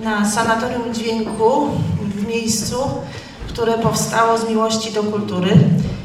na 0.00 0.30
Sanatorium 0.30 0.94
Dźwięku 0.94 1.68
w 2.00 2.28
miejscu, 2.28 2.76
które 3.48 3.78
powstało 3.78 4.38
z 4.38 4.48
miłości 4.48 4.92
do 4.92 5.02
kultury 5.02 5.56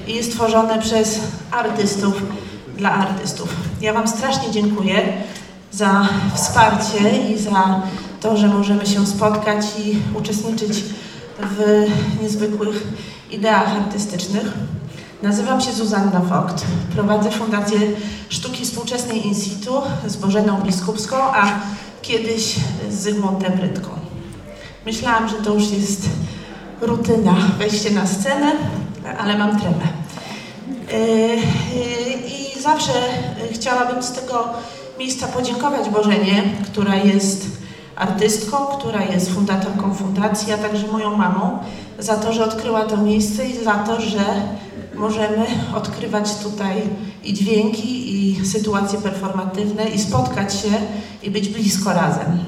i 0.07 0.15
jest 0.15 0.31
tworzone 0.31 0.79
przez 0.79 1.19
artystów 1.51 2.21
dla 2.77 2.91
artystów. 2.91 3.55
Ja 3.81 3.93
Wam 3.93 4.07
strasznie 4.07 4.51
dziękuję 4.51 5.13
za 5.71 6.07
wsparcie 6.33 7.31
i 7.33 7.39
za 7.39 7.81
to, 8.21 8.37
że 8.37 8.47
możemy 8.47 8.85
się 8.85 9.07
spotkać 9.07 9.65
i 9.85 9.97
uczestniczyć 10.17 10.83
w 11.39 11.85
niezwykłych 12.21 12.87
ideach 13.31 13.75
artystycznych. 13.75 14.53
Nazywam 15.23 15.61
się 15.61 15.71
Zuzanna 15.71 16.19
Vogt. 16.19 16.65
Prowadzę 16.93 17.31
Fundację 17.31 17.79
Sztuki 18.29 18.65
Współczesnej 18.65 19.27
In 19.27 19.35
situ 19.35 19.81
z 20.07 20.15
Bożeną 20.15 20.61
Biskupską, 20.61 21.17
a 21.17 21.59
kiedyś 22.01 22.55
z 22.89 22.93
Zygmuntem 22.93 23.53
Rydką. 23.61 23.89
Myślałam, 24.85 25.29
że 25.29 25.35
to 25.35 25.53
już 25.53 25.71
jest 25.71 26.09
rutyna, 26.81 27.35
wejście 27.57 27.91
na 27.91 28.07
scenę, 28.07 28.51
ale 29.19 29.37
mam 29.37 29.59
tremę. 29.59 29.87
Yy, 30.91 31.35
I 32.27 32.61
zawsze 32.61 32.93
chciałabym 33.51 34.03
z 34.03 34.11
tego 34.11 34.49
miejsca 34.99 35.27
podziękować 35.27 35.89
Bożenie, 35.89 36.43
która 36.65 36.95
jest 36.95 37.45
artystką, 37.95 38.57
która 38.57 39.03
jest 39.03 39.33
fundatorką 39.33 39.93
fundacji, 39.93 40.53
a 40.53 40.57
także 40.57 40.87
moją 40.87 41.17
mamą, 41.17 41.59
za 41.99 42.15
to, 42.15 42.33
że 42.33 42.45
odkryła 42.45 42.81
to 42.81 42.97
miejsce 42.97 43.45
i 43.45 43.63
za 43.63 43.73
to, 43.73 44.01
że 44.01 44.23
możemy 44.99 45.45
odkrywać 45.75 46.35
tutaj 46.43 46.81
i 47.23 47.33
dźwięki, 47.33 48.15
i 48.15 48.45
sytuacje 48.45 49.01
performatywne, 49.01 49.89
i 49.89 49.99
spotkać 49.99 50.53
się, 50.53 50.69
i 51.23 51.31
być 51.31 51.49
blisko 51.49 51.93
razem. 51.93 52.39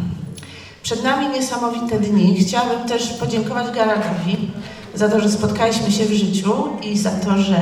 Przed 0.84 1.04
nami 1.04 1.30
niesamowite 1.30 2.00
dni. 2.00 2.38
Chciałabym 2.40 2.88
też 2.88 3.08
podziękować 3.08 3.76
Garagowi 3.76 4.52
za 4.96 5.10
to, 5.10 5.20
że 5.20 5.32
spotkaliśmy 5.32 5.92
się 5.92 6.06
w 6.06 6.14
życiu 6.14 6.54
i 6.84 6.98
za 6.98 7.12
to, 7.12 7.38
że 7.38 7.62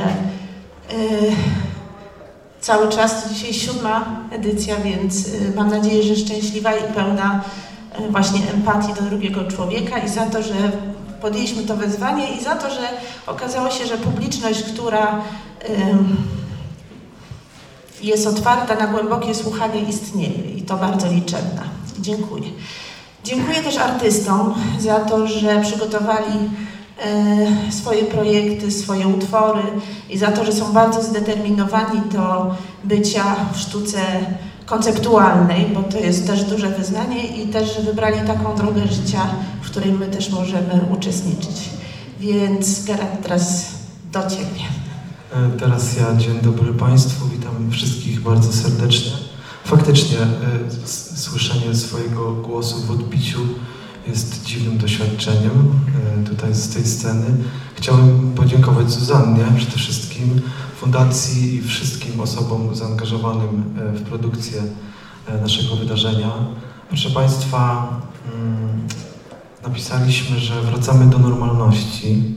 yy, 0.92 1.32
cały 2.60 2.88
czas, 2.88 3.22
to 3.22 3.34
dzisiaj 3.34 3.54
siódma 3.54 4.20
edycja, 4.30 4.76
więc 4.76 5.28
yy, 5.28 5.52
mam 5.56 5.70
nadzieję, 5.70 6.02
że 6.02 6.16
szczęśliwa 6.16 6.72
i 6.72 6.92
pełna 6.94 7.44
yy, 8.00 8.10
właśnie 8.10 8.40
empatii 8.54 8.94
do 8.94 9.02
drugiego 9.02 9.44
człowieka 9.44 9.98
i 9.98 10.08
za 10.08 10.26
to, 10.26 10.42
że 10.42 10.54
podjęliśmy 11.20 11.62
to 11.62 11.76
wyzwanie 11.76 12.36
i 12.36 12.44
za 12.44 12.56
to, 12.56 12.70
że 12.70 12.88
okazało 13.26 13.70
się, 13.70 13.86
że 13.86 13.96
publiczność, 13.96 14.62
która 14.62 15.22
jest 18.02 18.26
otwarta 18.26 18.74
na 18.74 18.86
głębokie 18.86 19.34
słuchanie 19.34 19.80
istnieje 19.80 20.52
i 20.56 20.62
to 20.62 20.76
bardzo 20.76 21.12
liczebna. 21.12 21.62
Dziękuję. 21.98 22.48
Dziękuję 23.24 23.62
też 23.62 23.76
artystom 23.76 24.54
za 24.78 25.00
to, 25.00 25.26
że 25.26 25.60
przygotowali 25.60 26.50
e, 27.04 27.72
swoje 27.72 28.04
projekty, 28.04 28.70
swoje 28.70 29.08
utwory 29.08 29.62
i 30.10 30.18
za 30.18 30.32
to, 30.32 30.44
że 30.44 30.52
są 30.52 30.72
bardzo 30.72 31.02
zdeterminowani 31.02 32.00
do 32.12 32.54
bycia 32.84 33.36
w 33.52 33.58
sztuce 33.58 33.98
konceptualnej, 34.70 35.66
bo 35.74 35.82
to 35.82 35.98
jest 35.98 36.26
też 36.26 36.44
duże 36.44 36.68
wyznanie 36.68 37.26
i 37.26 37.48
też, 37.48 37.80
wybrali 37.84 38.26
taką 38.26 38.56
drogę 38.56 38.86
życia, 38.86 39.20
w 39.62 39.70
której 39.70 39.92
my 39.92 40.06
też 40.06 40.30
możemy 40.30 40.80
uczestniczyć. 40.90 41.70
Więc 42.20 42.84
Gerard, 42.84 43.22
teraz 43.22 43.64
do 44.12 44.22
Ciebie. 44.22 44.64
E, 45.32 45.58
teraz 45.58 45.96
ja, 45.96 46.16
dzień 46.16 46.40
dobry 46.42 46.74
Państwu, 46.74 47.28
witam 47.28 47.70
wszystkich 47.70 48.20
bardzo 48.20 48.52
serdecznie. 48.52 49.12
Faktycznie 49.64 50.18
e, 50.18 50.28
słyszenie 51.16 51.74
swojego 51.74 52.32
głosu 52.32 52.80
w 52.86 52.90
odbiciu 52.90 53.40
jest 54.06 54.44
dziwnym 54.44 54.78
doświadczeniem 54.78 55.72
e, 56.20 56.24
tutaj 56.28 56.54
z 56.54 56.68
tej 56.68 56.86
sceny. 56.86 57.26
Chciałem 57.74 58.32
podziękować 58.36 58.90
Zuzannie 58.90 59.44
przede 59.56 59.76
wszystkim, 59.76 60.40
fundacji 60.80 61.54
i 61.54 61.62
wszystkim 61.62 62.20
osobom 62.20 62.74
zaangażowanym 62.74 63.64
e, 63.78 63.92
w 63.92 64.02
produkcję 64.02 64.62
naszego 65.42 65.76
wydarzenia. 65.76 66.30
Proszę 66.88 67.10
Państwa, 67.10 67.88
mm, 68.34 68.88
napisaliśmy, 69.62 70.38
że 70.38 70.62
wracamy 70.62 71.06
do 71.06 71.18
normalności. 71.18 72.34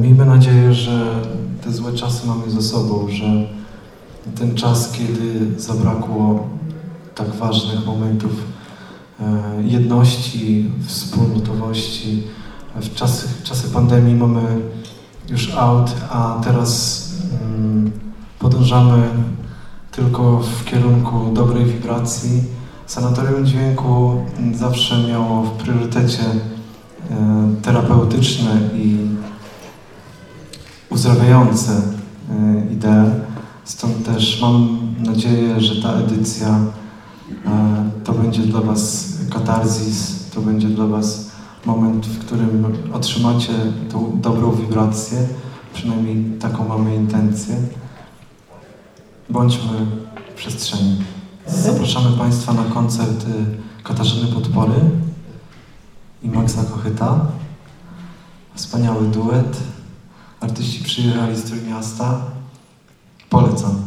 Miejmy 0.00 0.26
nadzieję, 0.26 0.74
że 0.74 1.22
te 1.64 1.72
złe 1.72 1.92
czasy 1.92 2.26
mamy 2.26 2.50
za 2.50 2.62
sobą, 2.62 3.08
że 3.10 3.48
ten 4.34 4.54
czas, 4.54 4.92
kiedy 4.92 5.60
zabrakło 5.60 6.48
tak 7.14 7.34
ważnych 7.34 7.86
momentów 7.86 8.32
e, 9.20 9.42
jedności, 9.64 10.70
wspólnotowości. 10.86 12.22
W 12.76 12.94
czasy, 12.94 13.28
czasy 13.44 13.68
pandemii 13.68 14.14
mamy 14.14 14.42
już 15.28 15.54
out, 15.54 15.94
a 16.10 16.40
teraz 16.44 17.11
podążamy 18.38 19.02
tylko 19.90 20.38
w 20.38 20.64
kierunku 20.64 21.30
dobrej 21.32 21.64
wibracji. 21.64 22.42
Sanatorium 22.86 23.46
dźwięku 23.46 24.16
zawsze 24.54 25.08
miało 25.08 25.42
w 25.42 25.50
priorytecie 25.50 26.22
e, 27.10 27.54
terapeutyczne 27.62 28.50
i 28.74 28.96
uzdrawiające 30.90 31.72
e, 31.72 32.72
idee. 32.72 33.10
Stąd 33.64 34.04
też 34.04 34.40
mam 34.42 34.78
nadzieję, 34.98 35.60
że 35.60 35.82
ta 35.82 35.92
edycja 35.92 36.48
e, 36.48 37.90
to 38.04 38.12
będzie 38.12 38.42
dla 38.42 38.60
Was 38.60 39.12
katarzis, 39.30 40.30
to 40.34 40.40
będzie 40.40 40.68
dla 40.68 40.86
Was 40.86 41.30
moment, 41.66 42.06
w 42.06 42.18
którym 42.18 42.66
otrzymacie 42.92 43.52
tą 43.92 44.20
dobrą 44.20 44.52
wibrację, 44.52 45.18
przynajmniej 45.74 46.38
taką 46.40 46.68
mamy 46.68 46.94
intencję. 46.94 47.56
Bądźmy 49.30 49.86
w 50.30 50.34
przestrzeni. 50.34 50.96
Zapraszamy 51.46 52.16
Państwa 52.18 52.52
na 52.52 52.64
koncert 52.64 53.26
Katarzyny 53.82 54.32
Podpory 54.32 54.80
i 56.22 56.28
Maxa 56.28 56.64
Kochyta. 56.64 57.26
Wspaniały 58.54 59.08
duet. 59.08 59.60
Artyści 60.40 60.84
przyjechali 60.84 61.36
z 61.36 61.42
Trójmiasta. 61.42 62.20
Polecam. 63.30 63.82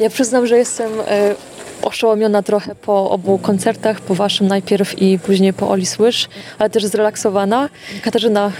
Ja 0.00 0.10
przyznam, 0.10 0.46
że 0.46 0.58
jestem 0.58 0.92
e, 1.00 1.34
oszołomiona 1.82 2.42
trochę 2.42 2.74
po 2.74 3.10
obu 3.10 3.38
koncertach, 3.38 4.00
po 4.00 4.14
waszym 4.14 4.46
najpierw 4.46 5.02
i 5.02 5.18
później 5.18 5.52
po 5.52 5.70
Oli 5.70 5.86
Słysz, 5.86 6.28
ale 6.58 6.70
też 6.70 6.86
zrelaksowana. 6.86 7.68
Katarzyna 8.02 8.52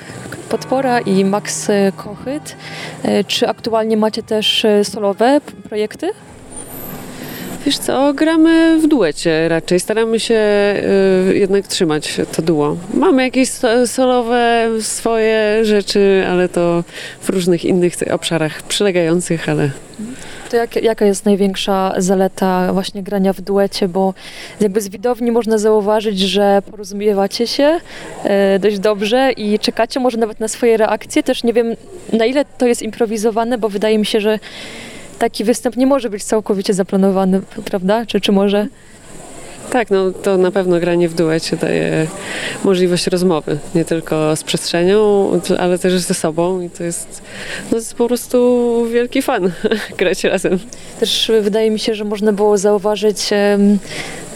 Podpora 0.49 1.01
i 1.01 1.25
Max 1.25 1.69
Kochyt. 1.97 2.57
E, 3.03 3.25
czy 3.25 3.49
aktualnie 3.49 3.97
macie 3.97 4.23
też 4.23 4.65
e, 4.65 4.85
solowe 4.85 5.41
projekty? 5.69 6.11
Wiesz 7.67 7.79
co, 7.79 8.15
gramy 8.15 8.79
w 8.81 8.87
duecie 8.87 9.49
raczej. 9.49 9.81
Staramy 9.81 10.21
się 10.21 10.41
y, 11.31 11.39
jednak 11.39 11.67
trzymać 11.67 12.21
to 12.37 12.43
duo. 12.43 12.77
Mamy 12.95 13.23
jakieś 13.23 13.49
solowe 13.87 14.69
swoje 14.81 15.65
rzeczy, 15.65 16.25
ale 16.31 16.49
to 16.49 16.85
w 17.21 17.29
różnych 17.29 17.65
innych 17.65 17.95
obszarach 18.11 18.63
przylegających, 18.63 19.49
ale 19.49 19.71
to 20.51 20.57
jak, 20.57 20.77
jaka 20.77 21.05
jest 21.05 21.25
największa 21.25 21.95
zaleta 21.99 22.73
właśnie 22.73 23.03
grania 23.03 23.33
w 23.33 23.41
duecie, 23.41 23.89
bo 23.89 24.15
jakby 24.61 24.81
z 24.81 24.89
widowni 24.89 25.33
można 25.33 25.59
zauważyć, 25.59 26.19
że 26.19 26.63
porozumiewacie 26.71 27.47
się 27.47 27.81
e, 28.25 28.59
dość 28.59 28.79
dobrze 28.79 29.33
i 29.33 29.59
czekacie 29.59 30.01
może 30.01 30.19
nawet 30.19 30.41
na 30.41 30.49
swoje 30.49 30.77
reakcje. 30.77 31.23
Też 31.23 31.45
nie 31.45 31.53
wiem 31.53 31.77
na 32.13 32.27
ile 32.27 32.45
to 32.45 32.67
jest 32.67 32.83
improwizowane, 32.83 33.59
bo 33.59 33.69
wydaje 33.69 33.99
mi 33.99 34.07
się, 34.07 34.21
że 34.21 34.39
taki 35.19 35.45
występ 35.45 35.77
nie 35.77 35.87
może 35.87 36.11
być 36.11 36.25
całkowicie 36.25 36.75
zaplanowany, 36.75 37.41
prawda? 37.65 38.07
Czy, 38.07 38.21
czy 38.21 38.33
może? 38.33 38.67
Tak, 39.71 39.91
no 39.91 40.11
to 40.11 40.37
na 40.37 40.51
pewno 40.51 40.81
granie 40.81 41.09
w 41.09 41.15
duecie 41.15 41.57
daje 41.57 42.07
możliwość 42.65 43.07
rozmowy, 43.07 43.59
nie 43.75 43.85
tylko 43.85 44.37
z 44.37 44.45
przestrzenią, 44.45 45.31
ale 45.59 45.79
też 45.79 45.99
ze 45.99 46.15
sobą 46.15 46.61
i 46.61 46.71
to 46.71 46.85
jest, 46.85 47.23
no 47.65 47.71
to 47.71 47.77
jest 47.77 47.95
po 47.95 48.07
prostu 48.07 48.87
wielki 48.93 49.23
fan 49.23 49.53
grać 49.99 50.25
razem. 50.25 50.59
Też 51.01 51.33
wydaje 51.43 51.71
mi 51.71 51.79
się, 51.79 51.95
że 51.95 52.05
można 52.05 52.33
było 52.33 52.59
zauważyć 52.59 53.31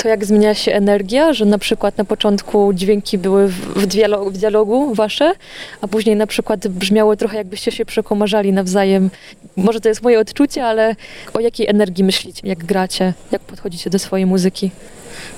to, 0.04 0.08
jak 0.08 0.24
zmienia 0.24 0.54
się 0.54 0.72
energia, 0.72 1.32
że 1.32 1.44
na 1.44 1.58
przykład 1.58 1.98
na 1.98 2.04
początku 2.04 2.72
dźwięki 2.72 3.18
były 3.18 3.48
w, 3.48 3.86
dialogu, 3.86 4.30
w 4.30 4.38
dialogu 4.38 4.94
wasze, 4.94 5.32
a 5.80 5.88
później 5.88 6.16
na 6.16 6.26
przykład 6.26 6.68
brzmiały 6.68 7.16
trochę 7.16 7.36
jakbyście 7.36 7.72
się 7.72 7.84
przekomarzali 7.84 8.52
nawzajem. 8.52 9.10
Może 9.56 9.80
to 9.80 9.88
jest 9.88 10.02
moje 10.02 10.20
odczucie, 10.20 10.66
ale 10.66 10.96
o 11.34 11.40
jakiej 11.40 11.68
energii 11.68 12.04
myślicie, 12.04 12.48
jak 12.48 12.64
gracie, 12.64 13.14
jak 13.32 13.42
podchodzicie 13.42 13.90
do 13.90 13.98
swojej 13.98 14.26
muzyki? 14.26 14.70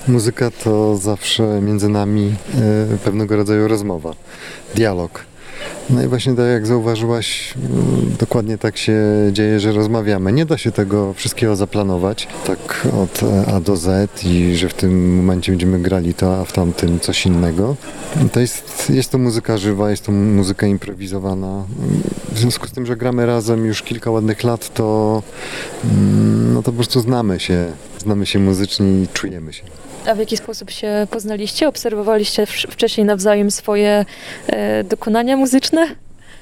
Muzyka 0.07 0.51
to 0.63 0.97
zawsze 0.97 1.43
między 1.61 1.89
nami 1.89 2.35
e, 2.93 2.97
pewnego 2.97 3.35
rodzaju 3.35 3.67
rozmowa, 3.67 4.13
dialog. 4.75 5.25
No 5.89 6.03
i 6.03 6.07
właśnie 6.07 6.35
tak 6.35 6.45
jak 6.45 6.67
zauważyłaś, 6.67 7.53
mm, 7.55 8.15
dokładnie 8.19 8.57
tak 8.57 8.77
się 8.77 9.01
dzieje, 9.31 9.59
że 9.59 9.71
rozmawiamy. 9.71 10.33
Nie 10.33 10.45
da 10.45 10.57
się 10.57 10.71
tego 10.71 11.13
wszystkiego 11.13 11.55
zaplanować 11.55 12.27
tak 12.47 12.87
od 13.03 13.21
A 13.53 13.59
do 13.59 13.77
Z 13.77 14.23
i 14.23 14.55
że 14.55 14.69
w 14.69 14.73
tym 14.73 15.15
momencie 15.15 15.51
będziemy 15.51 15.79
grali 15.79 16.13
to, 16.13 16.39
a 16.39 16.45
w 16.45 16.53
tamtym 16.53 16.99
coś 16.99 17.25
innego. 17.25 17.75
To 18.31 18.39
jest, 18.39 18.89
jest 18.89 19.11
to 19.11 19.17
muzyka 19.17 19.57
żywa, 19.57 19.91
jest 19.91 20.05
to 20.05 20.11
muzyka 20.11 20.67
improwizowana. 20.67 21.63
W 22.31 22.39
związku 22.39 22.67
z 22.67 22.71
tym, 22.71 22.85
że 22.85 22.95
gramy 22.95 23.25
razem 23.25 23.65
już 23.65 23.81
kilka 23.83 24.11
ładnych 24.11 24.43
lat, 24.43 24.73
to, 24.73 25.23
mm, 25.83 26.53
no 26.53 26.63
to 26.63 26.71
po 26.71 26.75
prostu 26.75 27.01
znamy 27.01 27.39
się, 27.39 27.65
znamy 27.97 28.25
się 28.25 28.39
muzycznie 28.39 29.01
i 29.03 29.07
czujemy 29.13 29.53
się. 29.53 29.63
A 30.07 30.15
w 30.15 30.19
jaki 30.19 30.37
sposób 30.37 30.71
się 30.71 31.07
poznaliście? 31.11 31.67
Obserwowaliście 31.67 32.45
wcześniej 32.45 33.05
nawzajem 33.05 33.51
swoje 33.51 34.05
e, 34.47 34.83
dokonania 34.83 35.37
muzyczne? 35.37 35.87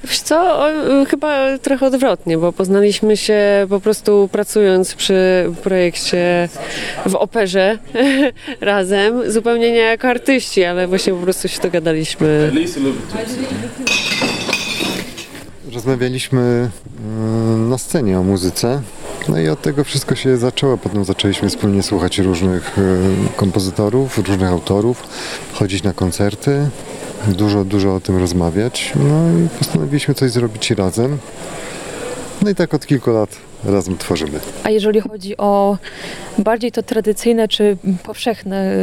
Wiesz 0.04 0.20
co, 0.20 0.60
o, 0.60 0.70
chyba 1.10 1.58
trochę 1.58 1.86
odwrotnie, 1.86 2.38
bo 2.38 2.54
poznaliśmy 2.54 3.18
się 3.18 3.40
po 3.70 3.80
prostu 3.80 4.30
pracując 4.32 4.96
przy 4.96 5.50
projekcie 5.64 6.50
w 7.06 7.16
operze 7.16 7.78
razem, 8.62 9.32
zupełnie 9.32 9.72
nie 9.72 9.78
jako 9.78 10.08
artyści, 10.08 10.64
ale 10.64 10.88
właśnie 10.88 11.14
po 11.14 11.20
prostu 11.20 11.48
się 11.48 11.62
dogadaliśmy. 11.62 12.52
Rozmawialiśmy 15.76 16.70
mm, 17.00 17.70
na 17.70 17.78
scenie 17.78 18.20
o 18.20 18.24
muzyce. 18.24 18.82
No 19.30 19.40
i 19.40 19.50
od 19.50 19.62
tego 19.62 19.84
wszystko 19.84 20.16
się 20.16 20.38
zaczęło. 20.38 20.78
Potem 20.78 21.06
zaczęliśmy 21.06 21.50
wspólnie 21.50 21.84
słuchać 21.84 22.18
różnych 22.18 22.78
e, 22.80 22.82
kompozytorów, 23.36 24.18
różnych 24.18 24.50
autorów, 24.50 25.04
chodzić 25.54 25.84
na 25.84 25.94
koncerty, 25.94 26.70
dużo, 27.28 27.66
dużo 27.66 27.96
o 27.96 28.00
tym 28.00 28.18
rozmawiać. 28.18 28.94
No 28.96 29.40
i 29.46 29.50
postanowiliśmy 29.60 30.14
coś 30.14 30.32
zrobić 30.32 30.72
razem. 30.72 31.18
No 32.46 32.52
i 32.52 32.56
tak 32.56 32.74
od 32.74 32.86
kilku 32.86 33.12
lat 33.12 33.30
razem 33.64 33.98
tworzymy. 33.98 34.40
A 34.64 34.70
jeżeli 34.70 35.02
chodzi 35.02 35.38
o 35.38 35.78
bardziej 36.38 36.72
to 36.72 36.84
tradycyjne 36.84 37.48
czy 37.48 37.78
powszechne 38.04 38.76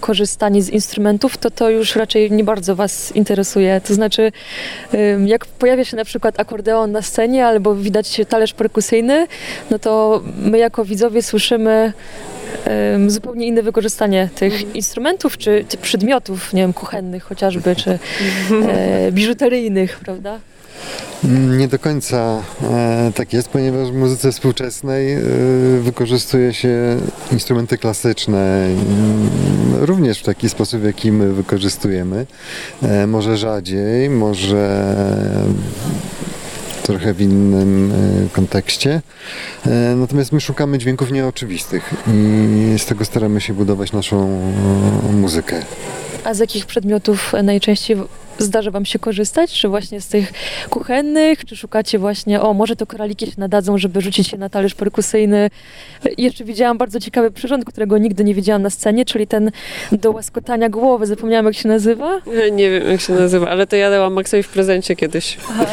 korzystanie 0.00 0.62
z 0.62 0.70
instrumentów, 0.70 1.38
to 1.38 1.50
to 1.50 1.70
już 1.70 1.96
raczej 1.96 2.30
nie 2.30 2.44
bardzo 2.44 2.76
Was 2.76 3.16
interesuje. 3.16 3.80
To 3.80 3.94
znaczy, 3.94 4.32
jak 5.26 5.46
pojawia 5.46 5.84
się 5.84 5.96
na 5.96 6.04
przykład 6.04 6.40
akordeon 6.40 6.92
na 6.92 7.02
scenie 7.02 7.46
albo 7.46 7.74
widać 7.74 8.20
talerz 8.28 8.52
perkusyjny, 8.52 9.26
no 9.70 9.78
to 9.78 10.22
my 10.38 10.58
jako 10.58 10.84
widzowie 10.84 11.22
słyszymy 11.22 11.92
zupełnie 13.06 13.46
inne 13.46 13.62
wykorzystanie 13.62 14.28
tych 14.34 14.74
instrumentów 14.74 15.38
czy, 15.38 15.64
czy 15.68 15.76
przedmiotów, 15.76 16.52
nie 16.52 16.62
wiem, 16.62 16.72
kuchennych 16.72 17.24
chociażby, 17.24 17.76
czy 17.76 17.98
e, 18.68 19.12
biżuteryjnych, 19.12 20.00
prawda? 20.04 20.38
Nie 21.58 21.68
do 21.68 21.78
końca 21.78 22.42
e, 22.62 23.12
tak 23.14 23.32
jest, 23.32 23.48
ponieważ 23.48 23.90
w 23.90 23.94
muzyce 23.94 24.32
współczesnej 24.32 25.12
e, 25.12 25.20
wykorzystuje 25.80 26.54
się 26.54 26.96
instrumenty 27.32 27.78
klasyczne 27.78 28.66
mm, 28.66 29.30
również 29.84 30.20
w 30.20 30.22
taki 30.22 30.48
sposób, 30.48 30.80
w 30.80 30.84
jaki 30.84 31.12
my 31.12 31.32
wykorzystujemy. 31.32 32.26
E, 32.82 33.06
może 33.06 33.36
rzadziej, 33.36 34.10
może 34.10 34.94
trochę 36.82 37.14
w 37.14 37.20
innym 37.20 37.92
kontekście. 38.32 39.02
Natomiast 39.96 40.32
my 40.32 40.40
szukamy 40.40 40.78
dźwięków 40.78 41.12
nieoczywistych 41.12 41.94
i 42.14 42.78
z 42.78 42.86
tego 42.86 43.04
staramy 43.04 43.40
się 43.40 43.54
budować 43.54 43.92
naszą 43.92 44.40
muzykę. 45.12 45.62
A 46.24 46.34
z 46.34 46.38
jakich 46.38 46.66
przedmiotów 46.66 47.32
najczęściej 47.42 47.96
zdarza 48.38 48.70
Wam 48.70 48.84
się 48.84 48.98
korzystać? 48.98 49.52
Czy 49.52 49.68
właśnie 49.68 50.00
z 50.00 50.08
tych 50.08 50.32
kuchennych? 50.70 51.44
Czy 51.44 51.56
szukacie 51.56 51.98
właśnie, 51.98 52.40
o 52.40 52.54
może 52.54 52.76
to 52.76 52.86
koraliki 52.86 53.26
się 53.26 53.32
nadadzą, 53.38 53.78
żeby 53.78 54.00
rzucić 54.00 54.28
się 54.28 54.38
na 54.38 54.48
talerz 54.48 54.74
perkusyjny? 54.74 55.50
Jeszcze 56.18 56.44
widziałam 56.44 56.78
bardzo 56.78 57.00
ciekawy 57.00 57.30
przyrząd, 57.30 57.64
którego 57.64 57.98
nigdy 57.98 58.24
nie 58.24 58.34
widziałam 58.34 58.62
na 58.62 58.70
scenie, 58.70 59.04
czyli 59.04 59.26
ten 59.26 59.50
do 59.92 60.10
łaskotania 60.10 60.68
głowy. 60.68 61.06
Zapomniałam 61.06 61.46
jak 61.46 61.54
się 61.54 61.68
nazywa? 61.68 62.20
Nie 62.52 62.70
wiem 62.70 62.88
jak 62.88 63.00
się 63.00 63.12
nazywa, 63.12 63.48
ale 63.48 63.66
to 63.66 63.76
ja 63.76 63.90
dałam 63.90 64.12
Maxowi 64.12 64.42
w 64.42 64.48
prezencie 64.48 64.96
kiedyś. 64.96 65.36
Aha. 65.50 65.66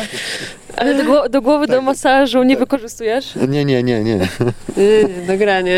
Ale 0.78 1.04
do, 1.04 1.30
do 1.30 1.42
głowy, 1.42 1.68
tak. 1.68 1.76
do 1.76 1.82
masażu 1.82 2.44
nie 2.44 2.56
tak. 2.56 2.60
wykorzystujesz? 2.60 3.34
Nie, 3.48 3.66
nie, 3.66 3.84
nie, 3.84 4.04
nie. 4.04 4.20
do 5.28 5.38
grania. 5.38 5.74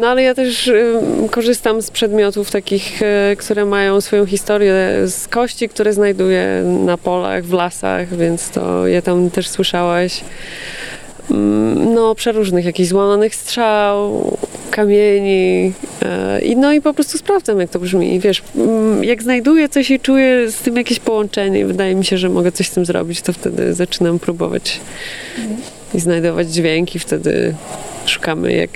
No 0.00 0.08
ale 0.08 0.22
ja 0.22 0.34
też 0.34 0.68
y, 0.68 1.00
korzystam 1.30 1.82
z 1.82 1.90
przedmiotów 1.90 2.50
takich, 2.50 3.02
y, 3.02 3.36
które 3.36 3.64
mają 3.64 4.00
swoją 4.00 4.26
historię, 4.26 4.74
z 5.06 5.28
kości, 5.28 5.68
które 5.68 5.92
znajduję 5.92 6.62
na 6.64 6.98
polach, 6.98 7.44
w 7.44 7.52
lasach, 7.52 8.16
więc 8.16 8.50
to 8.50 8.86
je 8.86 9.02
tam 9.02 9.30
też 9.30 9.48
słyszałaś. 9.48 10.20
Mm, 11.30 11.94
no, 11.94 12.14
przeróżnych, 12.14 12.64
jakichś 12.64 12.88
złamanych 12.88 13.34
strzał, 13.34 14.38
kamieni 14.70 15.72
e, 16.02 16.40
i 16.40 16.56
no 16.56 16.72
i 16.72 16.80
po 16.80 16.94
prostu 16.94 17.18
sprawdzam, 17.18 17.60
jak 17.60 17.70
to 17.70 17.78
brzmi. 17.78 18.20
Wiesz, 18.20 18.42
mm, 18.56 19.04
jak 19.04 19.22
znajduję 19.22 19.68
coś 19.68 19.90
i 19.90 20.00
czuję 20.00 20.50
z 20.50 20.56
tym 20.56 20.76
jakieś 20.76 21.00
połączenie 21.00 21.66
wydaje 21.66 21.94
mi 21.94 22.04
się, 22.04 22.18
że 22.18 22.28
mogę 22.28 22.52
coś 22.52 22.68
z 22.68 22.70
tym 22.70 22.86
zrobić, 22.86 23.22
to 23.22 23.32
wtedy 23.32 23.74
zaczynam 23.74 24.18
próbować 24.18 24.80
i 25.94 26.00
znajdować 26.00 26.52
dźwięki, 26.52 26.98
wtedy 26.98 27.54
szukamy, 28.06 28.52
jak, 28.52 28.70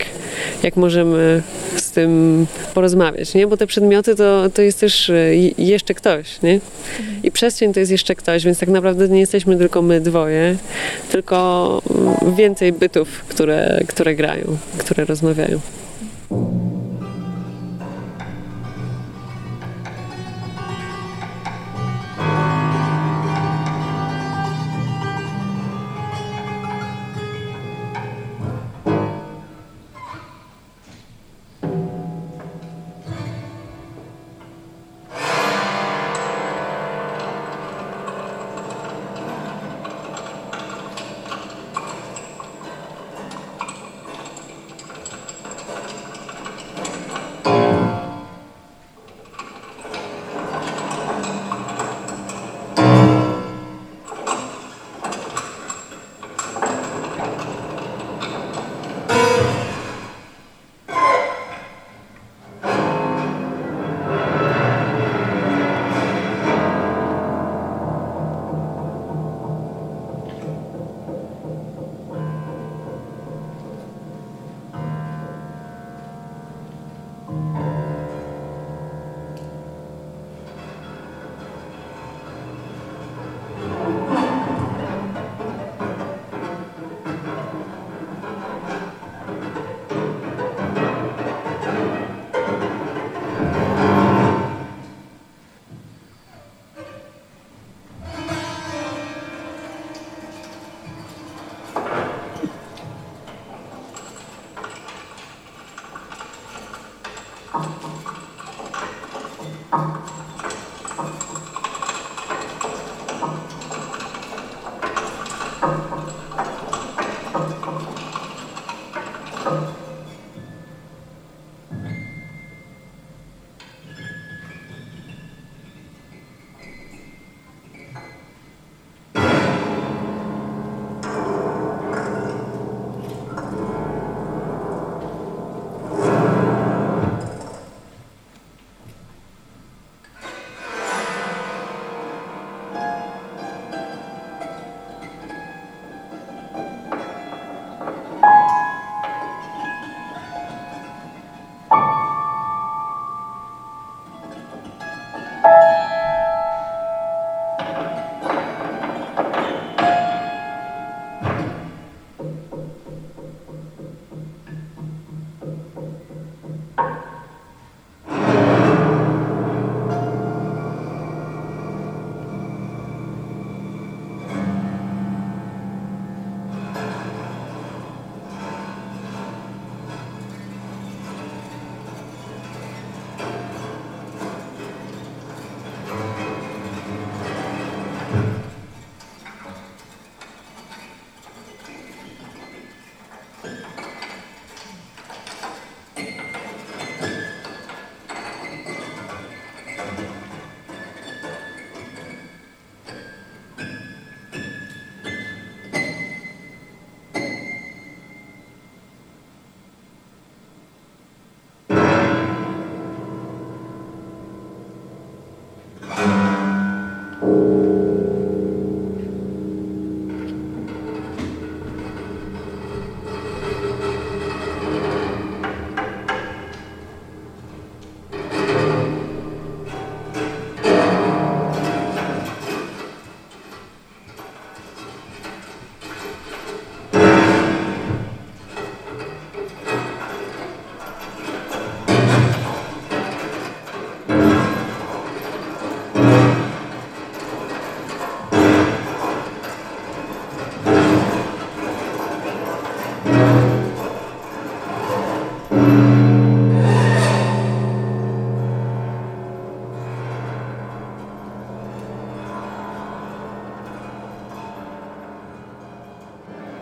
jak 0.62 0.76
możemy 0.76 1.42
z 1.76 1.90
tym 1.90 2.46
porozmawiać, 2.74 3.34
nie? 3.34 3.46
Bo 3.46 3.56
te 3.56 3.66
przedmioty 3.66 4.14
to, 4.14 4.50
to 4.54 4.62
jest 4.62 4.80
też 4.80 5.10
e, 5.10 5.36
jeszcze 5.58 5.94
ktoś, 5.94 6.42
nie? 6.42 6.60
I 7.22 7.30
przestrzeń 7.30 7.72
to 7.72 7.80
jest 7.80 7.92
jeszcze 7.92 8.14
ktoś, 8.14 8.44
więc 8.44 8.58
tak 8.58 8.68
naprawdę 8.68 9.08
nie 9.08 9.20
jesteśmy 9.20 9.56
tylko 9.56 9.82
my 9.82 10.00
dwoje, 10.00 10.56
tylko 11.10 11.82
mm, 11.90 12.36
więcej 12.36 12.72
bytów, 12.72 13.24
które, 13.28 13.80
które 13.88 14.14
grają, 14.14 14.56
które 14.78 15.04
rozmawiają. 15.04 15.60
Música 16.32 16.61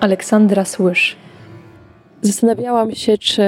Aleksandra 0.00 0.64
Słysz. 0.64 1.16
Zastanawiałam 2.22 2.94
się, 2.94 3.18
czy 3.18 3.42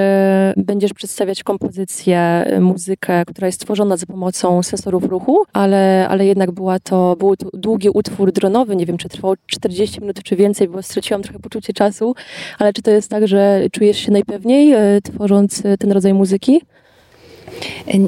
będziesz 0.57 0.93
przedstawiać 0.93 1.43
kompozycję, 1.43 2.45
muzykę, 2.59 3.25
która 3.25 3.47
jest 3.47 3.59
tworzona 3.59 3.97
za 3.97 4.05
pomocą 4.05 4.63
sensorów 4.63 5.03
ruchu, 5.03 5.43
ale, 5.53 6.07
ale 6.09 6.25
jednak 6.25 6.51
była 6.51 6.79
to, 6.79 7.15
był 7.15 7.35
to 7.35 7.49
długi 7.53 7.89
utwór 7.89 8.31
dronowy, 8.31 8.75
nie 8.75 8.85
wiem, 8.85 8.97
czy 8.97 9.09
trwał 9.09 9.35
40 9.47 10.01
minut, 10.01 10.23
czy 10.23 10.35
więcej, 10.35 10.67
bo 10.67 10.83
straciłam 10.83 11.21
trochę 11.21 11.39
poczucie 11.39 11.73
czasu, 11.73 12.15
ale 12.59 12.73
czy 12.73 12.81
to 12.81 12.91
jest 12.91 13.09
tak, 13.09 13.27
że 13.27 13.61
czujesz 13.71 13.97
się 13.97 14.11
najpewniej, 14.11 14.73
e, 14.73 15.01
tworząc 15.03 15.63
ten 15.79 15.91
rodzaj 15.91 16.13
muzyki? 16.13 16.61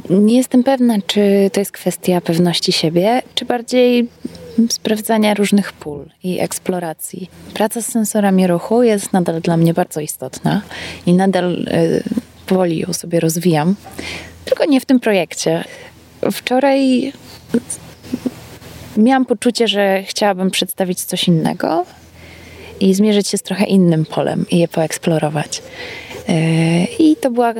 Nie 0.10 0.38
jestem 0.38 0.64
pewna, 0.64 0.96
czy 1.08 1.50
to 1.54 1.62
jest 1.62 1.72
kwestia 1.72 2.22
pewności 2.22 2.72
siebie, 2.72 3.22
czy 3.36 3.46
bardziej 3.46 4.08
sprawdzania 4.70 5.34
różnych 5.34 5.74
pól 5.74 6.06
i 6.24 6.40
eksploracji. 6.40 7.30
Praca 7.54 7.82
z 7.82 7.86
sensorami 7.86 8.48
ruchu 8.48 8.84
jest 8.84 9.14
nadal 9.14 9.42
dla 9.42 9.58
mnie 9.58 9.74
bardzo 9.74 10.02
istotna 10.02 10.62
i 11.06 11.14
nadal 11.14 11.54
y, 11.54 12.04
powoli 12.46 12.80
ją 12.80 12.94
sobie 12.94 13.20
rozwijam, 13.20 13.76
tylko 14.46 14.66
nie 14.66 14.82
w 14.82 14.86
tym 14.86 15.00
projekcie. 15.00 15.64
Wczoraj 16.32 17.12
miałam 18.98 19.26
poczucie, 19.26 19.68
że 19.68 20.04
chciałabym 20.04 20.52
przedstawić 20.52 21.04
coś 21.04 21.28
innego 21.28 21.86
i 22.80 22.94
zmierzyć 22.94 23.28
się 23.28 23.38
z 23.38 23.42
trochę 23.42 23.66
innym 23.66 24.06
polem 24.06 24.46
i 24.52 24.60
je 24.60 24.68
poeksplorować. 24.68 25.62
Y, 26.30 26.34
I 27.00 27.16
to 27.16 27.32
była 27.32 27.54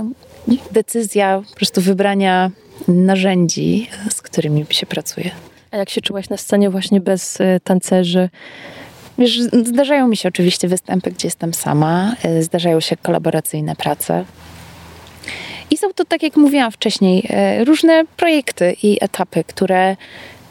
decyzja 0.72 1.42
po 1.50 1.56
prostu 1.56 1.82
wybrania 1.82 2.52
narzędzi, 2.88 3.90
z 4.10 4.22
którymi 4.22 4.66
się 4.70 4.86
pracuje. 4.86 5.32
A 5.76 5.78
jak 5.78 5.90
się 5.90 6.02
czułaś 6.02 6.30
na 6.30 6.38
scenie 6.38 6.70
właśnie 6.70 7.02
bez 7.02 7.40
y, 7.40 7.60
tancerzy? 7.64 8.30
Wiesz, 9.18 9.40
zdarzają 9.42 10.08
mi 10.08 10.18
się 10.18 10.30
oczywiście 10.30 10.68
występy, 10.68 11.12
gdzie 11.12 11.28
jestem 11.28 11.54
sama, 11.54 12.16
y, 12.26 12.44
zdarzają 12.44 12.80
się 12.80 12.98
kolaboracyjne 12.98 13.76
prace. 13.76 14.26
I 15.72 15.78
są 15.78 15.94
to, 15.94 16.06
tak 16.06 16.24
jak 16.24 16.38
mówiłam 16.38 16.72
wcześniej, 16.72 17.28
y, 17.62 17.66
różne 17.66 18.04
projekty 18.18 18.76
i 18.84 18.98
etapy, 19.02 19.44
które, 19.44 19.96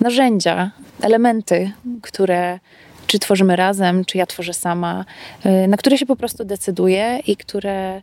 narzędzia, 0.01 0.71
elementy, 1.01 1.73
które 2.03 2.59
czy 3.07 3.19
tworzymy 3.19 3.57
razem, 3.57 4.05
czy 4.05 4.19
ja 4.19 4.27
tworzę 4.27 4.55
sama, 4.55 5.05
na 5.69 5.77
które 5.77 5.99
się 5.99 6.07
po 6.07 6.17
prostu 6.17 6.45
decyduję 6.45 7.21
i 7.27 7.37
które 7.37 8.03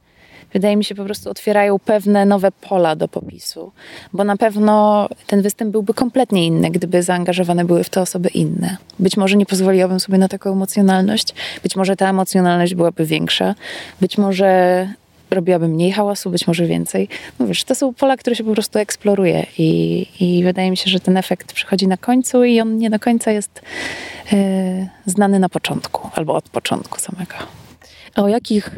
wydaje 0.53 0.75
mi 0.75 0.84
się, 0.84 0.96
po 0.96 1.05
prostu 1.05 1.29
otwierają 1.29 1.79
pewne 1.79 2.25
nowe 2.25 2.51
pola 2.51 2.96
do 2.96 3.08
popisu. 3.08 3.72
Bo 4.13 4.24
na 4.24 4.38
pewno 4.38 5.08
ten 5.27 5.41
występ 5.41 5.72
byłby 5.72 5.93
kompletnie 5.93 6.48
inny, 6.48 6.72
gdyby 6.72 7.03
zaangażowane 7.03 7.65
były 7.65 7.84
w 7.84 7.89
to 7.89 8.01
osoby 8.01 8.29
inne. 8.29 8.77
Być 9.00 9.17
może 9.17 9.38
nie 9.38 9.46
pozwoliłabym 9.46 10.00
sobie 10.00 10.17
na 10.17 10.27
taką 10.27 10.51
emocjonalność, 10.51 11.34
być 11.63 11.75
może 11.75 11.96
ta 11.96 12.10
emocjonalność 12.10 12.75
byłaby 12.75 13.05
większa, 13.05 13.55
być 14.01 14.17
może 14.17 14.88
robiłabym 15.31 15.72
mniej 15.72 15.91
hałasu, 15.91 16.29
być 16.29 16.48
może 16.48 16.65
więcej. 16.65 17.08
No 17.39 17.48
wiesz, 17.48 17.63
to 17.63 17.75
są 17.75 17.93
pola, 17.93 18.17
które 18.17 18.36
się 18.36 18.43
po 18.43 18.53
prostu 18.53 18.79
eksploruje 18.79 19.46
i, 19.58 20.08
i 20.20 20.43
wydaje 20.43 20.72
mi 20.72 20.77
się, 20.77 20.89
że 20.89 21.00
ten 21.00 21.17
efekt 21.17 21.53
przychodzi 21.53 21.88
na 21.88 21.98
końcu 21.98 22.43
i 22.43 22.62
on 22.62 22.77
nie 22.77 22.89
do 22.89 23.00
końca 23.00 23.31
jest 23.31 23.62
yy, 24.31 24.39
znany 25.05 25.39
na 25.39 25.50
początku 25.50 26.10
albo 26.15 26.34
od 26.34 26.50
początku 26.50 27.00
samego. 27.00 27.34
A 28.15 28.22
o 28.22 28.27
jakich 28.27 28.70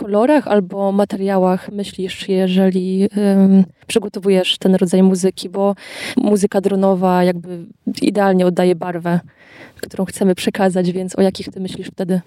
kolorach 0.00 0.48
albo 0.48 0.92
materiałach 0.92 1.68
myślisz, 1.72 2.28
jeżeli 2.28 3.08
um, 3.16 3.64
przygotowujesz 3.86 4.58
ten 4.58 4.74
rodzaj 4.74 5.02
muzyki, 5.02 5.48
bo 5.48 5.74
muzyka 6.16 6.60
dronowa 6.60 7.24
jakby 7.24 7.64
idealnie 8.02 8.46
oddaje 8.46 8.74
barwę, 8.74 9.20
którą 9.80 10.04
chcemy 10.04 10.34
przekazać, 10.34 10.92
więc 10.92 11.18
o 11.18 11.22
jakich 11.22 11.48
ty 11.48 11.60
myślisz 11.60 11.88
wtedy? 11.88 12.20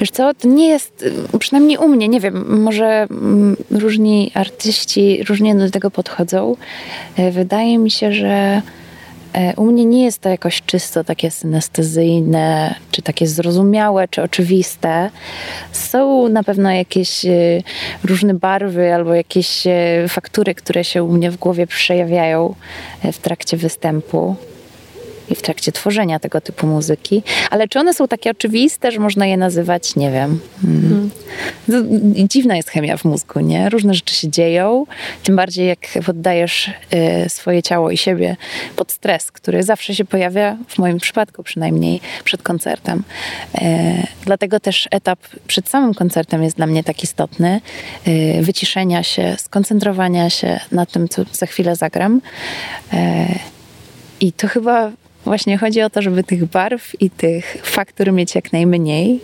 Wiesz 0.00 0.10
co, 0.10 0.34
to 0.34 0.48
nie 0.48 0.68
jest, 0.68 1.04
przynajmniej 1.38 1.78
u 1.78 1.88
mnie, 1.88 2.08
nie 2.08 2.20
wiem, 2.20 2.62
może 2.62 2.86
mm, 3.10 3.56
różni 3.70 4.30
artyści 4.34 5.22
różnie 5.28 5.54
do 5.54 5.70
tego 5.70 5.90
podchodzą. 5.90 6.56
E, 7.16 7.30
wydaje 7.30 7.78
mi 7.78 7.90
się, 7.90 8.12
że 8.12 8.62
u 9.56 9.64
mnie 9.64 9.84
nie 9.84 10.04
jest 10.04 10.18
to 10.18 10.28
jakoś 10.28 10.62
czysto 10.62 11.04
takie 11.04 11.30
synestezyjne, 11.30 12.74
czy 12.90 13.02
takie 13.02 13.26
zrozumiałe, 13.26 14.08
czy 14.08 14.22
oczywiste. 14.22 15.10
Są 15.72 16.28
na 16.28 16.42
pewno 16.42 16.70
jakieś 16.70 17.24
e, 17.24 17.30
różne 18.04 18.34
barwy 18.34 18.94
albo 18.94 19.14
jakieś 19.14 19.66
e, 19.66 20.06
faktury, 20.08 20.54
które 20.54 20.84
się 20.84 21.02
u 21.02 21.12
mnie 21.12 21.30
w 21.30 21.36
głowie 21.36 21.66
przejawiają 21.66 22.54
w 23.12 23.18
trakcie 23.18 23.56
występu 23.56 24.36
i 25.28 25.34
w 25.34 25.42
trakcie 25.42 25.72
tworzenia 25.72 26.18
tego 26.18 26.40
typu 26.40 26.66
muzyki, 26.66 27.22
ale 27.50 27.68
czy 27.68 27.78
one 27.78 27.94
są 27.94 28.08
takie 28.08 28.30
oczywiste, 28.30 28.92
że 28.92 29.00
można 29.00 29.26
je 29.26 29.36
nazywać, 29.36 29.96
nie 29.96 30.10
wiem. 30.10 30.40
Hmm. 30.62 31.10
Dziwna 32.28 32.56
jest 32.56 32.70
chemia 32.70 32.96
w 32.96 33.04
mózgu, 33.04 33.40
nie? 33.40 33.68
Różne 33.68 33.94
rzeczy 33.94 34.14
się 34.14 34.28
dzieją, 34.28 34.86
tym 35.22 35.36
bardziej 35.36 35.68
jak 35.68 35.78
poddajesz 36.06 36.70
y, 37.26 37.28
swoje 37.28 37.62
ciało 37.62 37.90
i 37.90 37.96
siebie 37.96 38.36
pod 38.76 38.92
stres, 38.92 39.32
który 39.32 39.62
zawsze 39.62 39.94
się 39.94 40.04
pojawia, 40.04 40.56
w 40.68 40.78
moim 40.78 40.98
przypadku 40.98 41.42
przynajmniej, 41.42 42.00
przed 42.24 42.42
koncertem. 42.42 43.02
Y, 43.54 43.60
dlatego 44.24 44.60
też 44.60 44.88
etap 44.90 45.18
przed 45.46 45.68
samym 45.68 45.94
koncertem 45.94 46.42
jest 46.42 46.56
dla 46.56 46.66
mnie 46.66 46.84
tak 46.84 47.02
istotny, 47.02 47.60
y, 48.08 48.42
wyciszenia 48.42 49.02
się, 49.02 49.36
skoncentrowania 49.38 50.30
się 50.30 50.60
na 50.72 50.86
tym, 50.86 51.08
co 51.08 51.22
za 51.32 51.46
chwilę 51.46 51.76
zagram. 51.76 52.20
I 54.20 54.32
to 54.32 54.48
chyba 54.48 54.92
Właśnie 55.26 55.58
chodzi 55.58 55.82
o 55.82 55.90
to, 55.90 56.02
żeby 56.02 56.24
tych 56.24 56.44
barw 56.44 57.00
i 57.00 57.10
tych 57.10 57.56
faktur 57.62 58.12
mieć 58.12 58.34
jak 58.34 58.52
najmniej, 58.52 59.20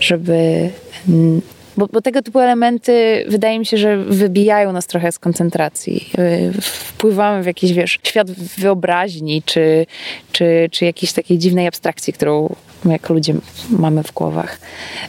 żeby 0.00 0.70
mm, 1.08 1.40
bo, 1.76 1.86
bo, 1.86 2.00
tego 2.00 2.22
typu 2.22 2.40
elementy 2.40 3.24
wydaje 3.28 3.58
mi 3.58 3.66
się, 3.66 3.76
że 3.76 3.96
wybijają 3.96 4.72
nas 4.72 4.86
trochę 4.86 5.12
z 5.12 5.18
koncentracji. 5.18 6.10
Y, 6.18 6.60
wpływamy 6.62 7.42
w 7.42 7.46
jakiś, 7.46 7.72
wiesz, 7.72 7.98
świat 8.02 8.30
wyobraźni, 8.30 9.42
czy, 9.42 9.86
czy, 10.32 10.68
czy 10.72 10.84
jakiejś 10.84 11.12
takiej 11.12 11.38
dziwnej 11.38 11.66
abstrakcji, 11.66 12.12
którą 12.12 12.54
jako 12.84 13.14
ludzie 13.14 13.34
mamy 13.70 14.02
w 14.02 14.12
głowach. 14.12 14.58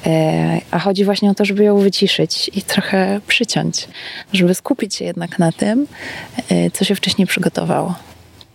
E, 0.05 0.62
a 0.71 0.79
chodzi 0.79 1.05
właśnie 1.05 1.31
o 1.31 1.33
to, 1.33 1.45
żeby 1.45 1.63
ją 1.63 1.77
wyciszyć 1.77 2.51
i 2.55 2.62
trochę 2.62 3.21
przyciąć, 3.27 3.88
żeby 4.33 4.55
skupić 4.55 4.95
się 4.95 5.05
jednak 5.05 5.39
na 5.39 5.51
tym, 5.51 5.88
e, 6.50 6.71
co 6.71 6.86
się 6.86 6.95
wcześniej 6.95 7.27
przygotowało. 7.27 8.10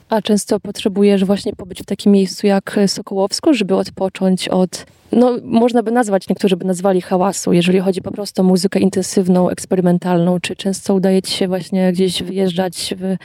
A 0.08 0.22
często 0.22 0.60
potrzebujesz 0.60 1.24
właśnie 1.24 1.52
pobyć 1.52 1.82
w 1.82 1.84
takim 1.84 2.12
miejscu 2.12 2.46
jak 2.46 2.78
Sokołowsko, 2.86 3.54
żeby 3.54 3.76
odpocząć 3.76 4.48
od, 4.48 4.86
no 5.12 5.38
można 5.42 5.82
by 5.82 5.90
nazwać, 5.90 6.28
niektórzy 6.28 6.56
by 6.56 6.64
nazwali 6.64 7.00
hałasu, 7.00 7.52
jeżeli 7.52 7.80
chodzi 7.80 8.02
po 8.02 8.12
prostu 8.12 8.42
o 8.42 8.44
muzykę 8.44 8.80
intensywną, 8.80 9.50
eksperymentalną, 9.50 10.40
czy 10.40 10.56
często 10.56 10.94
udaje 10.94 11.22
ci 11.22 11.32
się 11.32 11.48
właśnie 11.48 11.92
gdzieś 11.92 12.22
wyjeżdżać 12.22 12.94
w, 12.98 13.16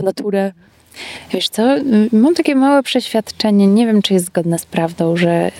w 0.00 0.02
naturę? 0.02 0.52
Wiesz 1.30 1.48
co, 1.48 1.62
mam 2.12 2.34
takie 2.34 2.54
małe 2.54 2.82
przeświadczenie, 2.82 3.66
nie 3.66 3.86
wiem 3.86 4.02
czy 4.02 4.14
jest 4.14 4.26
zgodne 4.26 4.58
z 4.58 4.66
prawdą, 4.66 5.16
że 5.16 5.30
e, 5.30 5.52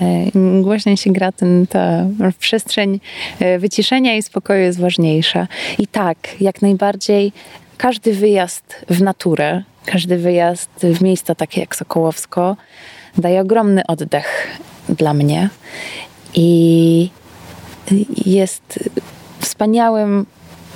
głośniej 0.63 0.97
się 0.97 1.13
gra, 1.13 1.33
ten, 1.33 1.67
ta 1.67 2.07
przestrzeń 2.39 3.01
e, 3.41 3.59
wyciszenia 3.59 4.17
i 4.17 4.23
spokoju 4.23 4.61
jest 4.61 4.81
ważniejsza. 4.81 5.49
I 5.79 5.87
tak, 5.87 6.19
jak 6.41 6.63
najbardziej 6.63 7.33
każdy 7.77 8.13
wyjazd 8.13 8.85
w 8.91 9.03
naturę, 9.03 9.63
każdy 9.87 10.19
wyjazd 10.19 10.71
w 10.83 11.03
miejsca 11.03 11.35
takie 11.35 11.61
jak 11.61 11.77
Sokołowsko 11.77 12.57
daje 13.19 13.41
ogromny 13.41 13.87
oddech 13.87 14.59
dla 14.89 15.15
mnie 15.15 15.49
i 16.35 17.11
jest 18.27 18.91
wspaniałym 19.39 20.27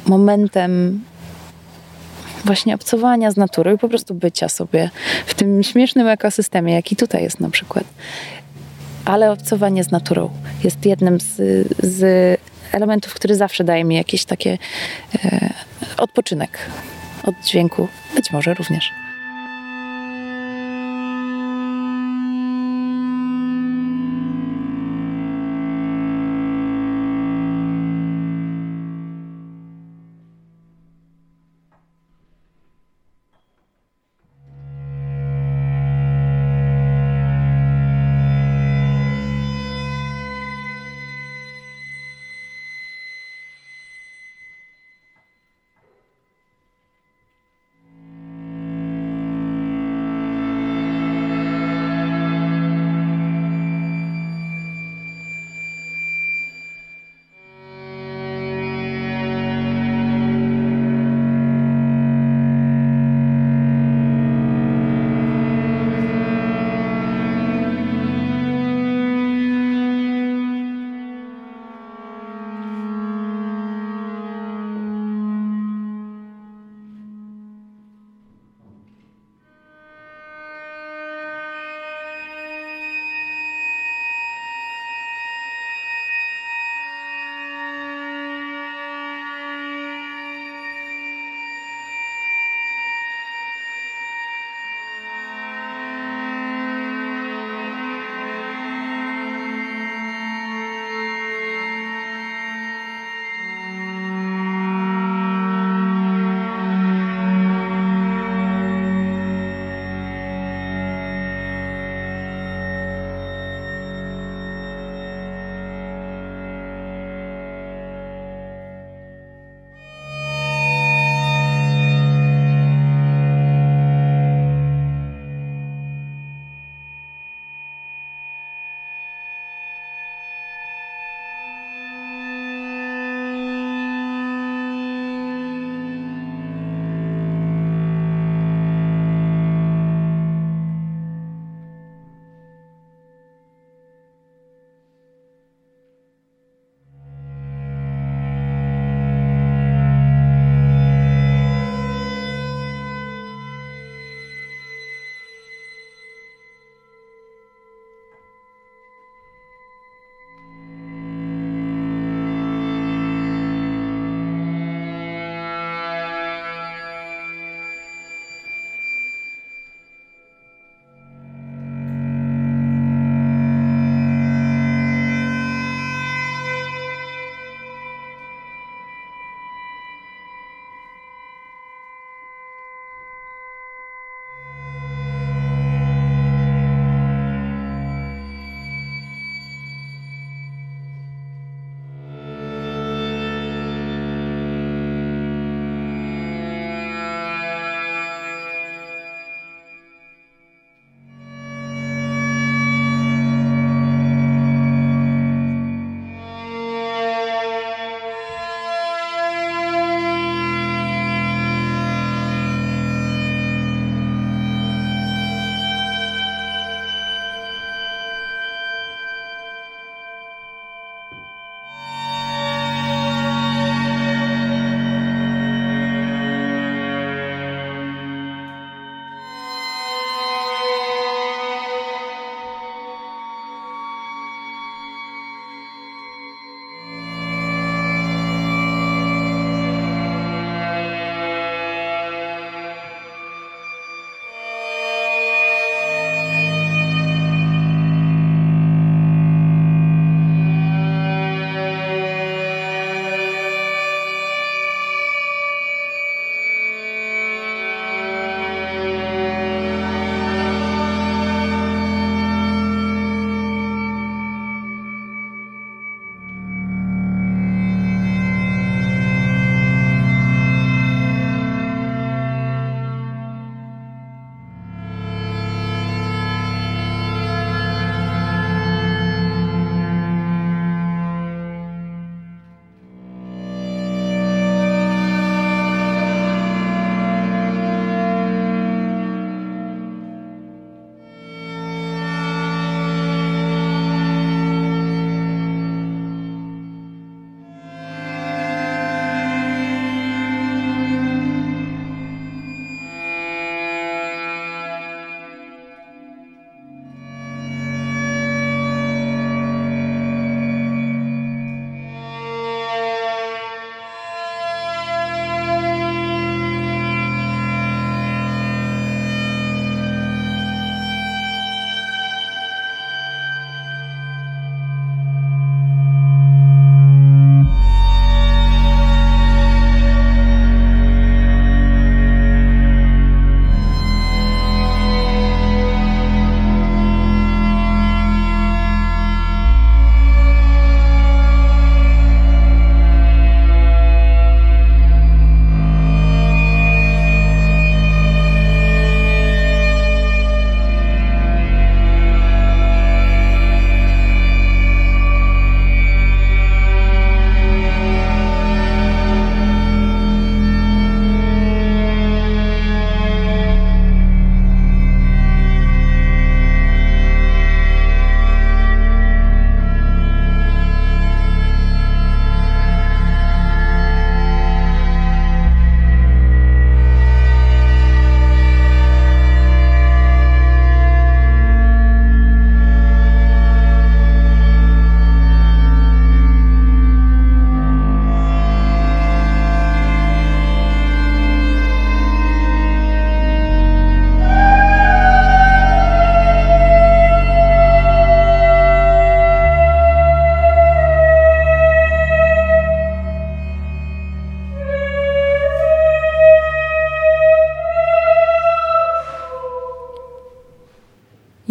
momentem 0.06 1.04
właśnie 2.44 2.74
obcowania 2.74 3.30
z 3.30 3.36
naturą 3.36 3.74
i 3.74 3.78
po 3.78 3.88
prostu 3.88 4.14
bycia 4.14 4.48
sobie 4.48 4.90
w 5.26 5.34
tym 5.34 5.62
śmiesznym 5.62 6.08
ekosystemie, 6.08 6.74
jaki 6.74 6.96
tutaj 6.96 7.22
jest 7.22 7.40
na 7.40 7.50
przykład. 7.50 7.84
Ale 9.04 9.32
obcowanie 9.32 9.84
z 9.84 9.90
naturą 9.90 10.30
jest 10.64 10.86
jednym 10.86 11.20
z, 11.20 11.36
z 11.78 12.40
elementów, 12.72 13.14
który 13.14 13.34
zawsze 13.34 13.64
daje 13.64 13.84
mi 13.84 13.96
jakiś 13.96 14.24
taki 14.24 14.48
e, 14.48 14.58
odpoczynek 15.96 16.58
od 17.22 17.40
dźwięku, 17.40 17.88
być 18.14 18.30
może 18.30 18.54
również. 18.54 18.92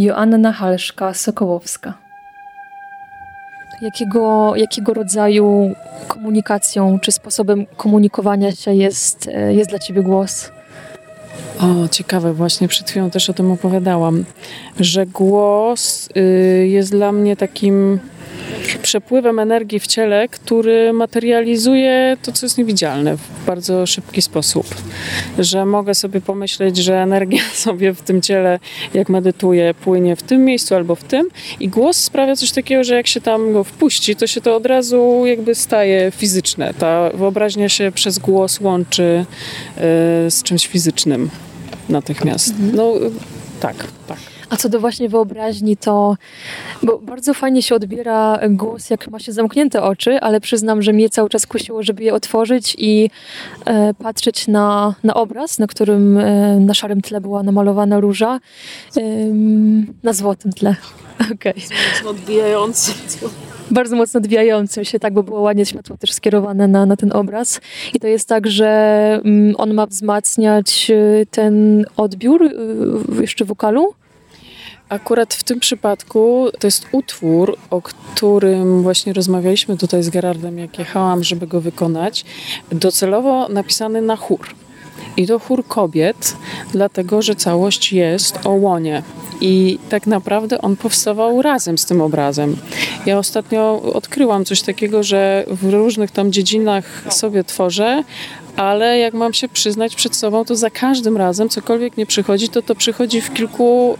Joanna 0.09 0.51
Halszka-Sokołowska. 0.51 1.93
Jakiego, 3.81 4.55
jakiego 4.55 4.93
rodzaju 4.93 5.75
komunikacją 6.07 6.99
czy 6.99 7.11
sposobem 7.11 7.65
komunikowania 7.77 8.51
się 8.51 8.73
jest, 8.73 9.29
jest 9.49 9.69
dla 9.69 9.79
Ciebie 9.79 10.03
głos? 10.03 10.51
O, 11.59 11.87
ciekawe, 11.87 12.33
właśnie 12.33 12.67
przed 12.67 12.89
chwilą 12.89 13.09
też 13.09 13.29
o 13.29 13.33
tym 13.33 13.51
opowiadałam, 13.51 14.25
że 14.79 15.05
głos 15.05 16.09
y, 16.17 16.67
jest 16.67 16.91
dla 16.91 17.11
mnie 17.11 17.35
takim 17.35 17.99
przepływem 18.77 19.39
energii 19.39 19.79
w 19.79 19.87
ciele, 19.87 20.27
który 20.27 20.93
materializuje 20.93 22.17
to, 22.21 22.31
co 22.31 22.45
jest 22.45 22.57
niewidzialne 22.57 23.17
w 23.17 23.45
bardzo 23.45 23.85
szybki 23.85 24.21
sposób. 24.21 24.75
Że 25.39 25.65
mogę 25.65 25.95
sobie 25.95 26.21
pomyśleć, 26.21 26.77
że 26.77 27.01
energia 27.01 27.41
sobie 27.65 27.93
w 27.93 28.01
tym 28.01 28.21
ciele, 28.21 28.59
jak 28.93 29.09
medytuję, 29.09 29.73
płynie 29.73 30.15
w 30.15 30.23
tym 30.23 30.45
miejscu 30.45 30.75
albo 30.75 30.95
w 30.95 31.03
tym 31.03 31.29
i 31.59 31.69
głos 31.69 31.97
sprawia 31.97 32.35
coś 32.35 32.51
takiego, 32.51 32.83
że 32.83 32.95
jak 32.95 33.07
się 33.07 33.21
tam 33.21 33.53
go 33.53 33.63
wpuści, 33.63 34.15
to 34.15 34.27
się 34.27 34.41
to 34.41 34.55
od 34.55 34.65
razu 34.65 35.23
jakby 35.25 35.55
staje 35.55 36.11
fizyczne. 36.11 36.73
Ta 36.73 37.09
wyobraźnia 37.09 37.69
się 37.69 37.91
przez 37.91 38.19
głos 38.19 38.59
łączy 38.59 39.25
y, 39.77 40.31
z 40.31 40.43
czymś 40.43 40.67
fizycznym 40.67 41.29
natychmiast. 41.89 42.53
No 42.73 42.93
tak, 43.59 43.75
tak. 44.07 44.38
A 44.49 44.57
co 44.57 44.69
do 44.69 44.79
właśnie 44.79 45.09
wyobraźni, 45.09 45.77
to 45.77 46.15
bo 46.83 46.99
bardzo 46.99 47.33
fajnie 47.33 47.61
się 47.61 47.75
odbiera 47.75 48.39
głos, 48.49 48.89
jak 48.89 49.07
ma 49.07 49.19
się 49.19 49.31
zamknięte 49.31 49.83
oczy, 49.83 50.19
ale 50.21 50.41
przyznam, 50.41 50.81
że 50.81 50.93
mnie 50.93 51.09
cały 51.09 51.29
czas 51.29 51.45
kusiło, 51.45 51.83
żeby 51.83 52.03
je 52.03 52.13
otworzyć 52.13 52.75
i 52.77 53.09
e, 53.65 53.93
patrzeć 53.93 54.47
na, 54.47 54.95
na 55.03 55.13
obraz, 55.13 55.59
na 55.59 55.67
którym 55.67 56.17
e, 56.17 56.59
na 56.59 56.73
szarym 56.73 57.01
tle 57.01 57.21
była 57.21 57.43
namalowana 57.43 57.99
róża, 57.99 58.39
e, 58.97 59.01
na 60.03 60.13
złotym 60.13 60.53
tle. 60.53 60.75
Okej. 61.33 61.53
Mocno 61.93 62.09
odbijający. 62.09 62.91
bardzo 63.71 63.95
mocno 63.95 64.17
odbijającym 64.17 64.85
się, 64.85 64.99
tak, 64.99 65.13
bo 65.13 65.23
było 65.23 65.41
ładnie 65.41 65.65
światło 65.65 65.97
też 65.97 66.13
skierowane 66.13 66.67
na, 66.67 66.85
na 66.85 66.95
ten 66.95 67.11
obraz. 67.11 67.61
I 67.93 67.99
to 67.99 68.07
jest 68.07 68.27
tak, 68.27 68.47
że 68.47 68.67
mm, 69.25 69.55
on 69.57 69.73
ma 69.73 69.85
wzmacniać 69.85 70.91
y, 70.91 71.27
ten 71.31 71.85
odbiór 71.97 72.43
y, 72.43 73.21
jeszcze 73.21 73.45
wokalu. 73.45 73.93
Akurat 74.89 75.33
w 75.33 75.43
tym 75.43 75.59
przypadku 75.59 76.47
to 76.59 76.67
jest 76.67 76.85
utwór, 76.91 77.57
o 77.69 77.81
którym 77.81 78.83
właśnie 78.83 79.13
rozmawialiśmy 79.13 79.77
tutaj 79.77 80.03
z 80.03 80.09
Gerardem, 80.09 80.59
jak 80.59 80.79
jechałam, 80.79 81.23
żeby 81.23 81.47
go 81.47 81.61
wykonać, 81.61 82.25
docelowo 82.71 83.49
napisany 83.49 84.01
na 84.01 84.15
chór. 84.15 84.47
I 85.17 85.27
to 85.27 85.39
chór 85.39 85.67
kobiet, 85.67 86.35
dlatego 86.71 87.21
że 87.21 87.35
całość 87.35 87.93
jest 87.93 88.39
o 88.45 88.49
łonie. 88.49 89.03
I 89.41 89.79
tak 89.89 90.07
naprawdę 90.07 90.61
on 90.61 90.75
powstawał 90.75 91.41
razem 91.41 91.77
z 91.77 91.85
tym 91.85 92.01
obrazem. 92.01 92.57
Ja 93.05 93.17
ostatnio 93.17 93.81
odkryłam 93.93 94.45
coś 94.45 94.61
takiego, 94.61 95.03
że 95.03 95.45
w 95.47 95.69
różnych 95.69 96.11
tam 96.11 96.31
dziedzinach 96.31 97.03
sobie 97.09 97.43
tworzę, 97.43 98.03
ale 98.55 98.99
jak 98.99 99.13
mam 99.13 99.33
się 99.33 99.49
przyznać 99.49 99.95
przed 99.95 100.15
sobą, 100.15 100.45
to 100.45 100.55
za 100.55 100.69
każdym 100.69 101.17
razem, 101.17 101.49
cokolwiek 101.49 101.97
nie 101.97 102.05
przychodzi, 102.05 102.49
to 102.49 102.61
to 102.61 102.75
przychodzi 102.75 103.21
w 103.21 103.33
kilku 103.33 103.89
um, 103.89 103.97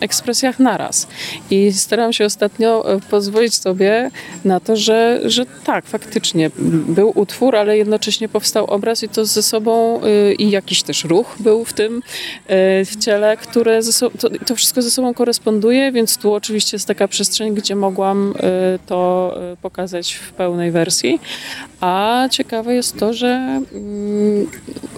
ekspresjach 0.00 0.58
naraz. 0.58 1.06
I 1.50 1.72
staram 1.72 2.12
się 2.12 2.24
ostatnio 2.24 2.94
e, 2.94 3.00
pozwolić 3.00 3.54
sobie 3.54 4.10
na 4.44 4.60
to, 4.60 4.76
że, 4.76 5.20
że 5.24 5.46
tak, 5.64 5.86
faktycznie 5.86 6.50
był 6.88 7.12
utwór, 7.14 7.56
ale 7.56 7.76
jednocześnie 7.78 8.28
powstał 8.28 8.64
obraz 8.64 9.02
i 9.02 9.08
to 9.08 9.24
ze 9.24 9.42
sobą 9.42 10.00
y, 10.04 10.34
i 10.34 10.50
jakiś 10.50 10.82
też 10.82 11.04
ruch 11.04 11.36
był 11.40 11.64
w 11.64 11.72
tym, 11.72 11.96
y, 11.96 12.02
w 12.84 12.96
ciele, 13.00 13.36
które 13.36 13.82
sobą, 13.82 14.16
to, 14.18 14.30
to, 14.46 14.56
wszystko 14.56 14.82
ze 14.82 14.90
sobą 14.90 15.14
koresponduje, 15.14 15.92
więc 15.92 16.18
tu 16.18 16.34
oczywiście 16.34 16.74
jest 16.74 16.88
taka 16.88 17.08
przestrzeń, 17.08 17.54
gdzie 17.54 17.76
mogłam 17.76 18.32
y, 18.32 18.78
to 18.86 19.34
pokazać 19.62 20.14
w 20.14 20.32
pełnej 20.32 20.70
wersji. 20.70 21.20
A 21.80 22.28
ciekawe 22.30 22.74
jest 22.74 22.98
to, 22.98 23.12
że 23.12 23.60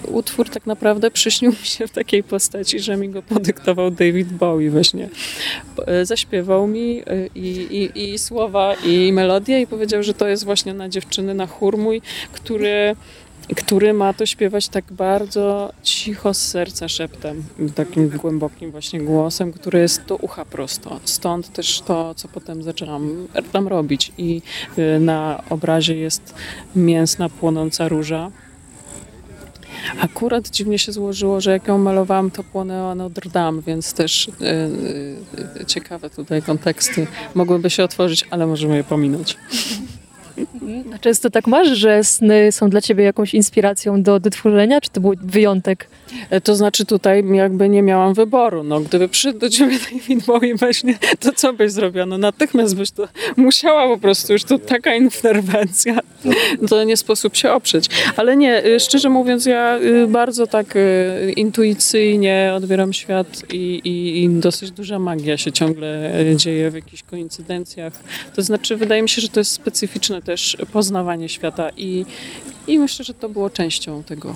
utwór 0.07 0.49
tak 0.49 0.65
naprawdę 0.65 1.11
przyśnił 1.11 1.51
mi 1.51 1.65
się 1.65 1.87
w 1.87 1.91
takiej 1.91 2.23
postaci, 2.23 2.79
że 2.79 2.97
mi 2.97 3.09
go 3.09 3.21
podyktował 3.21 3.91
David 3.91 4.33
Bowie 4.33 4.71
właśnie. 4.71 5.09
E, 5.87 6.05
zaśpiewał 6.05 6.67
mi 6.67 6.99
e, 6.99 7.27
i, 7.35 7.47
i, 7.95 8.13
i 8.13 8.19
słowa, 8.19 8.73
i 8.85 9.13
melodię 9.13 9.61
i 9.61 9.67
powiedział, 9.67 10.03
że 10.03 10.13
to 10.13 10.27
jest 10.27 10.45
właśnie 10.45 10.73
na 10.73 10.89
dziewczyny, 10.89 11.33
na 11.33 11.47
chór 11.47 11.77
mój, 11.77 12.01
który 12.31 12.95
który 13.55 13.93
ma 13.93 14.13
to 14.13 14.25
śpiewać 14.25 14.67
tak 14.67 14.85
bardzo 14.91 15.73
cicho 15.83 16.33
z 16.33 16.47
serca 16.47 16.87
szeptem, 16.87 17.43
takim 17.75 18.09
głębokim 18.09 18.71
właśnie 18.71 19.01
głosem, 19.01 19.53
który 19.53 19.79
jest 19.79 20.05
do 20.05 20.15
ucha 20.15 20.45
prosto. 20.45 20.99
Stąd 21.03 21.53
też 21.53 21.81
to, 21.81 22.15
co 22.15 22.27
potem 22.27 22.63
zaczęłam 22.63 23.27
tam 23.51 23.67
robić 23.67 24.11
i 24.17 24.41
y, 24.77 24.99
na 24.99 25.43
obrazie 25.49 25.95
jest 25.95 26.35
mięsna, 26.75 27.29
płonąca 27.29 27.87
róża. 27.87 28.31
Akurat 30.01 30.49
dziwnie 30.49 30.79
się 30.79 30.91
złożyło, 30.91 31.41
że 31.41 31.51
jak 31.51 31.67
ją 31.67 31.77
malowałam, 31.77 32.31
to 32.31 32.43
płonęła 32.43 32.95
Notre 32.95 33.31
Dame, 33.31 33.61
więc 33.61 33.93
też 33.93 34.31
yy, 35.57 35.65
ciekawe 35.65 36.09
tutaj 36.09 36.41
konteksty 36.41 37.07
mogłyby 37.35 37.69
się 37.69 37.83
otworzyć, 37.83 38.25
ale 38.29 38.47
możemy 38.47 38.75
je 38.77 38.83
pominąć. 38.83 39.37
A 40.95 40.97
często 40.97 41.29
tak 41.29 41.47
masz, 41.47 41.67
że 41.67 42.03
sny 42.03 42.51
są 42.51 42.69
dla 42.69 42.81
ciebie 42.81 43.03
jakąś 43.03 43.33
inspiracją 43.33 44.03
do, 44.03 44.19
do 44.19 44.29
tworzenia, 44.29 44.81
czy 44.81 44.89
to 44.89 45.01
był 45.01 45.13
wyjątek? 45.21 45.87
E, 46.29 46.41
to 46.41 46.55
znaczy 46.55 46.85
tutaj 46.85 47.23
jakby 47.33 47.69
nie 47.69 47.81
miałam 47.83 48.13
wyboru. 48.13 48.63
No, 48.63 48.79
gdyby 48.79 49.09
przyszedł 49.09 49.39
do 49.39 49.49
ciebie 49.49 49.77
David 49.91 50.25
Bowie 50.25 50.55
właśnie, 50.55 50.97
to 51.19 51.31
co 51.31 51.53
byś 51.53 51.71
zrobiła? 51.71 52.05
No 52.05 52.17
natychmiast 52.17 52.75
byś 52.75 52.91
to 52.91 53.07
musiała 53.35 53.87
po 53.87 53.97
prostu, 53.97 54.33
już 54.33 54.43
to 54.43 54.59
taka 54.59 54.95
interwencja. 54.95 55.99
To 56.69 56.83
nie 56.83 56.97
sposób 56.97 57.35
się 57.35 57.51
oprzeć. 57.51 57.85
Ale 58.15 58.37
nie, 58.37 58.65
y, 58.65 58.79
szczerze 58.79 59.09
mówiąc, 59.09 59.45
ja 59.45 59.79
y, 59.79 60.07
bardzo 60.07 60.47
tak 60.47 60.77
intuicyjnie 61.35 62.53
odbieram 62.55 62.93
świat 62.93 63.43
i, 63.53 63.81
i, 63.83 64.23
i 64.23 64.29
dosyć 64.29 64.71
duża 64.71 64.99
magia 64.99 65.37
się 65.37 65.51
ciągle 65.51 66.11
dzieje 66.35 66.71
w 66.71 66.73
jakichś 66.73 67.03
koincydencjach. 67.03 67.93
To 68.35 68.41
znaczy 68.41 68.75
wydaje 68.75 69.01
mi 69.01 69.09
się, 69.09 69.21
że 69.21 69.29
to 69.29 69.39
jest 69.39 69.51
specyficzne 69.51 70.21
też 70.27 70.57
poznawanie 70.73 71.29
świata 71.29 71.69
i, 71.77 72.05
i 72.67 72.79
myślę, 72.79 73.05
że 73.05 73.13
to 73.13 73.29
było 73.29 73.49
częścią 73.49 74.03
tego. 74.03 74.35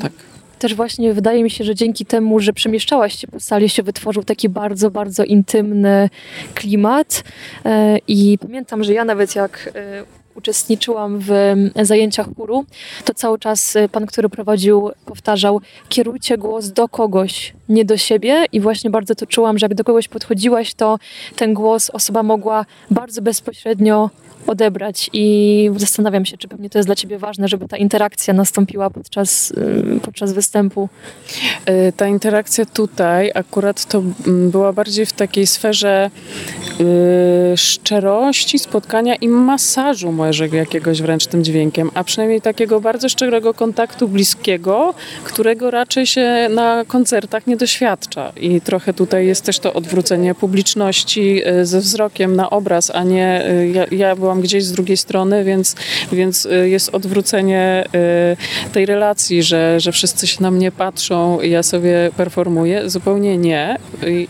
Tak 0.00 0.12
też 0.58 0.74
właśnie 0.74 1.14
wydaje 1.14 1.42
mi 1.42 1.50
się, 1.50 1.64
że 1.64 1.74
dzięki 1.74 2.06
temu, 2.06 2.40
że 2.40 2.52
przemieszczałaś 2.52 3.18
się 3.18 3.26
po 3.28 3.40
sali, 3.40 3.68
się 3.68 3.82
wytworzył 3.82 4.24
taki 4.24 4.48
bardzo, 4.48 4.90
bardzo 4.90 5.24
intymny 5.24 6.10
klimat. 6.54 7.24
E, 7.64 7.98
I 8.08 8.38
pamiętam, 8.38 8.84
że 8.84 8.92
ja 8.92 9.04
nawet 9.04 9.34
jak 9.34 9.72
e, 9.74 10.04
uczestniczyłam 10.34 11.18
w 11.18 11.30
zajęciach 11.82 12.26
chóru, 12.36 12.64
to 13.04 13.14
cały 13.14 13.38
czas 13.38 13.76
e, 13.76 13.88
pan, 13.88 14.06
który 14.06 14.28
prowadził, 14.28 14.90
powtarzał: 15.06 15.60
kierujcie 15.88 16.38
głos 16.38 16.68
do 16.68 16.88
kogoś, 16.88 17.52
nie 17.70 17.84
do 17.84 17.96
siebie. 17.96 18.44
I 18.52 18.60
właśnie 18.60 18.90
bardzo 18.90 19.14
to 19.14 19.26
czułam, 19.26 19.58
że 19.58 19.64
jak 19.64 19.74
do 19.74 19.84
kogoś 19.84 20.08
podchodziłaś, 20.08 20.74
to 20.74 20.98
ten 21.36 21.54
głos 21.54 21.90
osoba 21.90 22.22
mogła 22.22 22.66
bardzo 22.90 23.22
bezpośrednio 23.22 24.10
odebrać 24.46 25.10
i 25.12 25.70
zastanawiam 25.76 26.24
się, 26.24 26.36
czy 26.36 26.48
pewnie 26.48 26.70
to 26.70 26.78
jest 26.78 26.88
dla 26.88 26.94
Ciebie 26.94 27.18
ważne, 27.18 27.48
żeby 27.48 27.68
ta 27.68 27.76
interakcja 27.76 28.34
nastąpiła 28.34 28.90
podczas, 28.90 29.50
y, 29.50 30.00
podczas 30.02 30.32
występu. 30.32 30.88
Y, 31.88 31.92
ta 31.96 32.06
interakcja 32.06 32.66
tutaj 32.66 33.30
akurat 33.34 33.84
to 33.84 33.98
mm, 34.26 34.50
była 34.50 34.72
bardziej 34.72 35.06
w 35.06 35.12
takiej 35.12 35.46
sferze 35.46 36.10
yy, 36.78 36.86
szczerości, 37.56 38.58
spotkania 38.58 39.14
i 39.14 39.28
masażu 39.28 40.12
może 40.12 40.48
jakiegoś 40.48 41.02
wręcz 41.02 41.26
tym 41.26 41.44
dźwiękiem, 41.44 41.90
a 41.94 42.04
przynajmniej 42.04 42.40
takiego 42.40 42.80
bardzo 42.80 43.08
szczerego 43.08 43.54
kontaktu 43.54 44.08
bliskiego, 44.08 44.94
którego 45.24 45.70
raczej 45.70 46.06
się 46.06 46.48
na 46.50 46.84
koncertach 46.84 47.46
nie 47.46 47.56
doświadcza. 47.60 48.32
I 48.36 48.60
trochę 48.60 48.94
tutaj 48.94 49.26
jest 49.26 49.44
też 49.44 49.58
to 49.58 49.72
odwrócenie 49.72 50.34
publiczności 50.34 51.48
y, 51.48 51.66
ze 51.66 51.80
wzrokiem 51.80 52.36
na 52.36 52.50
obraz, 52.50 52.90
a 52.94 53.04
nie 53.04 53.44
ja, 53.72 53.86
ja 53.90 54.16
byłam 54.16 54.40
gdzieś 54.40 54.64
z 54.64 54.72
drugiej 54.72 54.96
strony, 54.96 55.44
więc, 55.44 55.76
więc 56.12 56.46
y, 56.46 56.68
jest 56.68 56.94
odwrócenie 56.94 57.84
y, 58.66 58.72
tej 58.72 58.86
relacji, 58.86 59.42
że, 59.42 59.80
że 59.80 59.92
wszyscy 59.92 60.26
się 60.26 60.42
na 60.42 60.50
mnie 60.50 60.72
patrzą 60.72 61.40
ja 61.40 61.62
sobie 61.62 62.10
performuję. 62.16 62.90
Zupełnie 62.90 63.38
nie. 63.38 63.76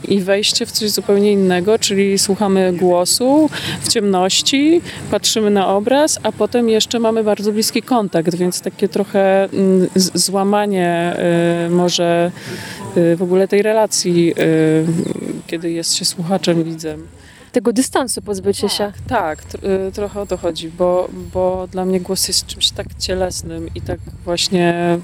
I 0.09 0.21
wejście 0.21 0.67
w 0.67 0.73
coś 0.73 0.91
zupełnie 0.91 1.33
innego, 1.33 1.79
czyli 1.79 2.19
słuchamy 2.19 2.73
głosu 2.73 3.51
w 3.81 3.89
ciemności, 3.89 4.81
patrzymy 5.11 5.51
na 5.51 5.69
obraz, 5.69 6.19
a 6.23 6.33
potem 6.33 6.69
jeszcze 6.69 6.99
mamy 6.99 7.25
bardzo 7.25 7.53
bliski 7.53 7.83
kontakt, 7.83 8.35
więc 8.35 8.61
takie 8.61 8.89
trochę 8.89 9.45
mm, 9.45 9.89
złamanie 9.95 11.17
y, 11.67 11.71
może 11.71 12.31
w 13.21 13.23
ogóle 13.23 13.49
tej 13.49 13.63
relacji, 13.63 14.35
kiedy 15.47 15.71
jest 15.71 15.95
się 15.95 16.05
słuchaczem, 16.05 16.65
widzem 16.65 17.07
tego 17.53 17.73
dystansu 17.73 18.23
pozbycie 18.23 18.69
tak, 18.69 18.77
się. 18.77 18.93
Tak, 19.09 19.43
y, 19.89 19.93
trochę 19.93 20.21
o 20.21 20.27
to 20.27 20.37
chodzi, 20.37 20.69
bo, 20.69 21.09
bo 21.35 21.69
dla 21.73 21.85
mnie 21.85 22.01
głos 22.01 22.29
jest 22.29 22.47
czymś 22.47 22.71
tak 22.71 22.87
cielesnym 22.99 23.69
i 23.75 23.81
tak 23.81 23.99
właśnie 24.25 24.99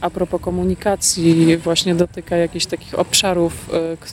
a 0.00 0.10
propos 0.10 0.40
komunikacji 0.40 1.56
właśnie 1.56 1.94
dotyka 1.94 2.36
jakichś 2.36 2.66
takich 2.66 2.98
obszarów, 2.98 3.70
k- 4.00 4.06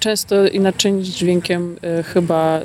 często 0.00 0.48
inaczej 0.48 0.92
niż 0.92 1.08
dźwiękiem 1.08 1.76
chyba, 2.04 2.60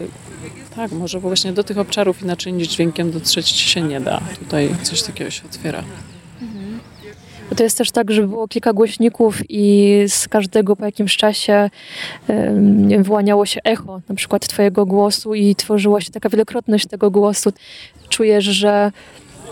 tak, 0.75 0.91
może 0.91 1.19
właśnie 1.19 1.53
do 1.53 1.63
tych 1.63 1.77
obszarów 1.77 2.21
inaczej 2.21 2.53
niż 2.53 2.67
dźwiękiem 2.67 3.11
dotrzeć 3.11 3.49
się 3.49 3.81
nie 3.81 4.01
da. 4.01 4.21
Tutaj 4.39 4.75
coś 4.83 5.03
takiego 5.03 5.31
się 5.31 5.45
otwiera. 5.45 5.83
Bo 7.49 7.55
to 7.55 7.63
jest 7.63 7.77
też 7.77 7.91
tak, 7.91 8.11
że 8.11 8.27
było 8.27 8.47
kilka 8.47 8.73
głośników 8.73 9.41
i 9.49 10.03
z 10.07 10.27
każdego 10.27 10.75
po 10.75 10.85
jakimś 10.85 11.17
czasie 11.17 11.69
wiem, 12.87 13.03
wyłaniało 13.03 13.45
się 13.45 13.59
echo 13.63 14.01
na 14.09 14.15
przykład 14.15 14.47
twojego 14.47 14.85
głosu 14.85 15.33
i 15.33 15.55
tworzyła 15.55 16.01
się 16.01 16.11
taka 16.11 16.29
wielokrotność 16.29 16.87
tego 16.87 17.11
głosu. 17.11 17.53
Czujesz, 18.09 18.45
że 18.45 18.91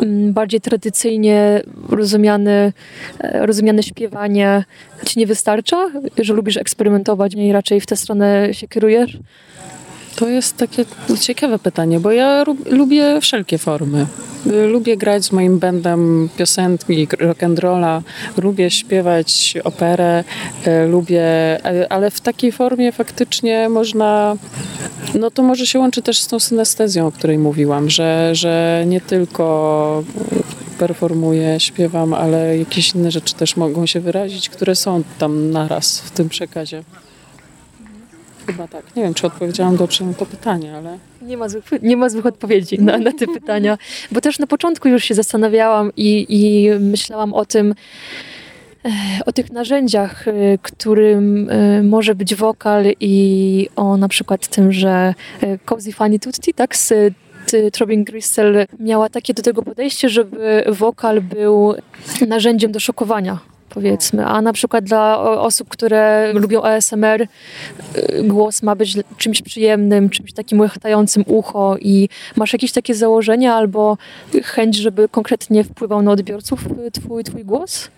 mm, 0.01 0.33
bardziej 0.33 0.61
tradycyjnie 0.61 1.61
rozumiane, 1.89 2.73
rozumiane 3.19 3.83
śpiewanie 3.83 4.63
ci 5.05 5.19
nie 5.19 5.27
wystarcza? 5.27 5.91
Że 6.17 6.33
lubisz 6.33 6.57
eksperymentować 6.57 7.33
i 7.33 7.51
raczej 7.51 7.81
w 7.81 7.85
tę 7.85 7.95
stronę 7.95 8.53
się 8.53 8.67
kierujesz? 8.67 9.17
To 10.15 10.27
jest 10.27 10.57
takie 10.57 10.85
ciekawe 11.19 11.59
pytanie, 11.59 11.99
bo 11.99 12.11
ja 12.11 12.43
lubię 12.65 13.21
wszelkie 13.21 13.57
formy. 13.57 14.05
Lubię 14.67 14.97
grać 14.97 15.25
z 15.25 15.31
moim 15.31 15.59
bandem 15.59 16.29
piosenki, 16.37 17.07
rock'n'rolla, 17.07 18.01
lubię 18.37 18.71
śpiewać 18.71 19.53
operę, 19.63 20.23
y, 20.67 20.87
lubię, 20.87 21.23
y, 21.71 21.89
ale 21.89 22.11
w 22.11 22.21
takiej 22.21 22.51
formie 22.51 22.91
faktycznie 22.91 23.69
można, 23.69 24.35
no 25.13 25.31
to 25.31 25.43
może 25.43 25.67
się 25.67 25.79
łączy 25.79 26.01
też 26.01 26.19
z 26.19 26.27
tą 26.27 26.39
synestezją, 26.39 27.07
o 27.07 27.11
której 27.11 27.37
mówiłam, 27.37 27.89
że, 27.89 28.29
że 28.35 28.83
nie 28.87 29.01
tylko 29.01 30.03
performuję, 30.79 31.59
śpiewam, 31.59 32.13
ale 32.13 32.57
jakieś 32.57 32.95
inne 32.95 33.11
rzeczy 33.11 33.35
też 33.35 33.57
mogą 33.57 33.85
się 33.85 33.99
wyrazić, 33.99 34.49
które 34.49 34.75
są 34.75 35.03
tam 35.19 35.51
naraz 35.51 35.99
w 35.99 36.11
tym 36.11 36.29
przekazie. 36.29 36.83
Chyba 38.47 38.67
tak. 38.67 38.95
Nie 38.95 39.03
wiem, 39.03 39.13
czy 39.13 39.27
odpowiedziałam 39.27 39.77
dobrze 39.77 40.05
na 40.05 40.13
to 40.13 40.25
pytanie, 40.25 40.77
ale... 40.77 40.97
Nie 41.21 41.37
ma, 41.37 41.49
złych, 41.49 41.63
nie 41.81 41.97
ma 41.97 42.09
złych 42.09 42.25
odpowiedzi 42.25 42.81
na, 42.81 42.97
na 42.97 43.11
te 43.11 43.27
pytania, 43.27 43.77
bo 44.11 44.21
też 44.21 44.39
na 44.39 44.47
początku 44.47 44.87
już 44.87 45.03
się 45.03 45.13
zastanawiałam 45.13 45.91
i, 45.97 46.25
i 46.29 46.69
myślałam 46.79 47.33
o 47.33 47.45
tym, 47.45 47.75
e, 48.85 48.89
o 49.25 49.31
tych 49.31 49.51
narzędziach, 49.51 50.27
e, 50.27 50.31
którym 50.61 51.49
e, 51.49 51.83
może 51.83 52.15
być 52.15 52.35
wokal 52.35 52.85
i 52.99 53.67
o 53.75 53.97
na 53.97 54.07
przykład 54.07 54.47
tym, 54.47 54.71
że 54.71 55.13
Cozy 55.65 55.91
Fanny 55.91 56.19
Tutti, 56.19 56.53
tak, 56.53 56.75
z 56.75 56.93
Trobin 57.71 58.05
miała 58.79 59.09
takie 59.09 59.33
do 59.33 59.41
tego 59.41 59.63
podejście, 59.63 60.09
żeby 60.09 60.63
wokal 60.67 61.21
był 61.21 61.75
narzędziem 62.27 62.71
do 62.71 62.79
szokowania. 62.79 63.54
Powiedzmy, 63.75 64.25
a 64.25 64.41
na 64.41 64.53
przykład 64.53 64.83
dla 64.83 65.19
osób, 65.19 65.69
które 65.69 66.33
lubią 66.33 66.63
ASMR, 66.63 67.21
y, 67.21 67.27
głos 68.23 68.63
ma 68.63 68.75
być 68.75 68.97
czymś 69.17 69.41
przyjemnym, 69.41 70.09
czymś 70.09 70.33
takim 70.33 70.59
łechtającym 70.59 71.23
ucho 71.27 71.77
i 71.79 72.09
masz 72.35 72.53
jakieś 72.53 72.71
takie 72.71 72.95
założenia 72.95 73.55
albo 73.55 73.97
chęć, 74.43 74.75
żeby 74.75 75.09
konkretnie 75.09 75.63
wpływał 75.63 76.01
na 76.01 76.11
odbiorców 76.11 76.59
y, 76.87 76.91
twój, 76.91 77.23
twój 77.23 77.45
głos? 77.45 77.89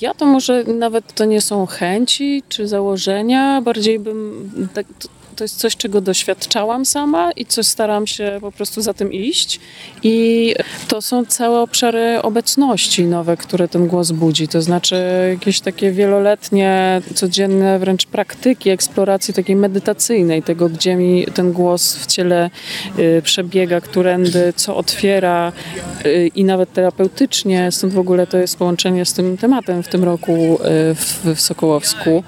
Ja 0.00 0.14
to 0.14 0.26
może 0.26 0.64
nawet 0.64 1.14
to 1.14 1.24
nie 1.24 1.40
są 1.40 1.66
chęci 1.66 2.42
czy 2.48 2.68
założenia, 2.68 3.62
bardziej 3.62 3.98
bym. 3.98 4.50
Tak, 4.74 4.86
to, 4.98 5.08
to 5.36 5.44
jest 5.44 5.56
coś, 5.56 5.76
czego 5.76 6.00
doświadczałam 6.00 6.84
sama 6.84 7.32
i 7.32 7.46
coś 7.46 7.66
staram 7.66 8.06
się 8.06 8.38
po 8.40 8.52
prostu 8.52 8.82
za 8.82 8.94
tym 8.94 9.12
iść. 9.12 9.60
I 10.02 10.54
to 10.88 11.02
są 11.02 11.24
całe 11.24 11.60
obszary 11.60 12.22
obecności 12.22 13.04
nowe, 13.04 13.36
które 13.36 13.68
ten 13.68 13.86
głos 13.86 14.10
budzi. 14.10 14.48
To 14.48 14.62
znaczy 14.62 14.96
jakieś 15.30 15.60
takie 15.60 15.92
wieloletnie, 15.92 17.00
codzienne 17.14 17.78
wręcz 17.78 18.06
praktyki, 18.06 18.70
eksploracji 18.70 19.34
takiej 19.34 19.56
medytacyjnej, 19.56 20.42
tego, 20.42 20.68
gdzie 20.68 20.96
mi 20.96 21.26
ten 21.34 21.52
głos 21.52 21.96
w 21.96 22.06
ciele 22.06 22.50
y, 22.98 23.22
przebiega, 23.24 23.80
którędy, 23.80 24.52
co 24.56 24.76
otwiera 24.76 25.52
y, 26.06 26.30
i 26.34 26.44
nawet 26.44 26.72
terapeutycznie. 26.72 27.72
Stąd 27.72 27.92
w 27.92 27.98
ogóle 27.98 28.26
to 28.26 28.38
jest 28.38 28.56
połączenie 28.56 29.04
z 29.04 29.12
tym 29.12 29.36
tematem 29.36 29.82
w 29.82 29.88
tym 29.88 30.04
roku 30.04 30.32
y, 30.32 30.94
w, 31.34 31.40
Sokołowsku, 31.40 32.24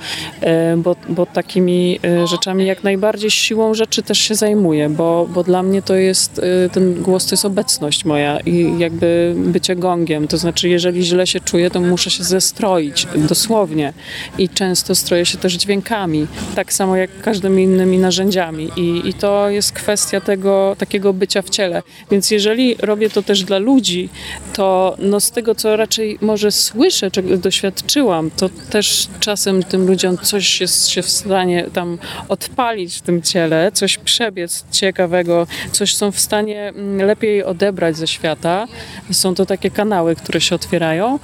bo, 0.76 0.96
bo 1.08 1.26
takimi 1.26 2.00
rzeczami 2.24 2.66
jak 2.66 2.84
najbardziej 2.98 3.30
siłą 3.30 3.74
rzeczy 3.74 4.02
też 4.02 4.18
się 4.18 4.34
zajmuję, 4.34 4.88
bo, 4.88 5.28
bo 5.34 5.44
dla 5.44 5.62
mnie 5.62 5.82
to 5.82 5.94
jest, 5.94 6.38
y, 6.38 6.70
ten 6.72 7.02
głos 7.02 7.26
to 7.26 7.32
jest 7.32 7.44
obecność 7.44 8.04
moja 8.04 8.40
i 8.40 8.78
jakby 8.78 9.34
bycie 9.36 9.76
gongiem. 9.76 10.28
To 10.28 10.38
znaczy, 10.38 10.68
jeżeli 10.68 11.04
źle 11.04 11.26
się 11.26 11.40
czuję, 11.40 11.70
to 11.70 11.80
muszę 11.80 12.10
się 12.10 12.24
zestroić, 12.24 13.06
dosłownie. 13.16 13.92
I 14.38 14.48
często 14.48 14.94
stroję 14.94 15.26
się 15.26 15.38
też 15.38 15.52
dźwiękami, 15.52 16.26
tak 16.54 16.72
samo 16.72 16.96
jak 16.96 17.20
każdymi 17.20 17.62
innymi 17.62 17.98
narzędziami. 17.98 18.70
I, 18.76 19.08
i 19.08 19.14
to 19.14 19.48
jest 19.48 19.72
kwestia 19.72 20.20
tego 20.20 20.76
takiego 20.78 21.12
bycia 21.12 21.42
w 21.42 21.50
ciele. 21.50 21.82
Więc 22.10 22.30
jeżeli 22.30 22.74
robię 22.74 23.10
to 23.10 23.22
też 23.22 23.44
dla 23.44 23.58
ludzi, 23.58 24.08
to 24.52 24.96
no 24.98 25.20
z 25.20 25.30
tego, 25.30 25.54
co 25.54 25.76
raczej 25.76 26.18
może 26.20 26.52
słyszę, 26.52 27.10
czego 27.10 27.36
doświadczyłam, 27.36 28.30
to 28.30 28.48
też 28.70 29.08
czasem 29.20 29.62
tym 29.62 29.86
ludziom 29.86 30.18
coś 30.18 30.60
jest 30.60 30.88
się 30.88 31.02
w 31.02 31.10
stanie 31.10 31.66
tam 31.72 31.98
odpalić 32.28 32.87
w 32.96 33.02
tym 33.02 33.22
ciele, 33.22 33.72
coś 33.72 33.98
przebiec 33.98 34.64
ciekawego, 34.70 35.46
coś 35.72 35.96
są 35.96 36.12
w 36.12 36.20
stanie 36.20 36.68
mm, 36.68 37.06
lepiej 37.06 37.44
odebrać 37.44 37.96
ze 37.96 38.06
świata. 38.06 38.66
Są 39.12 39.34
to 39.34 39.46
takie 39.46 39.70
kanały, 39.70 40.16
które 40.16 40.40
się 40.40 40.54
otwierają. 40.54 41.18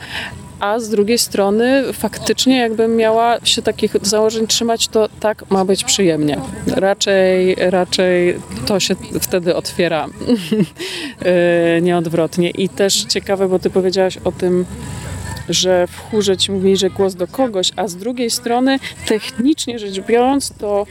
A 0.61 0.79
z 0.79 0.89
drugiej 0.89 1.19
strony 1.19 1.93
faktycznie 1.93 2.59
jakbym 2.59 2.97
miała 2.97 3.39
się 3.45 3.63
takich 3.63 3.97
założeń 4.03 4.47
trzymać, 4.47 4.89
to 4.89 5.09
tak 5.21 5.51
ma 5.51 5.65
być 5.65 5.85
przyjemnie. 5.85 6.41
Raczej, 6.67 7.55
raczej 7.59 8.37
to 8.67 8.81
się 8.81 8.97
wtedy 9.21 9.57
otwiera 9.57 10.07
Yy, 11.75 11.83
nieodwrotnie. 11.87 12.51
I 12.51 12.69
też 12.69 13.05
ciekawe, 13.05 13.49
bo 13.49 13.59
ty 13.59 13.71
powiedziałaś 13.71 14.19
o 14.25 14.33
tym, 14.33 14.65
że 15.49 15.87
w 15.87 15.99
chórze 15.99 16.37
ci 16.37 16.53
mówili, 16.53 16.77
że 16.77 16.91
głos 16.91 17.15
do 17.15 17.27
kogoś, 17.27 17.71
a 17.77 17.89
z 17.89 17.97
drugiej 17.97 18.31
strony 18.31 18.79
technicznie 19.07 19.79
rzecz 19.79 20.01
biorąc, 20.01 20.53
to 20.59 20.87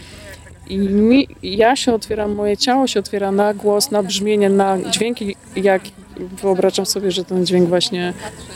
i 0.70 0.78
mi, 0.78 1.28
ja 1.44 1.76
się 1.76 1.94
otwieram, 1.94 2.36
moje 2.36 2.58
ciało 2.58 2.88
się 2.88 3.00
otwiera 3.00 3.32
na 3.32 3.54
głos, 3.54 3.92
na 3.92 4.04
brzmienie, 4.04 4.50
na 4.50 4.78
dźwięki, 4.92 5.36
jak 5.56 5.82
wyobrażam 6.18 6.86
sobie, 6.86 7.12
że 7.12 7.26
ten 7.26 7.46
dźwięk 7.46 7.70
właśnie 7.70 8.14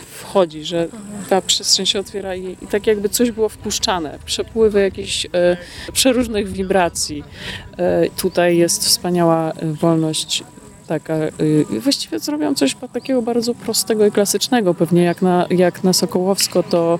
wchodzi, 0.09 0.63
że 0.63 0.87
ta 1.29 1.41
przestrzeń 1.41 1.85
się 1.85 1.99
otwiera 1.99 2.35
i, 2.35 2.57
i 2.61 2.67
tak 2.71 2.87
jakby 2.87 3.09
coś 3.09 3.31
było 3.31 3.49
wpuszczane, 3.49 4.19
przepływy 4.25 4.81
jakichś 4.81 5.25
e, 5.25 5.29
przeróżnych 5.93 6.51
wibracji. 6.51 7.23
E, 7.77 8.09
tutaj 8.09 8.57
jest 8.57 8.85
wspaniała 8.85 9.51
e, 9.51 9.65
taka, 10.87 11.15
y, 11.41 11.65
właściwie 11.79 12.19
zrobią 12.19 12.55
coś 12.55 12.75
takiego 12.93 13.21
bardzo 13.21 13.55
prostego 13.55 14.05
i 14.05 14.11
klasycznego. 14.11 14.73
Pewnie 14.73 15.03
jak 15.03 15.21
na, 15.21 15.45
jak 15.49 15.83
na 15.83 15.93
Sokołowsko, 15.93 16.63
to 16.63 16.99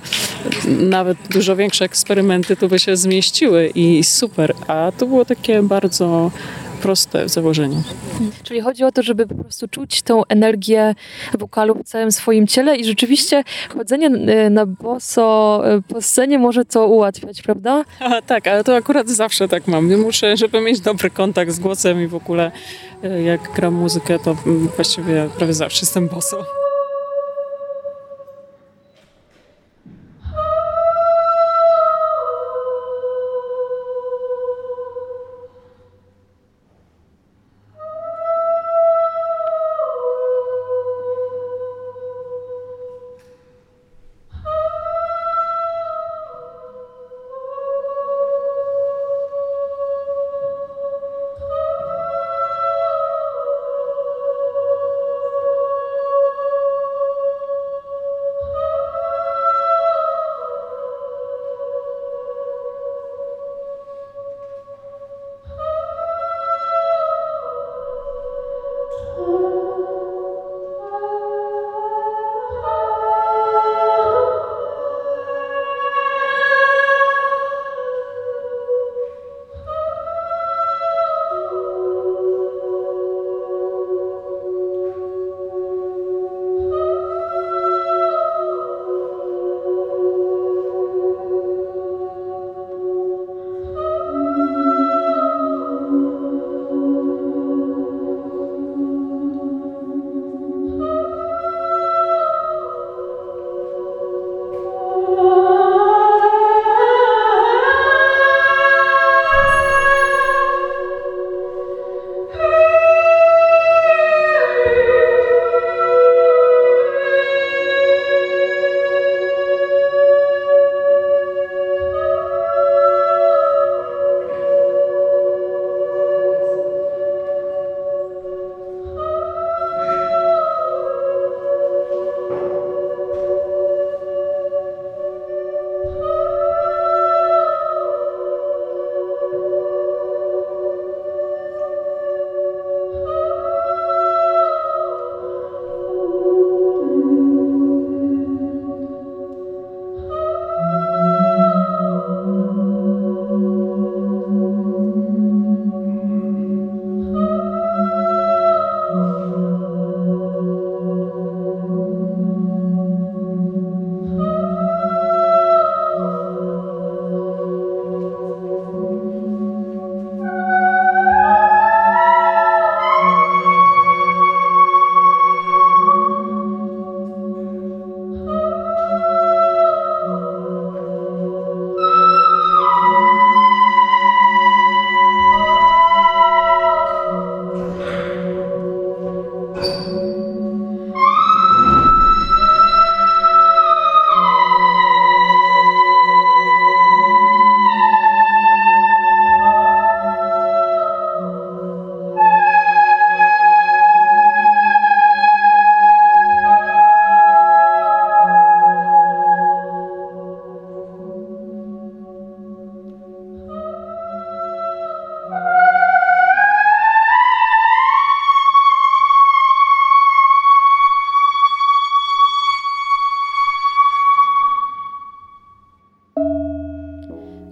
nawet 0.68 1.18
dużo 1.30 1.56
większe 1.56 1.86
eksperymenty 1.86 2.56
tu 2.56 2.68
by 2.68 2.80
się 2.80 2.98
zmieściły 2.98 3.72
i 3.76 4.04
super. 4.04 4.54
A 4.68 4.92
to 4.98 5.06
było 5.06 5.26
takie 5.26 5.64
bardzo 5.64 6.32
proste 6.82 7.26
w 7.26 7.30
założeniu. 7.30 7.84
Czyli 8.44 8.62
chodzi 8.62 8.84
o 8.84 8.92
to, 8.92 9.04
żeby 9.04 9.28
po 9.28 9.36
prostu 9.36 9.68
czuć 9.68 10.02
tą 10.02 10.26
energię 10.26 10.96
wokalu 11.40 11.76
w 11.76 11.84
całym 11.84 12.12
swoim 12.12 12.48
ciele 12.48 12.78
i 12.78 12.86
rzeczywiście 12.86 13.44
chodzenie 13.78 14.08
y, 14.08 14.50
na 14.50 14.66
boso 14.66 15.62
y, 15.78 15.82
po 15.82 16.02
scenie 16.02 16.40
może 16.40 16.66
to 16.66 16.88
ułatwiać, 16.88 17.42
prawda? 17.42 17.84
A, 18.00 18.22
tak, 18.22 18.48
ale 18.48 18.64
to 18.64 18.76
akurat 18.76 19.10
zawsze 19.10 19.48
tak 19.48 19.68
mam. 19.68 19.90
Nie 19.90 19.98
muszę, 19.98 20.38
żeby 20.38 20.62
mieć 20.62 20.80
dobry 20.80 21.10
kontakt 21.10 21.52
z 21.52 21.60
głosem 21.60 22.04
i 22.04 22.08
w 22.08 22.16
ogóle 22.16 22.52
y, 23.04 23.22
jak 23.22 23.54
gram 23.56 23.74
muzykę, 23.74 24.20
to 24.20 24.36
mm, 24.46 24.68
właściwie 24.76 25.30
prawie 25.38 25.54
zawsze 25.54 25.80
jestem 25.82 26.08
boso. 26.08 26.67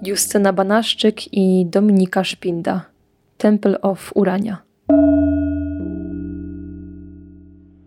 Justyna 0.05 0.53
Banaszczyk 0.53 1.33
i 1.33 1.65
Dominika 1.65 2.23
Szpinda. 2.23 2.85
Temple 3.37 3.81
of 3.81 4.11
Urania. 4.15 4.57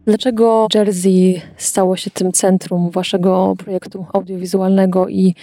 Dlaczego 0.07 0.69
Jersey 0.75 1.41
stało 1.57 1.97
się 1.97 2.11
tym 2.11 2.33
centrum 2.33 2.91
waszego 2.91 3.55
projektu 3.59 4.07
audiowizualnego 4.13 5.09
i 5.09 5.35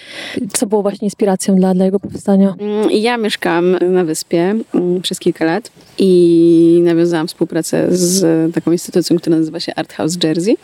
co 0.53 0.67
było 0.67 0.81
właśnie 0.81 1.05
inspiracją 1.05 1.55
dla, 1.55 1.73
dla 1.73 1.85
jego 1.85 1.99
powstania? 1.99 2.55
Mm, 2.59 2.91
Ja 2.91 3.17
mieszkałam 3.17 3.71
na 3.71 4.03
wyspie 4.03 4.55
mm, 4.73 5.01
przez 5.01 5.19
kilka 5.19 5.45
lat 5.45 5.71
i 5.97 6.81
nawiązałam 6.83 7.27
współpracę 7.27 7.87
z 7.89 8.53
taką 8.53 8.71
instytucją, 8.71 9.17
która 9.17 9.37
nazywa 9.37 9.59
się 9.59 9.75
Art 9.75 9.93
House 9.93 10.17
Jersey. 10.23 10.57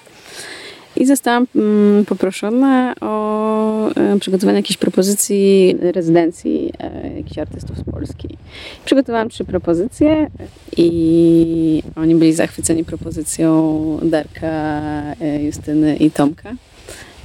I 0.96 1.06
zostałam 1.06 1.48
mm, 1.56 2.06
poproszona 2.06 2.96
o 3.02 3.90
e, 3.96 4.20
przygotowanie 4.20 4.58
jakiejś 4.58 4.78
propozycji 4.78 5.78
rezydencji 5.82 6.74
e, 6.80 7.18
jakichś 7.18 7.38
artystów 7.38 7.78
z 7.78 7.84
Polski. 7.84 8.38
Przygotowałam 8.86 9.30
trzy 9.30 9.46
propozycje 9.46 10.28
i 10.78 11.84
oni 11.96 12.16
byli 12.16 12.34
zachwyceni 12.34 12.84
propozycją 12.86 14.00
Darka, 14.02 14.48
e, 15.22 15.44
Justyny 15.44 15.96
i 15.96 16.12
Tomka. 16.12 16.54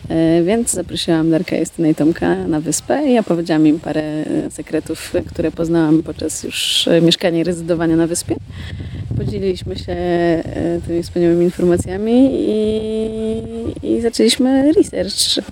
E, 0.09 0.43
Więc 0.43 0.71
zaprosiłam 0.73 1.31
Darka, 1.31 1.57
Justynę 1.57 1.91
i 1.91 1.95
Tomka 1.95 2.35
na 2.35 2.61
wyspę 2.61 3.07
i 3.13 3.19
opowiedziałam 3.19 3.67
im 3.67 3.81
parę 3.81 4.03
e, 4.03 4.51
sekretów, 4.51 5.13
które 5.29 5.51
poznałam 5.51 6.03
podczas 6.03 6.43
już 6.45 6.89
e, 6.89 7.01
mieszkania 7.01 7.41
i 7.41 7.45
rezydowania 7.45 7.97
na 7.97 8.07
wyspie. 8.07 8.37
Podzieliliśmy 9.17 9.77
się 9.77 9.97
tymi 10.87 11.03
wspaniałymi 11.03 11.45
informacjami 11.45 12.31
i, 12.33 13.97
i 13.97 14.01
zaczęliśmy 14.01 14.73
research, 14.73 15.45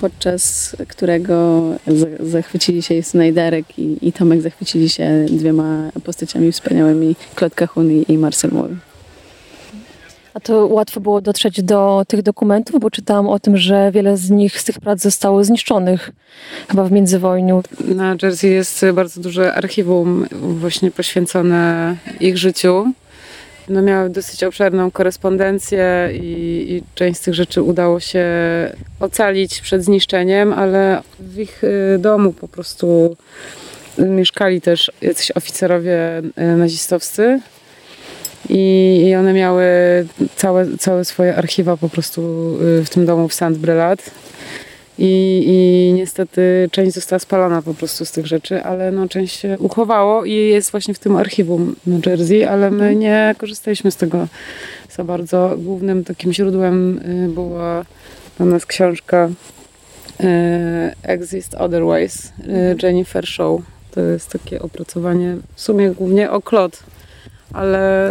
podczas 0.00 0.76
którego 0.88 1.62
za- 1.86 2.26
zachwycili 2.30 2.82
się 2.82 2.94
Justyna 2.94 3.26
i 3.26 3.32
Darek 3.32 3.78
i, 3.78 4.12
Tomek 4.12 4.40
zachwycili 4.42 4.88
się 4.88 5.26
dwiema 5.30 5.90
postaciami 6.04 6.52
wspaniałymi, 6.52 7.16
Claude 7.38 7.56
Cahun 7.56 7.90
i, 7.90 8.04
Marcel 8.18 8.50
Moll. 8.50 8.70
A 10.34 10.40
to 10.40 10.66
łatwo 10.66 11.00
było 11.00 11.20
dotrzeć 11.20 11.62
do 11.62 12.04
tych 12.08 12.22
dokumentów, 12.22 12.80
bo 12.80 12.90
czytałam 12.90 13.28
o 13.28 13.38
tym, 13.38 13.56
że 13.56 13.90
wiele 13.92 14.16
z 14.16 14.30
nich, 14.30 14.60
z 14.60 14.64
tych 14.64 14.80
prac 14.80 15.00
zostało 15.00 15.44
zniszczonych 15.44 16.10
chyba 16.68 16.84
w 16.84 16.92
międzywojniu. 16.92 17.62
Na 17.80 18.16
Jersey 18.22 18.50
jest 18.50 18.84
bardzo 18.94 19.20
duże 19.20 19.54
archiwum 19.54 20.26
właśnie 20.32 20.90
poświęcone 20.90 21.96
ich 22.20 22.38
życiu. 22.38 22.92
No 23.68 23.82
miały 23.82 24.10
dosyć 24.10 24.44
obszerną 24.44 24.90
korespondencję 24.90 26.10
i, 26.12 26.66
i 26.68 26.82
część 26.94 27.20
z 27.20 27.22
tych 27.22 27.34
rzeczy 27.34 27.62
udało 27.62 28.00
się 28.00 28.26
ocalić 29.00 29.60
przed 29.60 29.84
zniszczeniem, 29.84 30.52
ale 30.52 31.02
w 31.20 31.38
ich 31.38 31.64
y, 31.64 31.98
domu 31.98 32.32
po 32.32 32.48
prostu 32.48 33.16
mieszkali 33.98 34.60
też 34.60 34.92
jacyś 35.02 35.30
oficerowie 35.30 36.18
y, 36.18 36.56
nazistowscy 36.56 37.40
i, 38.48 39.02
i 39.06 39.14
one 39.14 39.32
miały 39.32 39.64
całe, 40.36 40.76
całe 40.78 41.04
swoje 41.04 41.36
archiwa 41.36 41.76
po 41.76 41.88
prostu 41.88 42.22
y, 42.80 42.84
w 42.84 42.90
tym 42.90 43.06
domu 43.06 43.28
w 43.28 43.34
Saint 43.34 43.58
Brelat. 43.58 44.10
I, 44.98 45.44
I 45.46 45.92
niestety 45.92 46.68
część 46.72 46.94
została 46.94 47.18
spalona 47.18 47.62
po 47.62 47.74
prostu 47.74 48.04
z 48.04 48.12
tych 48.12 48.26
rzeczy, 48.26 48.62
ale 48.62 48.92
no, 48.92 49.08
część 49.08 49.40
się 49.40 49.56
uchowało 49.58 50.24
i 50.24 50.32
jest 50.32 50.70
właśnie 50.70 50.94
w 50.94 50.98
tym 50.98 51.16
archiwum 51.16 51.76
na 51.86 51.98
Jersey, 52.06 52.44
ale 52.44 52.70
my 52.70 52.96
nie 52.96 53.34
korzystaliśmy 53.38 53.90
z 53.90 53.96
tego 53.96 54.28
za 54.96 55.04
bardzo. 55.04 55.54
Głównym 55.58 56.04
takim 56.04 56.32
źródłem 56.32 56.98
y, 56.98 57.28
była 57.28 57.84
dla 58.36 58.46
nas 58.46 58.66
książka 58.66 59.30
y, 60.20 60.24
Exist 61.02 61.54
Otherwise 61.54 62.28
y, 62.28 62.76
Jennifer 62.82 63.26
Shaw. 63.26 63.60
To 63.90 64.00
jest 64.00 64.30
takie 64.30 64.62
opracowanie 64.62 65.36
w 65.54 65.60
sumie 65.60 65.90
głównie 65.90 66.30
o 66.30 66.42
Claude, 66.42 66.78
ale 67.52 68.10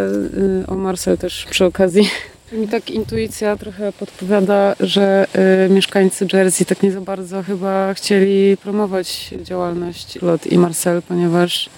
y, 0.64 0.68
o 0.68 0.76
Marcel 0.76 1.18
też 1.18 1.46
przy 1.50 1.66
okazji. 1.66 2.10
Mi 2.52 2.68
tak 2.68 2.90
intuicja 2.90 3.56
trochę 3.56 3.94
podpowiada, 3.94 4.76
że 4.80 5.28
y, 5.66 5.70
mieszkańcy 5.70 6.28
Jersey 6.34 6.66
tak 6.66 6.84
nie 6.84 6.92
za 6.92 7.02
bardzo 7.02 7.44
chyba 7.44 7.94
chcieli 7.94 8.58
promować 8.58 9.34
działalność 9.44 10.22
Lot 10.22 10.48
i 10.48 10.58
Marcel, 10.58 11.02
ponieważ 11.02 11.70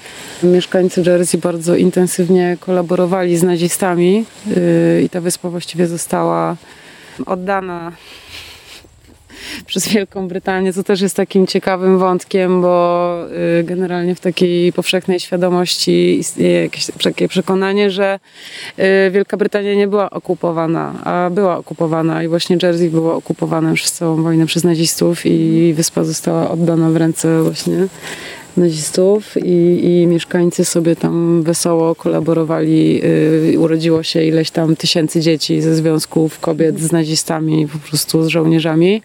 mieszkańcy 0.44 1.04
Jersey 1.06 1.38
bardzo 1.40 1.76
intensywnie 1.76 2.58
kolaborowali 2.60 3.38
z 3.38 3.44
nazistami 3.44 4.26
y, 4.58 5.02
i 5.06 5.10
ta 5.10 5.22
wyspa 5.22 5.50
właściwie 5.50 5.88
została 5.88 6.56
oddana 7.26 7.92
przez 9.68 9.88
Wielką 9.88 10.28
Brytanię, 10.28 10.74
co 10.74 10.84
też 10.84 11.02
jest 11.02 11.16
takim 11.16 11.48
ciekawym 11.48 12.00
wątkiem, 12.00 12.62
bo 12.62 13.18
y, 13.60 13.64
generalnie 13.64 14.16
w 14.16 14.20
takiej 14.20 14.74
powszechnej 14.74 15.20
świadomości 15.20 16.20
istnieje 16.20 16.62
jakieś 16.62 16.88
takie 17.04 17.28
przekonanie, 17.28 17.92
że 17.92 18.20
y, 18.80 19.12
Wielka 19.12 19.38
Brytania 19.38 19.76
nie 19.76 19.88
była 19.88 20.10
okupowana, 20.10 20.94
a 21.04 21.30
była 21.30 21.58
okupowana 21.58 22.24
i 22.24 22.28
właśnie 22.28 22.58
Jersey 22.64 22.90
było 22.90 23.16
okupowane 23.16 23.74
przez 23.74 23.92
całą 23.92 24.24
wojnę 24.24 24.46
przez 24.46 24.64
nazistów 24.64 25.26
i 25.26 25.74
wyspa 25.74 26.04
została 26.04 26.50
oddana 26.50 26.90
w 26.90 26.96
ręce 26.96 27.44
właśnie 27.44 27.88
nazistów 28.58 29.38
i, 29.38 29.80
i 29.84 30.08
mieszkańcy 30.08 30.66
sobie 30.66 30.96
tam 30.96 31.44
wesoło 31.44 31.96
kolaborowali. 31.96 33.02
Yy, 33.52 33.60
urodziło 33.60 34.04
się 34.04 34.24
ileś 34.24 34.52
tam 34.52 34.76
tysięcy 34.76 35.20
dzieci 35.22 35.62
ze 35.62 35.76
związków 35.76 36.40
kobiet 36.40 36.80
z 36.80 36.92
nazistami, 36.92 37.68
po 37.68 37.80
prostu 37.90 38.24
z 38.24 38.28
żołnierzami, 38.28 39.02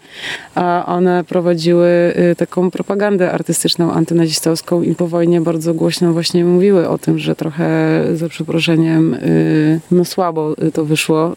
a 0.55 0.84
one 0.86 1.24
prowadziły 1.24 1.88
y, 2.32 2.36
taką 2.36 2.70
propagandę 2.70 3.32
artystyczną 3.32 3.92
antynazistowską 3.92 4.82
i 4.82 4.94
po 4.94 5.09
wojnie 5.09 5.40
bardzo 5.40 5.74
głośno 5.74 6.12
właśnie 6.12 6.44
mówiły 6.44 6.88
o 6.88 6.99
tym, 6.99 7.18
że 7.18 7.36
trochę 7.36 7.68
za 8.14 8.28
przeproszeniem 8.28 9.14
y, 9.14 9.80
no 9.90 10.05
słabo 10.05 10.55
y, 10.62 10.72
to 10.72 10.84
wyszło 10.84 11.32
y, 11.32 11.34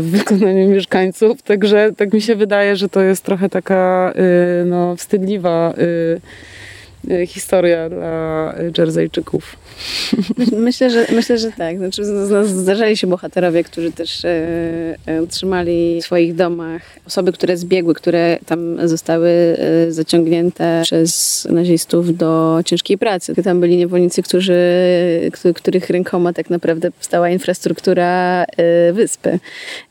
w 0.00 0.08
wykonaniu 0.10 0.68
mieszkańców, 0.68 1.42
także 1.42 1.92
tak 1.96 2.12
mi 2.12 2.20
się 2.20 2.36
wydaje, 2.36 2.76
że 2.76 2.88
to 2.88 3.00
jest 3.00 3.24
trochę 3.24 3.48
taka 3.48 4.12
y, 4.62 4.64
no, 4.64 4.96
wstydliwa 4.96 5.74
historia 7.26 7.88
dla 7.88 8.54
Jerseyczyków. 8.78 9.56
Myślę, 10.56 10.90
że, 10.90 11.06
myślę, 11.12 11.38
że 11.38 11.52
tak. 11.52 11.78
Znaczy, 11.78 12.04
z- 12.04 12.30
nas 12.30 12.48
zdarzali 12.48 12.96
się 12.96 13.06
bohaterowie, 13.06 13.64
którzy 13.64 13.92
też 13.92 14.24
e, 14.24 14.28
e, 15.06 15.22
utrzymali 15.22 16.00
w 16.02 16.04
swoich 16.04 16.34
domach 16.34 16.82
osoby, 17.06 17.32
które 17.32 17.56
zbiegły, 17.56 17.94
które 17.94 18.38
tam 18.46 18.88
zostały 18.88 19.28
e, 19.88 19.92
zaciągnięte 19.92 20.80
przez 20.84 21.46
nazistów 21.50 22.16
do 22.16 22.60
ciężkiej 22.64 22.98
pracy. 22.98 23.34
Tam 23.42 23.60
byli 23.60 23.76
niewolnicy, 23.76 24.22
którzy, 24.22 24.58
któ- 25.32 25.54
których 25.54 25.90
rękoma 25.90 26.32
tak 26.32 26.50
naprawdę 26.50 26.90
powstała 26.90 27.30
infrastruktura 27.30 28.44
e, 28.56 28.92
wyspy. 28.92 29.38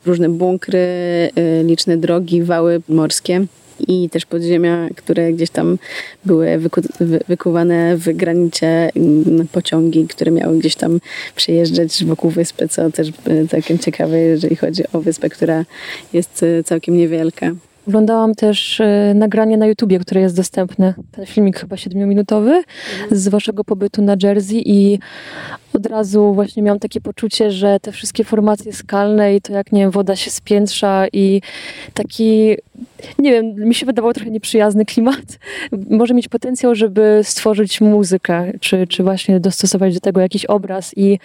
Różne 0.06 0.28
bunkry, 0.28 0.78
e, 0.78 1.64
liczne 1.64 1.96
drogi, 1.96 2.42
wały 2.42 2.80
morskie 2.88 3.44
i 3.88 4.10
też 4.10 4.26
podziemia, 4.26 4.88
które 4.96 5.32
gdzieś 5.32 5.50
tam 5.50 5.78
były 6.24 6.58
wyku, 6.58 6.80
wy, 7.00 7.20
wykuwane 7.28 7.96
w 7.96 8.12
granicie 8.12 8.90
mm, 8.96 9.48
pociągi, 9.48 10.06
które 10.06 10.30
miały 10.30 10.58
gdzieś 10.58 10.76
tam 10.76 11.00
przejeżdżać 11.36 12.04
wokół 12.04 12.30
wyspy, 12.30 12.68
co 12.68 12.90
też 12.90 13.08
y, 13.08 13.48
całkiem 13.48 13.78
ciekawe, 13.78 14.18
jeżeli 14.18 14.56
chodzi 14.56 14.82
o 14.92 15.00
wyspę, 15.00 15.28
która 15.28 15.64
jest 16.12 16.42
y, 16.42 16.62
całkiem 16.64 16.96
niewielka. 16.96 17.50
Oglądałam 17.88 18.34
też 18.34 18.80
e, 18.80 19.12
nagranie 19.14 19.56
na 19.56 19.66
YouTubie, 19.66 19.98
które 19.98 20.20
jest 20.20 20.36
dostępne. 20.36 20.94
Ten 21.12 21.26
filmik 21.26 21.58
chyba 21.58 21.76
siedmiominutowy 21.76 22.62
z 23.10 23.28
waszego 23.28 23.64
pobytu 23.64 24.02
na 24.02 24.16
Jersey 24.22 24.62
i 24.66 24.98
od 25.72 25.86
razu 25.86 26.34
właśnie 26.34 26.62
miałam 26.62 26.78
takie 26.78 27.00
poczucie, 27.00 27.50
że 27.50 27.80
te 27.80 27.92
wszystkie 27.92 28.24
formacje 28.24 28.72
skalne 28.72 29.36
i 29.36 29.40
to 29.40 29.52
jak, 29.52 29.72
nie 29.72 29.80
wiem, 29.80 29.90
woda 29.90 30.16
się 30.16 30.30
spiętrza 30.30 31.06
i 31.12 31.42
taki, 31.94 32.56
nie 33.18 33.32
wiem, 33.32 33.54
mi 33.54 33.74
się 33.74 33.86
wydawał 33.86 34.12
trochę 34.12 34.30
nieprzyjazny 34.30 34.84
klimat. 34.84 35.38
Może 35.90 36.14
mieć 36.14 36.28
potencjał, 36.28 36.74
żeby 36.74 37.20
stworzyć 37.22 37.80
muzykę, 37.80 38.52
czy, 38.60 38.86
czy 38.86 39.02
właśnie 39.02 39.40
dostosować 39.40 39.94
do 39.94 40.00
tego 40.00 40.20
jakiś 40.20 40.44
obraz 40.44 40.92
i 40.96 41.18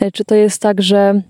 e, 0.00 0.12
czy 0.12 0.24
to 0.24 0.34
jest 0.34 0.62
tak, 0.62 0.82
że 0.82 1.22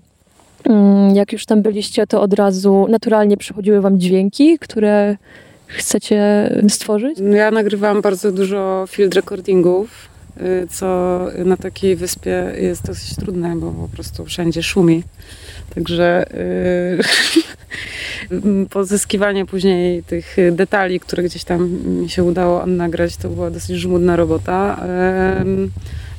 Jak 1.13 1.33
już 1.33 1.45
tam 1.45 1.61
byliście, 1.61 2.07
to 2.07 2.21
od 2.21 2.33
razu 2.33 2.87
naturalnie 2.89 3.37
przychodziły 3.37 3.81
wam 3.81 3.99
dźwięki, 3.99 4.59
które 4.59 5.17
chcecie 5.67 6.49
stworzyć? 6.69 7.19
Ja 7.19 7.51
nagrywałam 7.51 8.01
bardzo 8.01 8.31
dużo 8.31 8.85
field 8.89 9.15
recordingów, 9.15 9.89
y, 10.41 10.67
co 10.69 11.19
na 11.45 11.57
takiej 11.57 11.95
wyspie 11.95 12.51
jest 12.61 12.85
dosyć 12.85 13.15
trudne, 13.15 13.55
bo 13.55 13.71
po 13.71 13.87
prostu 13.87 14.25
wszędzie 14.25 14.63
szumi. 14.63 15.03
Także 15.75 16.25
y, 18.31 18.67
pozyskiwanie 18.69 19.45
później 19.45 20.03
tych 20.03 20.37
detali, 20.51 20.99
które 20.99 21.23
gdzieś 21.23 21.43
tam 21.43 21.69
mi 21.85 22.09
się 22.09 22.23
udało 22.23 22.65
nagrać, 22.65 23.17
to 23.17 23.29
była 23.29 23.51
dosyć 23.51 23.77
żmudna 23.77 24.15
robota. 24.15 24.85
Em, 25.39 25.71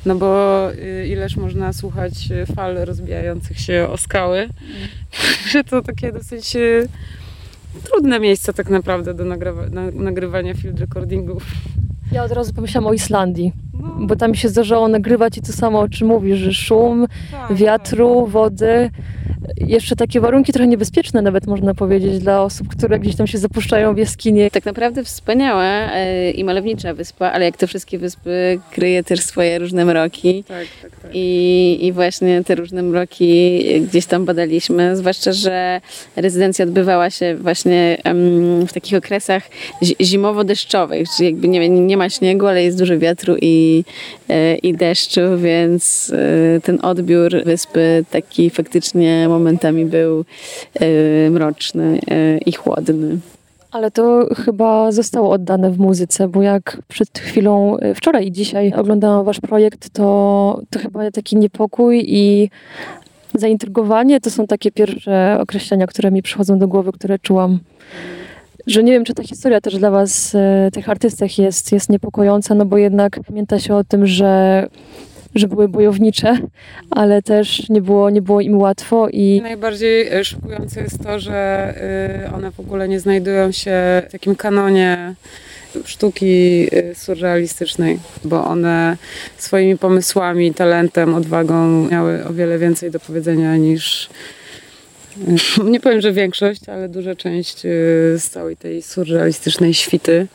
No 0.07 0.15
bo 0.15 0.71
y, 0.71 1.07
ileż 1.07 1.37
można 1.37 1.73
słuchać 1.73 2.13
fal 2.55 2.75
rozbijających 2.75 3.59
się 3.59 3.87
o 3.91 3.97
skały, 3.97 4.49
że 5.51 5.63
to 5.69 5.81
takie 5.81 6.11
dosyć 6.11 6.55
y, 6.55 6.87
trudne 7.83 8.19
miejsce 8.19 8.53
tak 8.53 8.69
naprawdę 8.69 9.13
do 9.13 9.25
nagrywa, 9.25 9.69
na, 9.69 9.91
nagrywania 9.91 10.53
field 10.53 10.79
recordingów. 10.79 11.43
Ja 12.11 12.23
od 12.23 12.31
razu 12.31 12.53
pomyślałam 12.53 12.87
o 12.87 12.93
Islandii, 12.93 13.53
bo 13.99 14.15
tam 14.15 14.35
się 14.35 14.49
zdarzało 14.49 14.87
nagrywać 14.87 15.37
i 15.37 15.41
to 15.41 15.53
samo, 15.53 15.79
o 15.79 15.89
czym 15.89 16.07
mówisz, 16.07 16.39
że 16.39 16.53
szum, 16.53 17.07
wiatru, 17.49 18.27
wody, 18.27 18.89
jeszcze 19.57 19.95
takie 19.95 20.19
warunki 20.19 20.53
trochę 20.53 20.67
niebezpieczne 20.67 21.21
nawet 21.21 21.47
można 21.47 21.73
powiedzieć 21.73 22.19
dla 22.19 22.43
osób, 22.43 22.67
które 22.67 22.99
gdzieś 22.99 23.15
tam 23.15 23.27
się 23.27 23.37
zapuszczają 23.37 23.93
w 23.93 23.97
jaskinie. 23.97 24.51
Tak 24.51 24.65
naprawdę 24.65 25.03
wspaniała 25.03 25.63
e, 25.63 26.31
i 26.31 26.43
malownicza 26.43 26.93
wyspa, 26.93 27.31
ale 27.31 27.45
jak 27.45 27.57
te 27.57 27.67
wszystkie 27.67 27.97
wyspy 27.97 28.59
kryje 28.71 29.03
też 29.03 29.19
swoje 29.19 29.59
różne 29.59 29.85
mroki. 29.85 30.43
Tak, 30.43 30.67
tak, 30.81 30.91
tak. 31.01 31.11
I, 31.13 31.77
I 31.81 31.91
właśnie 31.91 32.43
te 32.43 32.55
różne 32.55 32.83
mroki 32.83 33.63
gdzieś 33.81 34.05
tam 34.05 34.25
badaliśmy, 34.25 34.97
zwłaszcza, 34.97 35.33
że 35.33 35.81
rezydencja 36.15 36.65
odbywała 36.65 37.09
się 37.09 37.35
właśnie 37.35 37.97
w 38.67 38.73
takich 38.73 38.97
okresach 38.97 39.43
zi- 39.83 39.95
zimowo-deszczowych, 40.01 41.07
czyli 41.17 41.29
jakby 41.29 41.47
nie, 41.47 41.69
nie 41.69 41.97
ma 41.97 42.09
śniegu, 42.09 42.47
ale 42.47 42.63
jest 42.63 42.77
dużo 42.77 42.99
wiatru 42.99 43.35
i, 43.41 43.83
e, 44.29 44.55
i 44.55 44.73
deszczu, 44.73 45.21
więc 45.37 46.13
e, 46.57 46.61
ten 46.61 46.79
odbiór 46.81 47.43
wyspy 47.45 48.05
taki 48.11 48.49
faktycznie 48.49 49.29
momentami 49.37 49.85
był 49.85 50.25
e, 50.79 51.29
mroczny 51.29 51.99
e, 52.11 52.37
i 52.37 52.51
chłodny. 52.51 53.17
Ale 53.71 53.91
to 53.91 54.27
chyba 54.35 54.91
zostało 54.91 55.31
oddane 55.31 55.71
w 55.71 55.79
muzyce, 55.79 56.27
bo 56.27 56.41
jak 56.41 56.77
przed 56.87 57.19
chwilą, 57.19 57.77
y, 57.77 57.95
wczoraj 57.95 58.27
i 58.27 58.31
dzisiaj 58.31 58.73
oglądałam 58.73 59.25
wasz 59.25 59.39
projekt, 59.39 59.89
to, 59.89 60.61
to 60.69 60.79
chyba 60.79 61.11
taki 61.11 61.37
niepokój 61.37 62.03
i 62.07 62.49
zaintrygowanie 63.33 64.19
to 64.19 64.29
są 64.29 64.47
takie 64.47 64.71
pierwsze 64.71 65.37
określenia, 65.41 65.87
które 65.87 66.11
mi 66.11 66.21
przychodzą 66.21 66.59
do 66.59 66.67
głowy, 66.67 66.91
które 66.91 67.19
czułam. 67.19 67.59
Że 68.67 68.83
nie 68.83 68.91
wiem, 68.91 69.03
czy 69.03 69.13
ta 69.13 69.23
historia 69.23 69.61
też 69.61 69.77
dla 69.77 69.91
was, 69.91 70.37
tych 70.73 70.89
artystach 70.89 71.37
jest, 71.37 71.71
jest 71.71 71.89
niepokojąca, 71.89 72.55
no 72.55 72.65
bo 72.65 72.77
jednak 72.77 73.19
pamięta 73.27 73.59
się 73.59 73.75
o 73.75 73.83
tym, 73.83 74.07
że 74.07 74.67
że 75.35 75.47
były 75.47 75.67
bojownicze, 75.67 76.37
ale 76.89 77.21
też 77.21 77.69
nie 77.69 77.81
było, 77.81 78.09
nie 78.09 78.21
było 78.21 78.41
im 78.41 78.57
łatwo 78.57 79.07
i 79.09 79.41
Najbardziej 79.41 80.07
e, 80.07 80.23
szokujące 80.23 80.81
jest 80.81 81.03
to, 81.03 81.19
że 81.19 81.73
y, 82.25 82.35
one 82.35 82.51
w 82.51 82.59
ogóle 82.59 82.87
nie 82.87 82.99
znajdują 82.99 83.51
się 83.51 84.03
w 84.09 84.11
takim 84.11 84.35
kanonie 84.35 85.13
sztuki 85.85 86.67
y, 86.73 86.95
surrealistycznej, 86.95 87.99
bo 88.23 88.45
one 88.45 88.97
swoimi 89.37 89.77
pomysłami, 89.77 90.53
talentem, 90.53 91.15
odwagą 91.15 91.87
miały 91.91 92.25
o 92.25 92.33
wiele 92.33 92.57
więcej 92.57 92.91
do 92.91 92.99
powiedzenia 92.99 93.57
niż 93.57 94.09
nie 95.63 95.79
powiem, 95.79 96.01
że 96.01 96.11
większość, 96.11 96.69
ale 96.69 96.89
duża 96.89 97.15
część 97.15 97.65
y, 97.65 97.69
z 98.19 98.29
całej 98.29 98.57
tej 98.57 98.81
surrealistycznej 98.81 99.73
świty 99.73 100.27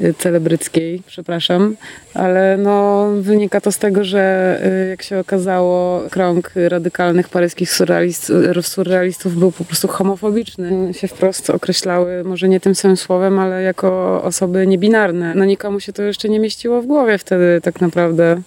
y, 0.00 0.14
celebryckiej, 0.18 1.02
przepraszam, 1.06 1.76
ale 2.14 2.56
no, 2.56 3.08
wynika 3.20 3.60
to 3.60 3.72
z 3.72 3.78
tego, 3.78 4.04
że 4.04 4.60
y, 4.84 4.88
jak 4.88 5.02
się 5.02 5.18
okazało, 5.18 6.02
krąg 6.10 6.52
radykalnych 6.68 7.28
paryskich 7.28 7.72
surrealist, 7.72 8.32
surrealistów 8.62 9.36
był 9.36 9.52
po 9.52 9.64
prostu 9.64 9.88
homofobiczny. 9.88 10.94
Się 10.94 11.08
wprost 11.08 11.50
określały, 11.50 12.24
może 12.24 12.48
nie 12.48 12.60
tym 12.60 12.74
samym 12.74 12.96
słowem, 12.96 13.38
ale 13.38 13.62
jako 13.62 14.22
osoby 14.22 14.66
niebinarne. 14.66 15.34
No 15.34 15.44
nikomu 15.44 15.80
się 15.80 15.92
to 15.92 16.02
jeszcze 16.02 16.28
nie 16.28 16.40
mieściło 16.40 16.82
w 16.82 16.86
głowie 16.86 17.18
wtedy 17.18 17.60
tak 17.62 17.80
naprawdę. 17.80 18.42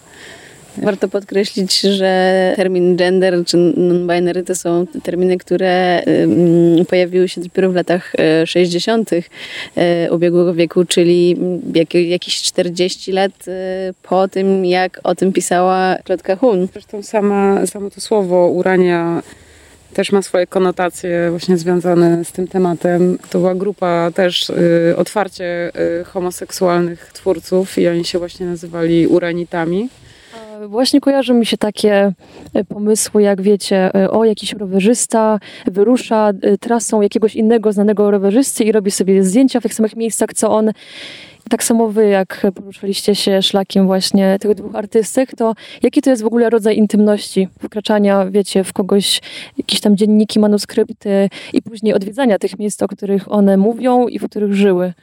Warto 0.77 1.07
podkreślić, 1.07 1.81
że 1.81 2.53
termin 2.55 2.95
gender 2.95 3.45
czy 3.45 3.57
non-binary 3.57 4.43
to 4.43 4.55
są 4.55 4.85
terminy, 5.03 5.37
które 5.37 6.03
ym, 6.07 6.85
pojawiły 6.85 7.29
się 7.29 7.41
dopiero 7.41 7.71
w 7.71 7.75
latach 7.75 8.13
e, 8.19 8.47
60. 8.47 9.09
e, 9.75 10.11
ubiegłego 10.11 10.53
wieku, 10.53 10.85
czyli 10.85 11.37
jak, 11.73 11.93
jakieś 11.93 12.41
40 12.41 13.11
lat 13.11 13.31
e, 13.47 13.93
po 14.03 14.27
tym, 14.27 14.65
jak 14.65 14.99
o 15.03 15.15
tym 15.15 15.33
pisała 15.33 15.95
Klotka 16.03 16.35
Hun. 16.35 16.67
Zresztą 16.73 17.03
sama, 17.03 17.65
samo 17.65 17.89
to 17.89 18.01
słowo 18.01 18.47
urania 18.47 19.23
też 19.93 20.11
ma 20.11 20.21
swoje 20.21 20.47
konotacje 20.47 21.27
właśnie 21.29 21.57
związane 21.57 22.25
z 22.25 22.31
tym 22.31 22.47
tematem. 22.47 23.17
To 23.29 23.39
była 23.39 23.55
grupa 23.55 24.11
też 24.15 24.51
otwarcie 24.97 25.71
homoseksualnych 26.05 27.11
twórców 27.13 27.77
i 27.77 27.87
oni 27.87 28.05
się 28.05 28.19
właśnie 28.19 28.45
nazywali 28.45 29.07
uranitami. 29.07 29.89
Właśnie 30.67 31.01
kojarzą 31.01 31.33
mi 31.33 31.45
się 31.45 31.57
takie 31.57 32.13
e, 32.53 32.63
pomysły, 32.63 33.21
jak 33.21 33.41
wiecie, 33.41 33.95
e, 33.95 34.11
o 34.11 34.25
jakiś 34.25 34.53
rowerzysta 34.53 35.39
wyrusza 35.65 36.31
e, 36.41 36.57
trasą 36.57 37.01
jakiegoś 37.01 37.35
innego 37.35 37.71
znanego 37.71 38.11
rowerzysty 38.11 38.63
i 38.63 38.71
robi 38.71 38.91
sobie 38.91 39.23
zdjęcia 39.23 39.59
w 39.59 39.63
tych 39.63 39.73
samych 39.73 39.95
miejscach, 39.95 40.29
co 40.35 40.51
on. 40.51 40.71
Tak 41.49 41.63
samo 41.63 41.87
wy, 41.87 42.07
jak 42.07 42.47
poruszyliście 42.55 43.15
się 43.15 43.41
szlakiem 43.41 43.85
właśnie 43.85 44.37
tych 44.39 44.55
dwóch 44.55 44.75
artystek, 44.75 45.35
to 45.35 45.53
jaki 45.83 46.01
to 46.01 46.09
jest 46.09 46.23
w 46.23 46.25
ogóle 46.25 46.49
rodzaj 46.49 46.77
intymności, 46.77 47.47
wkraczania, 47.63 48.25
wiecie, 48.25 48.63
w 48.63 48.73
kogoś, 48.73 49.21
jakieś 49.57 49.79
tam 49.81 49.97
dzienniki, 49.97 50.39
manuskrypty 50.39 51.29
i 51.53 51.61
później 51.61 51.93
odwiedzania 51.93 52.39
tych 52.39 52.59
miejsc, 52.59 52.81
o 52.81 52.87
których 52.87 53.31
one 53.31 53.57
mówią 53.57 54.07
i 54.07 54.19
w 54.19 54.29
których 54.29 54.53
żyły. 54.53 54.93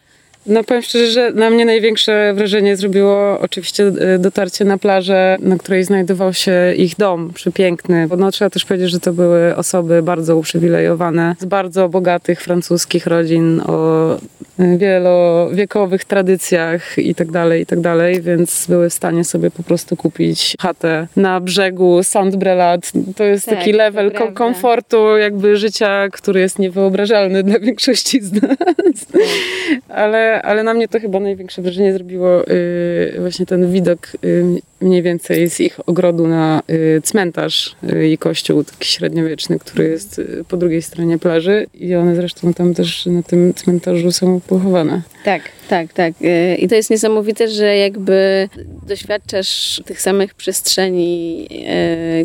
No 0.48 0.64
powiem 0.64 0.82
szczerze, 0.82 1.06
że 1.10 1.32
na 1.32 1.50
mnie 1.50 1.64
największe 1.64 2.32
wrażenie 2.34 2.76
zrobiło 2.76 3.40
oczywiście 3.40 3.84
y, 4.14 4.18
dotarcie 4.18 4.64
na 4.64 4.78
plażę, 4.78 5.36
na 5.40 5.58
której 5.58 5.84
znajdował 5.84 6.32
się 6.34 6.74
ich 6.76 6.96
dom 6.96 7.30
przepiękny. 7.34 8.06
Bo 8.08 8.16
no, 8.16 8.30
trzeba 8.30 8.50
też 8.50 8.64
powiedzieć, 8.64 8.90
że 8.90 9.00
to 9.00 9.12
były 9.12 9.56
osoby 9.56 10.02
bardzo 10.02 10.36
uprzywilejowane, 10.36 11.36
z 11.38 11.44
bardzo 11.44 11.88
bogatych 11.88 12.40
francuskich 12.42 13.06
rodzin, 13.06 13.60
o 13.66 14.14
y, 14.60 14.78
wielowiekowych 14.78 16.04
tradycjach 16.04 16.98
i 16.98 17.14
tak 17.14 17.30
dalej, 17.30 17.62
i 17.62 17.66
tak 17.66 17.80
dalej, 17.80 18.22
więc 18.22 18.66
były 18.68 18.90
w 18.90 18.94
stanie 18.94 19.24
sobie 19.24 19.50
po 19.50 19.62
prostu 19.62 19.96
kupić 19.96 20.54
chatę 20.60 21.06
na 21.16 21.40
brzegu 21.40 22.02
Saint-Brelat. 22.02 22.92
To 23.16 23.24
jest 23.24 23.46
Tak, 23.46 23.58
taki 23.58 23.72
level 23.72 24.12
kom- 24.12 24.34
komfortu 24.34 25.16
jakby 25.16 25.56
życia, 25.56 26.08
który 26.12 26.40
jest 26.40 26.58
niewyobrażalny 26.58 27.42
dla 27.42 27.58
większości 27.58 28.20
z 28.20 28.32
nas. 28.32 29.06
Ale, 29.88 30.37
ale 30.42 30.62
na 30.62 30.74
mnie 30.74 30.88
to 30.88 31.00
chyba 31.00 31.20
największe 31.20 31.62
wrażenie 31.62 31.92
zrobiło 31.92 32.48
y, 32.48 33.14
właśnie 33.18 33.46
ten 33.46 33.72
widok 33.72 34.08
y, 34.24 34.44
mniej 34.80 35.02
więcej 35.02 35.50
z 35.50 35.60
ich 35.60 35.88
ogrodu 35.88 36.26
na 36.26 36.62
y, 36.70 37.00
cmentarz 37.04 37.76
i 38.10 38.18
kościół 38.18 38.64
taki 38.64 38.88
średniowieczny, 38.88 39.58
który 39.58 39.88
jest 39.88 40.20
po 40.48 40.56
drugiej 40.56 40.82
stronie 40.82 41.18
plaży 41.18 41.66
i 41.74 41.94
one 41.94 42.14
zresztą 42.16 42.54
tam 42.54 42.74
też 42.74 43.06
na 43.06 43.22
tym 43.22 43.54
cmentarzu 43.54 44.12
są 44.12 44.40
pochowane. 44.40 45.02
Tak, 45.24 45.42
tak, 45.68 45.92
tak. 45.92 46.14
I 46.58 46.68
to 46.68 46.74
jest 46.74 46.90
niesamowite, 46.90 47.48
że 47.48 47.76
jakby 47.76 48.48
doświadczasz 48.86 49.82
tych 49.84 50.00
samych 50.00 50.34
przestrzeni, 50.34 51.48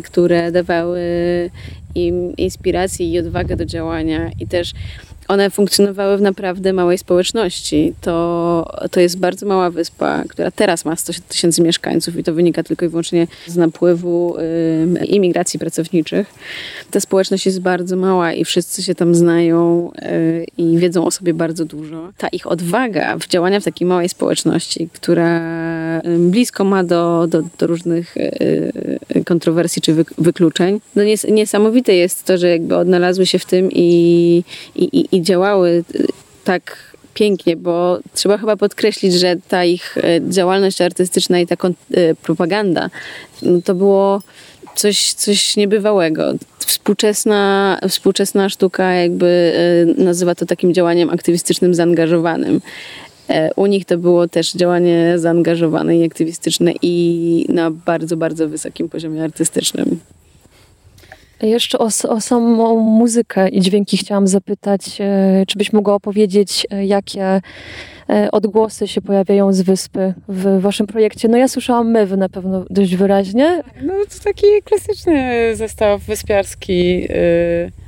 które 0.04 0.52
dawały 0.52 1.00
im 1.94 2.36
inspirację 2.36 3.10
i 3.10 3.18
odwagę 3.18 3.56
do 3.56 3.64
działania 3.64 4.30
i 4.40 4.46
też 4.46 4.72
one 5.28 5.50
funkcjonowały 5.50 6.18
w 6.18 6.22
naprawdę 6.22 6.72
małej 6.72 6.98
społeczności. 6.98 7.94
To, 8.00 8.88
to 8.90 9.00
jest 9.00 9.18
bardzo 9.18 9.46
mała 9.46 9.70
wyspa, 9.70 10.24
która 10.28 10.50
teraz 10.50 10.84
ma 10.84 10.96
100 10.96 11.12
tysięcy 11.28 11.62
mieszkańców 11.62 12.16
i 12.16 12.24
to 12.24 12.34
wynika 12.34 12.62
tylko 12.62 12.84
i 12.84 12.88
wyłącznie 12.88 13.26
z 13.46 13.56
napływu 13.56 14.36
y, 15.02 15.04
imigracji 15.04 15.58
pracowniczych. 15.58 16.34
Ta 16.90 17.00
społeczność 17.00 17.46
jest 17.46 17.60
bardzo 17.60 17.96
mała 17.96 18.32
i 18.32 18.44
wszyscy 18.44 18.82
się 18.82 18.94
tam 18.94 19.14
znają 19.14 19.90
y, 20.02 20.46
i 20.58 20.78
wiedzą 20.78 21.06
o 21.06 21.10
sobie 21.10 21.34
bardzo 21.34 21.64
dużo. 21.64 22.12
Ta 22.18 22.28
ich 22.28 22.46
odwaga 22.46 23.18
w 23.18 23.28
działania 23.28 23.60
w 23.60 23.64
takiej 23.64 23.86
małej 23.86 24.08
społeczności, 24.08 24.88
która 24.92 25.40
blisko 26.18 26.64
ma 26.64 26.84
do, 26.84 27.26
do, 27.28 27.42
do 27.58 27.66
różnych 27.66 28.16
y, 28.16 28.20
y, 29.16 29.24
kontrowersji 29.24 29.82
czy 29.82 29.94
wy, 29.94 30.04
wykluczeń, 30.18 30.80
no 30.96 31.04
nies, 31.04 31.26
niesamowite 31.30 31.94
jest 31.94 32.24
to, 32.24 32.38
że 32.38 32.48
jakby 32.48 32.76
odnalazły 32.76 33.26
się 33.26 33.38
w 33.38 33.44
tym 33.44 33.68
i, 33.72 34.44
i, 34.76 35.08
i, 35.12 35.22
działały 35.22 35.84
y, 35.94 36.06
tak 36.44 36.94
pięknie, 37.14 37.56
bo 37.56 37.98
trzeba 38.14 38.38
chyba 38.38 38.56
podkreślić, 38.56 39.14
że 39.14 39.36
ta 39.48 39.64
ich 39.64 39.98
e, 39.98 40.20
działalność 40.30 40.80
artystyczna 40.80 41.40
i 41.40 41.46
ta 41.46 41.54
e, 41.54 42.14
propaganda 42.14 42.90
no 43.42 43.62
to 43.64 43.74
było 43.74 44.22
coś, 44.74 45.12
coś 45.12 45.56
niebywałego. 45.56 46.34
Współczesna, 46.58 47.78
współczesna 47.88 48.48
sztuka 48.48 48.92
jakby 48.92 49.52
e, 49.98 50.02
nazywa 50.02 50.34
to 50.34 50.46
takim 50.46 50.74
działaniem 50.74 51.10
aktywistycznym 51.10 51.74
zaangażowanym. 51.74 52.60
E, 53.28 53.50
U 53.56 53.66
nich 53.66 53.84
to 53.84 53.98
było 53.98 54.28
też 54.28 54.52
działanie 54.52 55.18
zaangażowane 55.18 55.96
i 55.96 56.04
aktywistyczne 56.04 56.72
i 56.82 57.46
na 57.48 57.70
bardzo, 57.70 58.16
bardzo 58.16 58.48
wysokim 58.48 58.88
poziomie 58.88 59.24
artystycznym. 59.24 60.00
Jeszcze 61.42 61.78
o, 61.78 61.88
o 62.08 62.20
samą 62.20 62.80
muzykę 62.80 63.48
i 63.48 63.60
dźwięki 63.60 63.96
chciałam 63.96 64.26
zapytać, 64.26 65.00
e, 65.00 65.44
czy 65.48 65.58
byś 65.58 65.72
mogła 65.72 65.94
opowiedzieć, 65.94 66.66
e, 66.70 66.86
jakie 66.86 67.40
odgłosy 68.32 68.88
się 68.88 69.00
pojawiają 69.00 69.52
z 69.52 69.62
wyspy 69.62 70.14
w 70.28 70.60
waszym 70.60 70.86
projekcie? 70.86 71.28
No 71.28 71.36
ja 71.36 71.48
słyszałam 71.48 71.90
mewy 71.90 72.16
na 72.16 72.28
pewno 72.28 72.64
dość 72.70 72.96
wyraźnie. 72.96 73.62
No 73.82 73.94
to 73.94 74.24
taki 74.24 74.46
klasyczny 74.64 75.56
zestaw 75.56 76.02
wyspiarski. 76.02 77.06
y, 77.10 77.83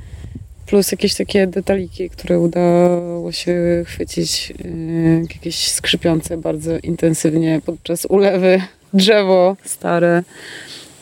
plus 0.67 0.91
jakieś 0.91 1.15
takie 1.15 1.47
detaliki, 1.47 2.09
które 2.09 2.39
udało 2.39 3.31
się 3.31 3.83
chwycić, 3.85 4.49
yy, 4.49 5.21
jakieś 5.33 5.71
skrzypiące 5.71 6.37
bardzo 6.37 6.77
intensywnie 6.77 7.61
podczas 7.65 8.05
ulewy 8.05 8.61
drzewo 8.93 9.57
stare, 9.63 10.23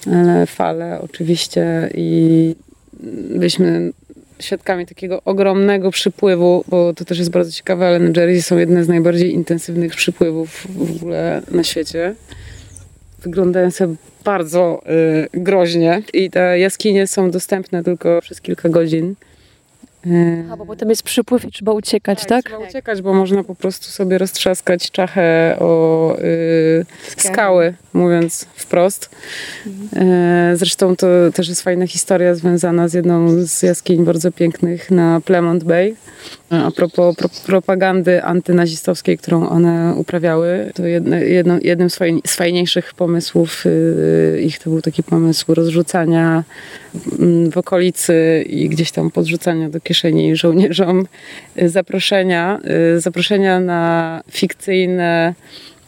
ale 0.08 0.46
fale 0.46 1.02
oczywiście 1.02 1.90
i 1.94 2.56
byliśmy 3.30 3.92
świadkami 4.40 4.86
takiego 4.86 5.22
ogromnego 5.26 5.92
przypływu, 5.92 6.64
bo 6.68 6.94
to 6.94 7.06
też 7.06 7.18
jest 7.18 7.32
bardzo 7.32 7.52
ciekawe, 7.52 7.88
ale 7.88 8.00
na 8.00 8.22
Jersey 8.22 8.42
są 8.42 8.58
jedne 8.58 8.84
z 8.84 8.88
najbardziej 8.88 9.34
intensywnych 9.34 9.96
przypływów 9.96 10.68
w 10.70 10.96
ogóle 10.96 11.42
na 11.52 11.64
świecie. 11.64 12.16
Wyglądają 13.20 13.72
sobie 13.72 13.96
bardzo 14.24 14.82
y, 15.34 15.40
groźnie 15.40 16.02
i 16.14 16.30
te 16.30 16.60
jaskinie 16.60 17.08
są 17.08 17.32
dostępne 17.32 17.84
tylko 17.84 18.20
przez 18.22 18.42
kilka 18.42 18.70
godzin. 18.70 19.16
Y, 20.08 20.46
A, 20.52 20.58
bo 20.58 20.66
potem 20.66 20.90
jest 20.90 21.04
przypływ 21.04 21.46
i 21.46 21.52
trzeba 21.52 21.72
uciekać, 21.72 22.26
tak? 22.26 22.46
Trzeba 22.46 22.68
uciekać, 22.68 23.02
bo 23.02 23.14
można 23.14 23.44
po 23.44 23.56
prostu 23.56 23.86
sobie 23.86 24.18
roztrzaskać 24.18 24.92
czachę 24.92 25.56
o 25.60 26.18
y, 26.20 26.86
skały, 27.18 27.74
mówiąc 27.94 28.48
wprost. 28.56 29.10
E, 29.96 30.52
zresztą 30.56 30.96
to 30.96 31.08
też 31.34 31.50
jest 31.50 31.62
fajna 31.62 31.88
historia 31.88 32.36
związana 32.36 32.88
z 32.88 32.94
jedną 32.94 33.46
z 33.46 33.62
jaskiń 33.62 34.06
bardzo 34.06 34.32
pięknych 34.32 34.92
na 34.92 35.22
Plemont 35.26 35.64
Bay. 35.64 35.96
A 36.50 36.72
propos 36.72 37.16
pro, 37.16 37.30
propagandy 37.46 38.24
antynazistowskiej, 38.24 39.18
którą 39.18 39.50
one 39.50 39.94
uprawiały, 39.98 40.72
to 40.74 40.86
jedno, 40.86 41.58
jednym 41.62 41.90
z, 41.90 41.96
fajni, 41.96 42.22
z 42.28 42.36
fajniejszych 42.36 42.94
pomysłów 42.94 43.66
y, 43.66 44.42
ich 44.42 44.60
to 44.60 44.70
był 44.70 44.82
taki 44.82 45.04
pomysł 45.04 45.54
rozrzucania 45.54 46.44
mm, 47.20 47.52
w 47.52 47.58
okolicy 47.58 48.46
i 48.50 48.70
gdzieś 48.70 48.92
tam 48.92 49.12
podrzucania 49.12 49.70
do 49.70 49.80
kieszeni 49.80 50.36
żołnierzom 50.36 51.08
y, 51.62 51.70
zaproszenia, 51.70 52.60
y, 52.96 53.02
zaproszenia 53.02 53.60
na 53.60 54.22
fikcyjne 54.32 55.34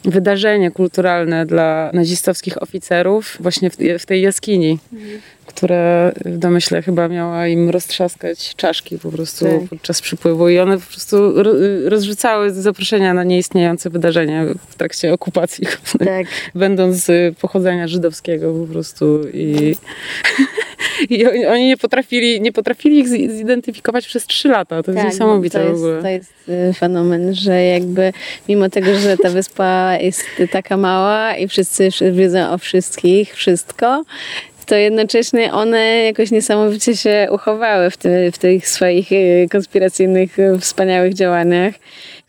wydarzenie 0.06 0.72
kulturalne 0.72 1.46
dla 1.46 1.92
nazistowskich 1.94 2.62
oficerów 2.64 3.38
właśnie 3.40 3.70
w, 3.70 3.78
w 4.00 4.06
tej 4.06 4.22
jaskini, 4.22 4.80
które 5.48 6.12
w 6.26 6.38
domyśle 6.38 6.82
chyba 6.82 7.08
miała 7.08 7.48
im 7.48 7.70
roztrzaskać 7.70 8.56
czaszki 8.56 9.00
po 9.00 9.12
prostu 9.12 9.46
Tak. 9.46 9.70
podczas 9.70 10.02
przypływu 10.02 10.50
i 10.50 10.60
one 10.60 10.78
po 10.80 10.86
prostu 10.92 11.44
ro, 11.44 11.52
rozrzucały 11.86 12.52
zaproszenia 12.54 13.14
na 13.14 13.24
nieistniejące 13.24 13.90
wydarzenia 13.90 14.46
w 14.70 14.76
trakcie 14.76 15.14
okupacji, 15.14 15.68
Tak. 16.00 16.28
będąc 16.56 16.96
z 16.96 17.38
pochodzenia 17.38 17.88
żydowskiego 17.88 18.54
po 18.54 18.74
prostu 18.74 19.28
i, 19.34 19.76
i 21.10 21.26
oni, 21.48 21.68
nie 21.68 21.78
potrafili, 21.78 22.42
nie 22.42 22.52
potrafili 22.52 23.00
ich 23.00 23.08
zi- 23.08 23.30
zidentyfikować 23.38 24.08
przez 24.08 24.26
trzy 24.26 24.48
lata. 24.48 24.84
To 24.84 24.92
jest 24.92 25.04
niesamowite 25.06 25.60
to 25.60 25.70
jest. 25.70 25.84
To 26.02 26.08
jest 26.08 26.34
y, 26.70 26.74
fenomen, 26.74 27.36
że 27.36 27.64
jakby 27.64 28.14
mimo 28.50 28.70
tego, 28.70 28.96
że 29.00 29.18
ta 29.18 29.30
wyspa 29.30 29.98
jest 30.02 30.24
taka 30.52 30.78
mała 30.78 31.36
i 31.36 31.48
wszyscy 31.48 31.92
wszy- 31.92 32.12
wiedzą 32.12 32.50
o 32.52 32.58
wszystkich, 32.58 33.36
wszystko, 33.36 34.04
to 34.68 34.76
jednocześnie 34.76 35.54
one 35.54 36.04
jakoś 36.04 36.32
niesamowicie 36.32 36.98
się 36.98 37.28
uchowały 37.32 37.90
w, 37.90 37.98
ty, 37.98 38.32
w 38.32 38.38
tych 38.38 38.68
swoich 38.68 39.12
y, 39.12 39.48
konspiracyjnych, 39.52 40.40
y, 40.40 40.60
wspaniałych 40.60 41.14
działaniach. 41.14 41.74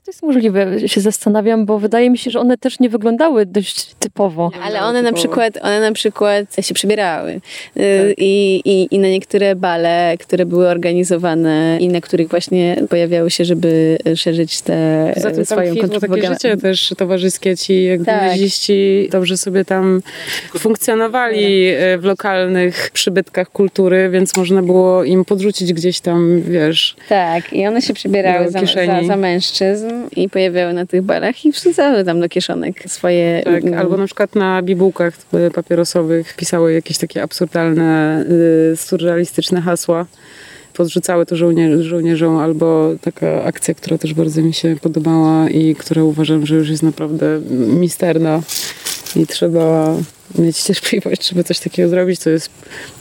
To 0.08 0.10
jest 0.10 0.22
możliwe, 0.22 0.88
się 0.88 1.00
zastanawiam, 1.00 1.66
bo 1.66 1.78
wydaje 1.78 2.10
mi 2.10 2.18
się, 2.18 2.30
że 2.30 2.40
one 2.40 2.58
też 2.58 2.80
nie 2.80 2.88
wyglądały 2.88 3.46
dość 3.46 3.94
typowo. 3.98 4.50
Ale 4.62 4.80
one 4.82 5.02
na 5.02 5.08
typowo. 5.08 5.16
przykład, 5.22 5.58
one 5.62 5.80
na 5.80 5.92
przykład 5.92 6.56
się 6.60 6.74
przebierały. 6.74 7.30
Y, 7.30 7.40
Tak. 8.08 8.18
I, 8.18 8.62
i, 8.64 8.88
I 8.90 8.98
na 8.98 9.08
niektóre 9.08 9.56
bale, 9.56 10.14
które 10.20 10.46
były 10.46 10.68
organizowane 10.68 11.78
i 11.80 11.88
na 11.88 12.00
których 12.00 12.28
właśnie 12.28 12.76
pojawiały 12.90 13.30
się, 13.30 13.44
żeby 13.44 13.98
szerzyć 14.16 14.60
te 14.60 15.10
Poza 15.14 15.30
tym 15.30 15.44
swoją 15.44 15.70
kwitło 15.70 15.88
takie 15.88 15.90
kontrpropagandę. 15.90 16.34
życie 16.34 16.56
też 16.56 16.94
towarzyskie. 16.98 17.56
Ci 17.56 17.84
jakby 17.84 18.04
Tak. 18.06 18.32
dobrze 19.10 19.36
sobie 19.36 19.64
tam 19.64 20.02
funkcjonowali 20.58 21.66
e, 21.68 21.98
w 21.98 22.04
lokalnych 22.04 22.90
przybytkach 22.92 23.50
kultury, 23.50 24.10
więc 24.10 24.36
można 24.36 24.62
było 24.62 25.04
im 25.04 25.24
podrzucić 25.24 25.72
gdzieś 25.72 26.00
tam, 26.00 26.42
wiesz, 26.42 26.96
Tak, 27.08 27.52
i 27.52 27.66
one 27.66 27.82
się 27.82 27.94
przebierały 27.94 28.44
Do 28.44 28.50
za, 28.50 28.60
za, 28.86 29.04
za 29.06 29.16
mężczyzn 29.16 29.97
i 30.16 30.28
pojawiały 30.28 30.72
na 30.72 30.86
tych 30.86 31.02
barach 31.02 31.44
i 31.44 31.52
wrzucały 31.52 32.04
tam 32.04 32.20
do 32.20 32.28
kieszonek 32.28 32.82
swoje... 32.86 33.42
tak, 33.44 33.72
albo 33.72 33.96
na 33.96 34.06
przykład 34.06 34.34
na 34.34 34.62
bibułkach 34.62 35.14
e, 35.32 35.50
papierosowych 35.50 36.36
pisały 36.36 36.72
jakieś 36.72 36.98
takie 36.98 37.22
absurdalne, 37.22 38.24
e, 38.72 38.76
surrealistyczne 38.76 39.60
hasła. 39.60 40.06
Podrzucały 40.74 41.26
to 41.26 41.36
żołnie- 41.36 41.82
żołnierzom, 41.82 42.36
albo 42.36 42.94
taka 43.00 43.44
akcja, 43.44 43.74
która 43.74 43.98
też 43.98 44.14
bardzo 44.14 44.42
mi 44.42 44.54
się 44.54 44.76
podobała 44.82 45.50
i 45.50 45.74
która 45.74 46.02
uważam, 46.02 46.46
że 46.46 46.54
już 46.54 46.68
jest 46.68 46.82
naprawdę 46.82 47.40
misterna 47.50 48.42
i 49.16 49.26
trzeba 49.26 49.96
mieć 50.38 50.62
cierpliwość, 50.62 51.28
żeby 51.28 51.44
coś 51.44 51.58
takiego 51.58 51.88
zrobić. 51.88 52.20
To 52.20 52.30
jest 52.30 52.50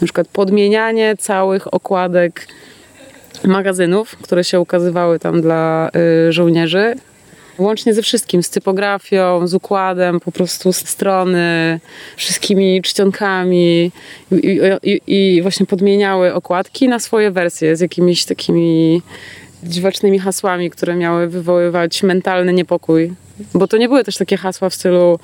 na 0.01 0.05
przykład 0.05 0.27
podmienianie 0.27 1.15
całych 1.19 1.73
okładek 1.73 2.47
magazynów, 3.43 4.17
które 4.21 4.43
się 4.43 4.59
ukazywały 4.59 5.19
tam 5.19 5.41
dla 5.41 5.89
y, 6.27 6.33
żołnierzy. 6.33 6.95
Łącznie 7.57 7.93
ze 7.93 8.01
wszystkim, 8.01 8.43
z 8.43 8.49
typografią, 8.49 9.47
z 9.47 9.53
układem, 9.53 10.19
po 10.19 10.31
prostu 10.31 10.73
z 10.73 10.77
strony, 10.77 11.79
wszystkimi 12.17 12.81
czcionkami 12.81 13.91
i, 14.31 14.59
i, 14.83 15.01
i 15.07 15.41
właśnie 15.41 15.65
podmieniały 15.65 16.33
okładki 16.33 16.87
na 16.87 16.99
swoje 16.99 17.31
wersje 17.31 17.75
z 17.75 17.79
jakimiś 17.79 18.25
takimi 18.25 19.01
dziwacznymi 19.63 20.19
hasłami, 20.19 20.69
które 20.69 20.95
miały 20.95 21.27
wywoływać 21.27 22.03
mentalny 22.03 22.53
niepokój. 22.53 23.13
Bo 23.53 23.67
to 23.67 23.77
nie 23.77 23.87
były 23.87 24.03
też 24.03 24.17
takie 24.17 24.37
hasła 24.37 24.69
w 24.69 24.75
stylu 24.75 25.19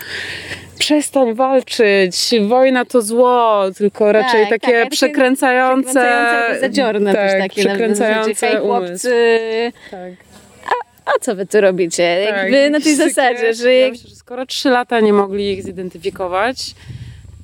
przestań 0.79 1.33
walczyć, 1.33 2.31
wojna 2.47 2.85
to 2.85 3.01
zło, 3.01 3.63
tylko 3.77 4.11
raczej 4.11 4.41
tak, 4.41 4.61
takie 4.61 4.73
takie 4.79 4.89
przekręcające, 4.89 5.89
przekręcające, 5.89 6.59
zadziorne 6.59 7.13
tak, 7.13 7.21
też 7.31 7.31
takie. 7.41 7.63
na- 7.63 7.69
na 7.69 7.75
przekręcające 7.75 8.47
umysł. 8.61 8.65
chłopcy, 8.67 9.11
Tak. 9.91 10.11
a 11.05 11.19
co 11.21 11.35
wy 11.35 11.45
tu 11.45 11.61
robicie? 11.61 12.25
Tak, 12.29 12.37
Jakby 12.37 12.69
na 12.69 12.79
tej 12.79 12.97
takie- 12.97 13.09
zasadzie, 13.09 13.53
że 13.53 13.73
Ja 13.73 13.89
myślę, 13.89 14.09
że 14.09 14.15
skoro 14.15 14.45
trzy 14.45 14.69
lata 14.69 14.99
nie 14.99 15.13
mogli 15.13 15.51
ich 15.51 15.63
zidentyfikować, 15.63 16.75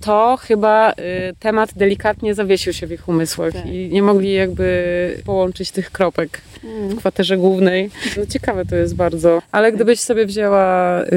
to 0.02 0.38
chyba 0.41 0.91
y, 0.91 0.95
temat 1.39 1.70
delikatnie 1.76 2.34
zawiesił 2.36 2.74
się 2.74 2.88
w 2.88 2.91
ich 2.91 3.08
umysłach 3.10 3.54
Tak. 3.54 3.66
i 3.66 3.89
nie 3.91 4.02
mogli 4.04 4.34
jakby 4.34 5.22
połączyć 5.26 5.72
tych 5.72 5.91
kropek 5.91 6.41
w 6.64 6.95
kwaterze 6.97 7.38
głównej. 7.38 7.89
No 8.18 8.26
ciekawe 8.26 8.66
to 8.66 8.76
jest 8.76 8.95
bardzo. 8.95 9.41
Ale 9.52 9.72
gdybyś 9.72 10.00
sobie 10.00 10.26
wzięła 10.26 11.02
y, 11.04 11.08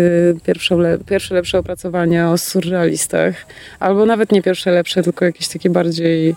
pierwsze, 0.47 0.77
pierwsze 1.07 1.35
lepsze 1.35 1.59
opracowanie 1.59 2.27
o 2.29 2.39
surrealistach, 2.39 3.35
albo 3.81 4.07
nawet 4.07 4.33
nie 4.33 4.43
pierwsze 4.43 4.71
lepsze, 4.71 5.03
tylko 5.03 5.25
jakieś 5.25 5.49
takie 5.49 5.71
bardziej 5.71 6.35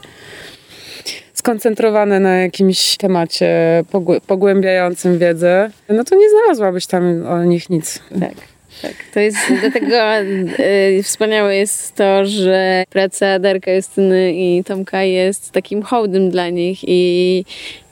skoncentrowane 1.33 2.19
na 2.19 2.35
jakimś 2.35 2.97
temacie 2.97 3.49
pogłę- 3.91 4.21
pogłębiającym 4.27 5.17
wiedzę, 5.19 5.69
no 5.89 6.03
to 6.03 6.15
nie 6.15 6.29
znalazłabyś 6.29 6.85
tam 6.87 7.27
o 7.27 7.43
nich 7.43 7.69
nic. 7.69 7.99
Tak, 8.19 8.33
tak. 8.81 8.93
To 9.13 9.19
jest, 9.19 9.37
dlatego 9.61 10.19
y, 10.19 11.03
wspaniałe 11.03 11.55
jest 11.55 11.95
to, 11.95 12.25
że 12.25 12.83
praca 12.89 13.39
Darka 13.39 13.71
Justyny 13.71 14.33
i 14.33 14.63
Tomka 14.63 15.03
jest 15.03 15.51
takim 15.51 15.83
hołdem 15.83 16.29
dla 16.29 16.49
nich 16.49 16.79
i, 16.87 17.45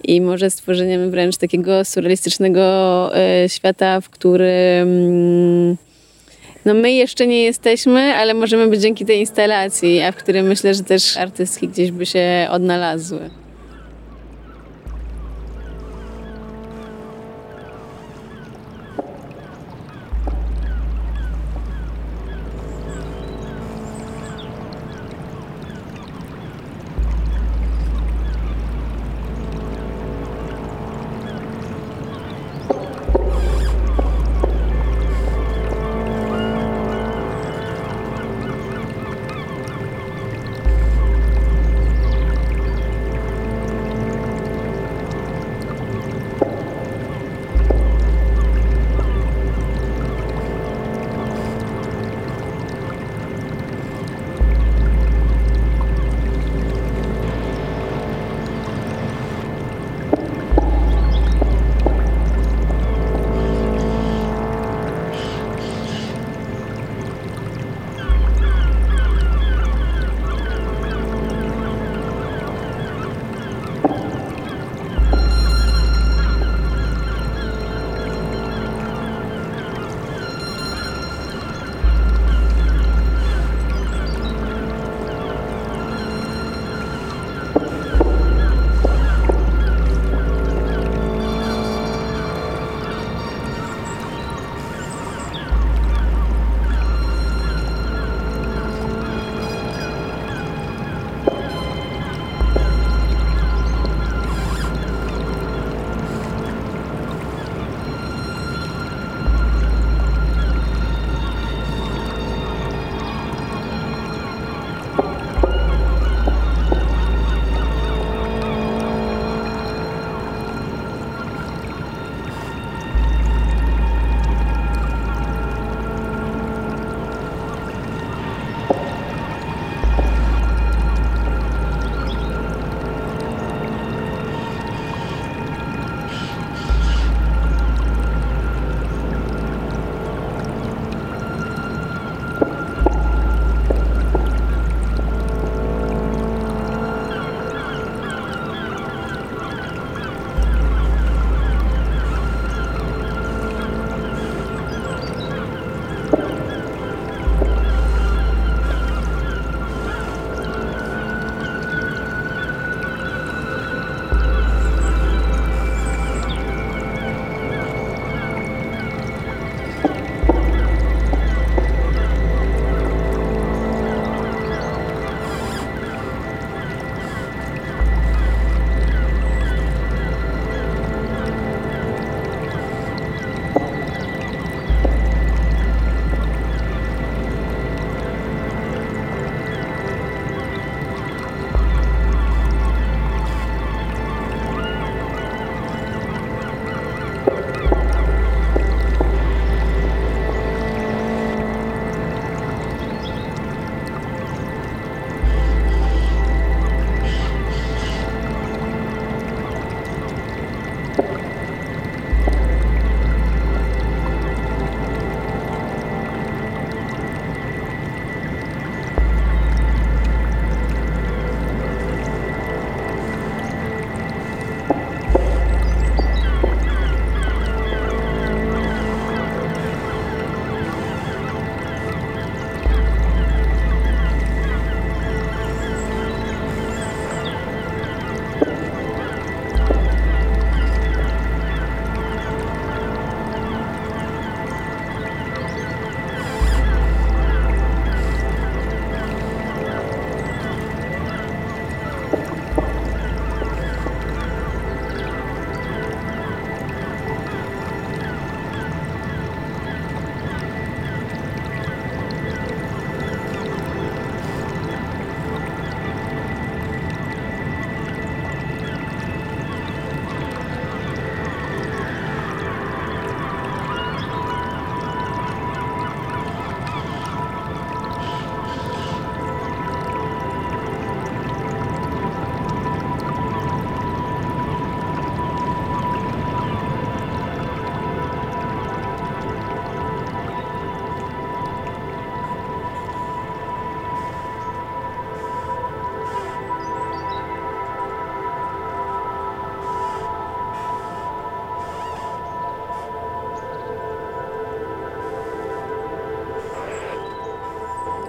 i 0.03 0.21
może 0.21 0.49
stworzeniem 0.49 1.11
wręcz 1.11 1.37
takiego 1.37 1.85
surrealistycznego 1.85 2.61
y, 3.45 3.49
świata, 3.49 4.01
w 4.01 4.09
którym 4.09 5.77
no 6.65 6.73
my 6.73 6.91
jeszcze 6.91 7.27
nie 7.27 7.43
jesteśmy, 7.43 8.01
ale 8.01 8.33
możemy 8.33 8.67
być 8.67 8.81
dzięki 8.81 9.05
tej 9.05 9.19
instalacji, 9.19 10.01
a 10.01 10.11
w 10.11 10.15
którym 10.15 10.47
myślę, 10.47 10.73
że 10.73 10.83
też 10.83 11.17
artystki 11.17 11.67
gdzieś 11.67 11.91
by 11.91 12.05
się 12.05 12.47
odnalazły. 12.49 13.42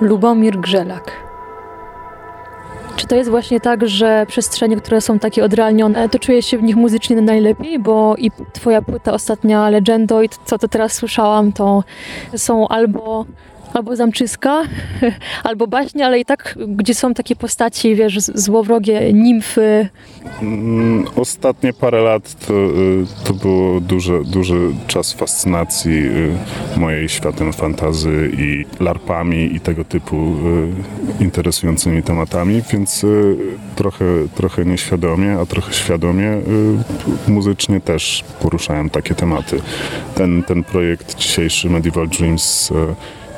Lubomir 0.04 0.60
Grzelak. 0.60 1.12
Czy 2.96 3.06
to 3.06 3.16
jest 3.16 3.30
właśnie 3.30 3.60
tak, 3.60 3.88
że 3.88 4.26
przestrzenie, 4.28 4.76
które 4.76 5.00
są 5.00 5.18
takie 5.18 5.44
odrealnione, 5.44 6.08
to 6.08 6.18
czujesz 6.18 6.46
się 6.46 6.58
w 6.58 6.62
nich 6.62 6.76
muzycznie 6.76 7.16
najlepiej? 7.16 7.78
Bo 7.78 8.14
i 8.18 8.30
twoja 8.52 8.82
płyta 8.82 9.12
ostatnia 9.12 9.70
Legendoid, 9.70 10.38
co 10.44 10.58
to 10.58 10.68
teraz 10.68 10.92
słyszałam, 10.92 11.52
to 11.52 11.84
są 12.36 12.68
albo 12.68 13.24
albo 13.74 13.96
zamczyska, 13.96 14.62
albo 15.44 15.66
baśnie, 15.66 16.06
ale 16.06 16.20
i 16.20 16.24
tak, 16.24 16.58
gdzie 16.68 16.94
są 16.94 17.14
takie 17.14 17.36
postaci, 17.36 17.94
wiesz, 17.94 18.18
złowrogie 18.20 19.12
nimfy. 19.12 19.88
Mm, 20.42 21.04
ostatnie 21.16 21.72
parę 21.72 22.02
lat 22.02 22.46
to, 22.46 22.54
y, 22.54 23.06
to 23.24 23.34
było 23.34 23.80
duży, 23.80 24.20
duży 24.24 24.70
czas 24.86 25.12
fascynacji 25.12 25.92
y, 25.92 26.36
mojej 26.76 27.08
światem 27.08 27.52
fantazy 27.52 28.30
i 28.38 28.64
larpami 28.80 29.54
i 29.54 29.60
tego 29.60 29.84
typu 29.84 30.16
y, 30.16 31.22
interesującymi 31.22 32.02
tematami, 32.02 32.62
więc 32.72 33.06
trochę, 33.76 34.04
trochę 34.34 34.64
nieświadomie, 34.64 35.38
a 35.38 35.46
trochę 35.46 35.72
świadomie 35.72 36.40
muzycznie 37.28 37.80
też 37.80 38.24
poruszałem 38.40 38.90
takie 38.90 39.14
tematy. 39.14 39.60
Ten, 40.14 40.42
ten 40.42 40.64
projekt 40.64 41.14
dzisiejszy 41.14 41.70
Medieval 41.70 42.08
Dreams 42.08 42.72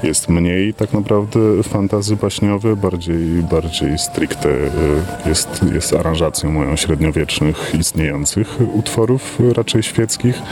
jest 0.06 0.28
mniej 0.28 0.74
tak 0.74 0.92
naprawdę 0.92 1.62
fantazy 1.62 2.16
baśniowe, 2.16 2.76
bardziej, 2.76 3.42
bardziej 3.50 3.98
stricte 3.98 4.48
y, 4.48 4.68
jest, 5.26 5.64
jest 5.74 5.94
aranżacją 5.94 6.50
moją 6.50 6.76
średniowiecznych 6.76 7.72
istniejących 7.80 8.58
utworów, 8.74 9.38
raczej 9.56 9.82
świeckich, 9.82 10.42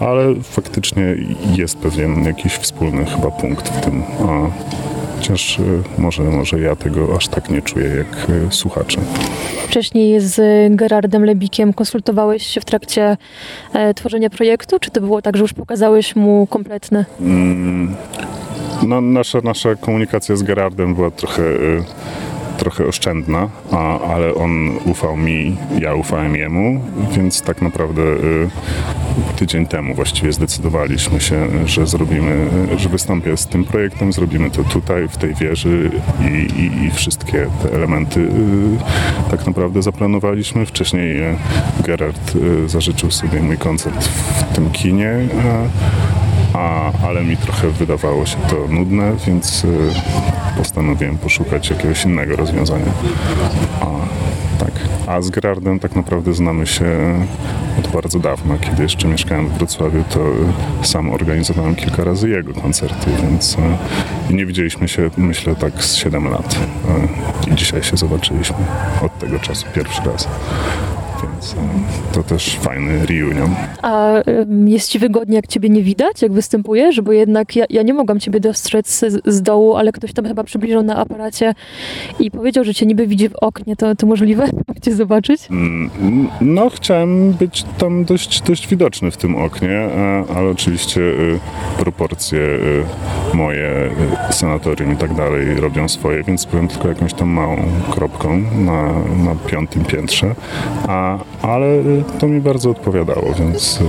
ale 0.00 0.34
faktycznie 0.42 1.16
jest 1.56 1.78
pewien 1.78 2.24
jakiś 2.24 2.52
wspólny 2.52 3.04
chyba 3.04 3.30
punkt 3.30 3.68
w 3.68 3.80
tym. 3.80 4.02
A 4.28 4.50
chociaż 5.18 5.58
y, 5.58 5.62
może, 5.98 6.22
może 6.22 6.60
ja 6.60 6.76
tego 6.76 7.16
aż 7.16 7.28
tak 7.28 7.50
nie 7.50 7.62
czuję 7.62 7.86
jak 7.86 8.30
y, 8.30 8.46
słuchacze. 8.50 9.00
Wcześniej 9.68 10.20
z 10.20 10.40
Gerardem 10.76 11.24
Lebikiem 11.24 11.72
konsultowałeś 11.72 12.46
się 12.46 12.60
w 12.60 12.64
trakcie 12.64 13.16
e, 13.72 13.94
tworzenia 13.94 14.30
projektu, 14.30 14.78
czy 14.80 14.90
to 14.90 15.00
było 15.00 15.22
tak, 15.22 15.36
że 15.36 15.42
już 15.42 15.52
pokazałeś 15.52 16.16
mu 16.16 16.46
kompletne? 16.46 17.04
Mm, 17.20 17.96
no, 18.86 19.00
nasza, 19.00 19.38
nasza 19.44 19.74
komunikacja 19.74 20.36
z 20.36 20.42
Gerardem 20.42 20.94
była 20.94 21.10
trochę, 21.10 21.42
y, 21.42 21.84
trochę 22.58 22.86
oszczędna, 22.86 23.48
a, 23.72 24.00
ale 24.00 24.34
on 24.34 24.70
ufał 24.84 25.16
mi, 25.16 25.56
ja 25.80 25.94
ufałem 25.94 26.36
jemu, 26.36 26.80
więc 27.16 27.42
tak 27.42 27.62
naprawdę 27.62 28.02
y, 28.02 28.48
tydzień 29.36 29.66
temu 29.66 29.94
właściwie 29.94 30.32
zdecydowaliśmy 30.32 31.20
się, 31.20 31.48
że 31.66 31.86
zrobimy, 31.86 32.50
że 32.76 32.88
wystąpię 32.88 33.36
z 33.36 33.46
tym 33.46 33.64
projektem, 33.64 34.12
zrobimy 34.12 34.50
to 34.50 34.64
tutaj, 34.64 35.08
w 35.08 35.16
tej 35.16 35.34
wieży 35.34 35.90
i, 36.20 36.60
i, 36.60 36.86
i 36.86 36.90
wszystkie 36.90 37.46
te 37.62 37.72
elementy 37.72 38.20
y, 38.20 38.30
tak 39.30 39.46
naprawdę 39.46 39.82
zaplanowaliśmy. 39.82 40.66
Wcześniej 40.66 41.16
Gerard 41.84 42.32
zażyczył 42.66 43.10
sobie 43.10 43.42
mój 43.42 43.58
koncert 43.58 44.04
w 44.04 44.54
tym 44.54 44.70
kinie, 44.70 45.28
ale 47.08 47.24
mi 47.24 47.36
trochę 47.36 47.70
wydawało 47.70 48.26
się 48.26 48.36
to 48.36 48.56
nudne, 48.68 49.12
więc 49.26 49.64
y, 49.64 49.68
postanowiłem 50.58 51.18
poszukać 51.18 51.70
jakiegoś 51.70 52.04
innego 52.04 52.36
rozwiązania. 52.36 52.92
A, 53.80 53.86
tak. 54.58 54.72
A 55.06 55.20
z 55.22 55.30
Gerardem 55.30 55.78
tak 55.78 55.96
naprawdę 55.96 56.34
znamy 56.34 56.66
się 56.66 56.86
od 57.78 57.88
bardzo 57.88 58.18
dawna. 58.18 58.58
Kiedy 58.58 58.82
jeszcze 58.82 59.08
mieszkałem 59.08 59.48
w 59.48 59.52
Wrocławiu, 59.52 60.04
to 60.10 60.20
sam 60.82 61.10
organizowałem 61.10 61.74
kilka 61.74 62.04
razy 62.04 62.28
jego 62.28 62.54
koncerty, 62.54 63.10
więc 63.22 63.56
y, 64.30 64.34
nie 64.34 64.46
widzieliśmy 64.46 64.88
się, 64.88 65.10
myślę, 65.16 65.56
tak 65.56 65.84
z 65.84 65.94
7 65.94 66.30
lat. 66.30 66.58
Y, 67.46 67.50
I 67.50 67.54
dzisiaj 67.54 67.82
się 67.82 67.96
zobaczyliśmy 67.96 68.56
od 69.02 69.18
tego 69.18 69.38
czasu 69.38 69.66
pierwszy 69.74 70.02
raz 70.02 70.28
więc 71.22 71.52
e, 71.52 71.56
to 72.12 72.22
też 72.22 72.58
fajny 72.58 73.06
reunion. 73.06 73.54
A 73.82 74.12
jest 74.66 74.88
ci 74.88 74.98
wygodnie, 74.98 75.36
jak 75.36 75.46
ciebie 75.46 75.68
nie 75.68 75.82
widać, 75.82 76.22
jak 76.22 76.32
występujesz? 76.32 77.00
Bo 77.00 77.12
jednak 77.12 77.56
ja, 77.56 77.64
ja 77.70 77.82
nie 77.82 77.94
mogłam 77.94 78.20
ciebie 78.20 78.40
dostrzec 78.40 78.98
z, 78.98 79.22
z, 79.26 79.42
dołu, 79.42 79.76
ale 79.76 79.92
ktoś 79.92 80.12
tam 80.12 80.24
chyba 80.24 80.44
przybliżył 80.44 80.82
na 80.82 80.96
aparacie 80.96 81.54
i 82.20 82.30
powiedział, 82.30 82.64
że 82.64 82.74
cię 82.74 82.86
niby 82.86 83.06
widzi 83.06 83.28
w 83.28 83.34
oknie. 83.34 83.76
To, 83.76 83.94
to 83.94 84.06
możliwe? 84.06 84.46
Cię 84.82 84.94
zobaczyć? 84.94 85.48
Mm, 85.50 85.90
no, 86.40 86.70
chciałem 86.70 87.32
być 87.32 87.64
tam 87.78 88.04
dość, 88.04 88.42
dość 88.42 88.68
widoczny 88.68 89.10
w 89.10 89.16
tym 89.16 89.36
oknie, 89.36 89.70
e, 89.70 90.24
ale 90.36 90.50
oczywiście 90.50 91.00
e, 91.00 91.78
proporcje 91.78 92.38
moje, 93.34 93.90
sanatorium 94.30 94.92
i 94.92 94.96
tak 94.96 95.14
dalej 95.14 95.60
robią 95.60 95.88
swoje, 95.88 96.22
więc 96.22 96.44
byłem 96.44 96.68
tylko 96.68 96.88
jakąś 96.88 97.14
tam 97.14 97.28
małą 97.28 97.56
kropką 97.90 98.38
na, 98.38 98.92
na 99.24 99.34
piątym 99.46 99.84
piętrze. 99.84 100.34
A 100.88 101.07
ale 101.42 101.66
y, 101.66 102.04
to 102.20 102.28
mi 102.28 102.40
bardzo 102.40 102.70
odpowiadało, 102.70 103.34
więc 103.38 103.80
y, 103.80 103.84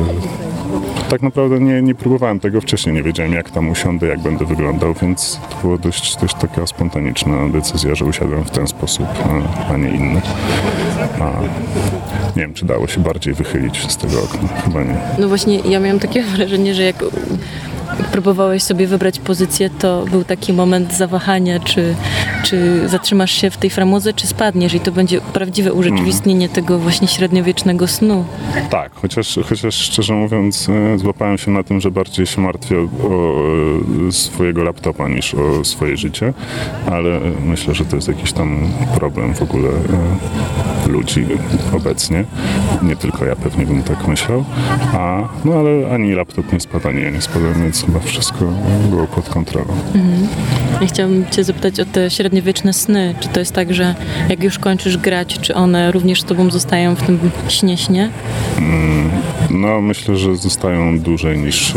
tak 1.09 1.21
naprawdę 1.21 1.59
nie, 1.59 1.81
nie 1.81 1.95
próbowałem 1.95 2.39
tego 2.39 2.61
wcześniej, 2.61 2.95
nie 2.95 3.03
wiedziałem 3.03 3.33
jak 3.33 3.49
tam 3.49 3.69
usiądę, 3.69 4.07
jak 4.07 4.19
będę 4.19 4.45
wyglądał, 4.45 4.93
więc 5.01 5.39
to 5.49 5.55
była 5.61 5.77
dość, 5.77 6.17
dość 6.17 6.35
taka 6.35 6.67
spontaniczna 6.67 7.49
decyzja, 7.49 7.95
że 7.95 8.05
usiadłem 8.05 8.43
w 8.43 8.51
ten 8.51 8.67
sposób, 8.67 9.07
a, 9.69 9.73
a 9.73 9.77
nie 9.77 9.89
inny. 9.89 10.21
A 11.19 11.31
nie 12.35 12.41
wiem, 12.41 12.53
czy 12.53 12.65
dało 12.65 12.87
się 12.87 13.01
bardziej 13.01 13.33
wychylić 13.33 13.91
z 13.91 13.97
tego 13.97 14.23
okna, 14.23 14.47
chyba 14.65 14.83
nie. 14.83 14.97
No 15.19 15.27
właśnie, 15.27 15.59
ja 15.59 15.79
miałam 15.79 15.99
takie 15.99 16.23
wrażenie, 16.35 16.75
że 16.75 16.83
jak 16.83 17.03
próbowałeś 18.11 18.63
sobie 18.63 18.87
wybrać 18.87 19.19
pozycję, 19.19 19.69
to 19.69 20.05
był 20.11 20.23
taki 20.23 20.53
moment 20.53 20.93
zawahania, 20.93 21.59
czy, 21.59 21.95
czy 22.43 22.87
zatrzymasz 22.89 23.31
się 23.31 23.49
w 23.51 23.57
tej 23.57 23.69
framuze, 23.69 24.13
czy 24.13 24.27
spadniesz 24.27 24.73
i 24.73 24.79
to 24.79 24.91
będzie 24.91 25.21
prawdziwe 25.21 25.73
urzeczywistnienie 25.73 26.45
mm. 26.45 26.55
tego 26.55 26.79
właśnie 26.79 27.07
średniowiecznego 27.09 27.87
snu. 27.87 28.25
Tak, 28.69 28.91
chociaż, 28.95 29.39
chociaż 29.49 29.75
szczerze 29.75 30.13
mówiąc 30.13 30.69
e, 30.69 30.97
złapałem 30.97 31.37
się 31.37 31.51
na 31.51 31.63
tym, 31.63 31.81
że 31.81 31.91
bardziej 31.91 32.25
się 32.25 32.41
martwię 32.41 32.77
o, 32.79 33.07
o 33.07 33.43
e, 34.07 34.11
swojego 34.11 34.63
laptopa 34.63 35.09
niż 35.09 35.35
o 35.35 35.65
swoje 35.65 35.97
życie, 35.97 36.33
ale 36.91 37.19
myślę, 37.45 37.73
że 37.73 37.85
to 37.85 37.95
jest 37.95 38.07
jakiś 38.07 38.33
tam 38.33 38.67
problem 38.95 39.35
w 39.35 39.41
ogóle 39.41 39.69
e, 39.69 40.78
ludzi 40.89 41.25
obecnie. 41.75 42.23
Nie 42.81 42.95
tylko 42.95 43.25
ja 43.25 43.35
pewnie 43.35 43.65
bym 43.65 43.83
tak 43.83 44.07
myślał, 44.07 44.45
a, 44.93 45.27
no 45.45 45.53
ale 45.53 45.93
ani 45.93 46.11
laptop 46.11 46.53
nie 46.53 46.59
spada, 46.59 46.89
ani 46.89 47.01
ja 47.01 47.09
nie 47.09 47.21
spadłem, 47.21 47.53
więc 47.53 47.85
chyba 47.85 47.99
wszystko 47.99 48.45
było 48.89 49.07
pod 49.07 49.29
kontrolą. 49.29 49.73
Mhm. 49.95 50.27
Ja 50.81 50.87
chciałabym 50.87 51.25
Cię 51.29 51.43
zapytać 51.43 51.79
o 51.79 51.85
te 51.85 52.09
średniowieczne 52.09 52.73
sny. 52.73 53.15
Czy 53.19 53.29
to 53.29 53.39
jest 53.39 53.53
tak, 53.53 53.73
że 53.73 53.95
jak 54.29 54.43
już 54.43 54.59
kończysz 54.59 54.97
grać, 54.97 55.39
czy 55.39 55.55
one 55.55 55.91
również 55.91 56.21
z 56.21 56.23
Tobą 56.23 56.51
zostają 56.51 56.95
w 56.95 57.03
tym 57.03 57.19
śnie 57.47 57.77
śnie? 57.77 58.09
Mm, 58.57 59.09
no, 59.49 59.81
myślę, 59.81 60.17
że 60.17 60.35
zostają 60.35 60.99
dłużej 60.99 61.37
niż, 61.37 61.73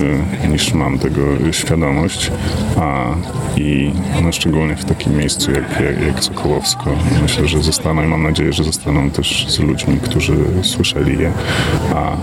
niż 0.48 0.74
mam 0.74 0.98
tego 0.98 1.20
świadomość. 1.52 2.30
A, 2.76 3.14
I 3.57 3.90
no, 4.22 4.32
szczególnie 4.32 4.76
w 4.76 4.84
takim 4.84 5.16
miejscu 5.16 5.50
jak, 5.50 5.80
jak, 5.80 6.07
jak 6.07 6.24
Sokołowsko. 6.24 6.90
Myślę, 7.22 7.48
że 7.48 7.62
zostaną 7.62 8.03
i 8.03 8.07
mam 8.07 8.22
nadzieję, 8.22 8.53
że 8.53 8.64
zostaną 8.64 9.11
też 9.11 9.46
z 9.48 9.59
ludźmi, 9.59 9.96
którzy 10.03 10.36
słyszeli 10.62 11.18
je, 11.18 11.32
a 11.94 12.16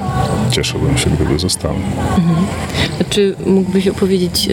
cieszyłbym 0.52 0.98
się, 0.98 1.10
gdyby 1.10 1.40
zostały. 1.40 1.76
Mhm. 2.18 2.46
Czy 3.10 3.36
mógłbyś 3.46 3.88
opowiedzieć, 3.88 4.50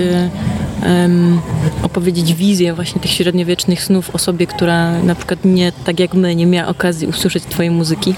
um, 0.82 1.40
opowiedzieć 1.82 2.34
wizję 2.34 2.74
właśnie 2.74 3.00
tych 3.00 3.10
średniowiecznych 3.10 3.82
snów 3.82 4.14
osobie, 4.14 4.46
która 4.46 5.02
na 5.02 5.14
przykład 5.14 5.44
nie, 5.44 5.72
tak 5.84 6.00
jak 6.00 6.14
my, 6.14 6.36
nie 6.36 6.46
miała 6.46 6.68
okazji 6.68 7.08
usłyszeć 7.08 7.44
Twojej 7.44 7.70
muzyki? 7.70 8.14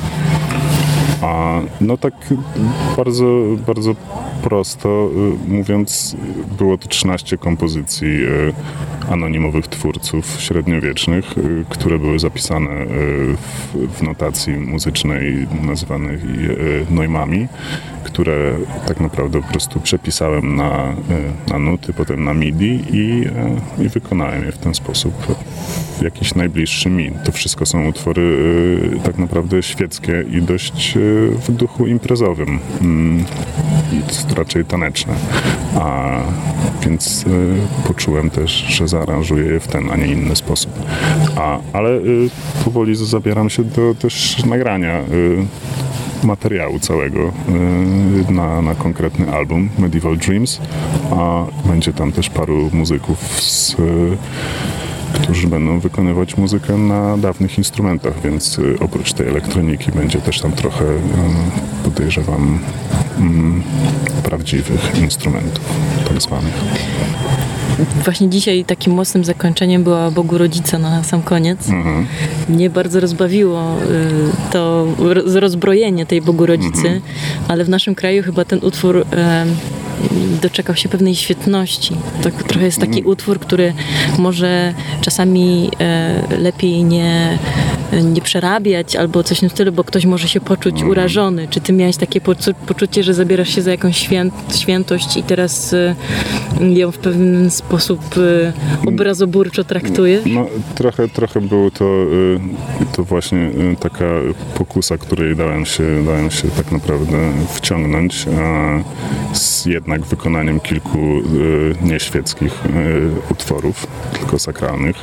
A, 1.23 1.61
no 1.81 1.97
tak 1.97 2.15
bardzo, 2.97 3.25
bardzo 3.67 3.95
prosto 4.49 5.11
y, 5.47 5.49
mówiąc, 5.49 6.17
było 6.59 6.79
to 6.79 6.89
13 6.89 7.39
kompozycji 7.39 8.09
y, 8.09 8.53
anonimowych 9.11 9.67
twórców 9.67 10.37
średniowiecznych, 10.41 11.39
y, 11.39 11.65
które 11.69 11.99
były 11.99 12.19
zapisane 12.19 12.87
w, 13.37 13.77
w 13.99 14.03
notacji 14.03 14.57
muzycznej 14.57 15.47
nazywanej 15.63 16.19
Neumami, 16.91 17.49
które 18.05 18.55
tak 18.87 19.01
naprawdę 19.01 19.43
po 19.43 19.49
prostu 19.49 19.81
przepisałem 19.81 20.57
na, 20.57 20.95
na 21.49 21.59
nuty, 21.59 21.93
potem 21.93 22.25
na 22.25 22.35
MIDI 22.35 22.85
i, 22.93 23.25
i 23.83 23.89
wykonałem 23.89 24.45
je 24.45 24.53
w 24.53 24.59
ten 24.59 24.75
sposób 24.75 25.15
jakiś 26.03 26.35
najbliższy 26.35 26.91
mi. 26.91 27.11
To 27.25 27.33
wszystko 27.33 27.67
są 27.67 27.87
utwory 27.89 28.39
tak 29.05 29.19
naprawdę 29.19 29.63
świeckie 29.63 30.25
i 30.31 30.43
dość 30.43 30.95
w 31.47 31.53
duchu 31.53 31.87
imprezowym. 31.87 32.59
Mm, 32.81 33.25
raczej 34.37 34.65
taneczne. 34.65 35.15
A, 35.75 36.19
więc 36.83 37.25
y, 37.27 37.87
poczułem 37.87 38.31
też, 38.31 38.51
że 38.53 38.89
zaaranżuję 38.99 39.45
je 39.45 39.61
w 39.61 39.69
ten, 39.69 39.91
a 39.91 39.97
nie 39.97 40.07
inny 40.07 40.37
sposób. 40.37 40.71
A, 41.37 41.59
ale 41.73 41.91
y, 41.91 42.31
powoli 42.65 42.97
zabieram 42.97 43.51
się 43.51 43.65
do 43.65 43.95
też 43.95 44.45
nagrania 44.45 45.01
y, 45.01 46.27
materiału 46.27 46.79
całego 46.79 47.21
y, 48.29 48.33
na, 48.33 48.63
na 48.63 48.75
konkretny 48.75 49.33
album 49.33 49.69
Medieval 49.79 50.17
Dreams, 50.17 50.61
a 51.11 51.45
będzie 51.65 51.93
tam 51.93 52.13
też 52.13 52.31
paru 52.31 52.71
muzyków 52.73 53.19
z 53.41 53.77
którzy 55.13 55.47
będą 55.47 55.81
wykonywać 55.81 56.37
muzykę 56.37 56.77
na 56.77 57.17
dawnych 57.17 57.59
instrumentach, 57.59 58.21
więc 58.25 58.59
y, 58.59 58.77
oprócz 58.81 59.13
tej 59.13 59.29
elektroniki 59.29 59.93
będzie 59.93 60.21
też 60.21 60.41
tam 60.41 60.53
trochę, 60.53 60.85
y, 60.85 60.99
podejrzewam, 61.85 62.59
mm, 63.19 63.63
prawdziwych 64.23 64.99
instrumentów, 65.03 65.65
tak 66.09 66.23
zwanych. 66.23 66.55
Właśnie 68.05 68.29
dzisiaj 68.29 68.65
takim 68.65 68.93
mocnym 68.93 69.25
zakończeniem 69.25 69.83
była 69.85 70.11
Bogu 70.11 70.39
Rodzica 70.39 70.79
na 70.79 71.05
sam 71.05 71.23
koniec. 71.23 71.69
Mhm. 71.69 72.07
Mnie 72.49 72.71
bardzo 72.71 73.01
rozbawiło 73.01 73.77
y, 73.77 74.53
to 74.53 74.87
rozbrojenie 75.41 76.07
tej 76.07 76.23
Bogu 76.23 76.47
Rodzicy, 76.47 76.89
mhm. 76.89 77.01
ale 77.49 77.65
w 77.65 77.69
naszym 77.69 77.95
kraju 77.95 78.23
chyba 78.23 78.45
ten 78.45 78.59
utwór 78.63 79.07
doczekał 80.43 80.77
się 80.77 80.89
pewnej 80.89 81.15
świetności. 81.15 81.97
To 82.23 82.31
trochę 82.31 82.67
jest 82.67 82.79
taki 82.79 82.99
mhm. 82.99 83.07
utwór, 83.07 83.41
który 83.41 83.73
może 84.19 84.75
czasami 85.01 85.71
e, 85.81 86.23
lepiej 86.39 86.85
nie, 86.85 87.39
nie 87.93 88.21
przerabiać 88.21 88.97
albo 88.97 89.23
coś 89.23 89.39
w 89.39 89.41
tym 89.41 89.51
stylu, 89.51 89.73
bo 89.73 89.85
ktoś 89.85 90.05
może 90.05 90.29
się 90.29 90.41
poczuć 90.41 90.73
mhm. 90.73 90.91
urażony. 90.91 91.49
Czy 91.51 91.61
ty 91.61 91.73
miałeś 91.73 91.97
takie 91.97 92.21
poczucie, 92.67 93.03
że 93.03 93.15
zabierasz 93.15 93.55
się 93.55 93.63
za 93.63 93.71
jakąś 93.71 93.97
święt, 93.97 94.35
świętość 94.57 95.17
i 95.17 95.23
teraz 95.23 95.73
e, 95.73 95.95
ją 96.61 96.91
w 96.91 96.99
pewien 96.99 97.51
sposób 97.51 98.01
e, 98.17 98.89
obrazoburczo 98.89 99.65
traktujesz? 99.65 100.23
No, 100.27 100.47
trochę, 100.75 101.09
trochę 101.09 101.41
było 101.41 101.71
to, 101.71 102.07
to 102.93 103.05
właśnie 103.05 103.51
taka 103.81 104.05
pokusa, 104.55 104.99
której 104.99 105.37
dałem 105.37 105.67
się, 105.67 106.05
dałem 106.05 106.31
się 106.31 106.49
tak 106.49 106.73
naprawdę 106.73 107.33
wciągnąć. 107.55 108.27
A 108.43 108.79
z 109.35 109.67
jednak 109.67 110.01
wykonaniem 110.01 110.61
kilku 110.61 110.99
y, 110.99 111.23
nieświeckich 111.83 112.67
y, 112.67 113.33
utworów, 113.33 113.87
tylko 114.13 114.39
sakralnych. 114.39 114.97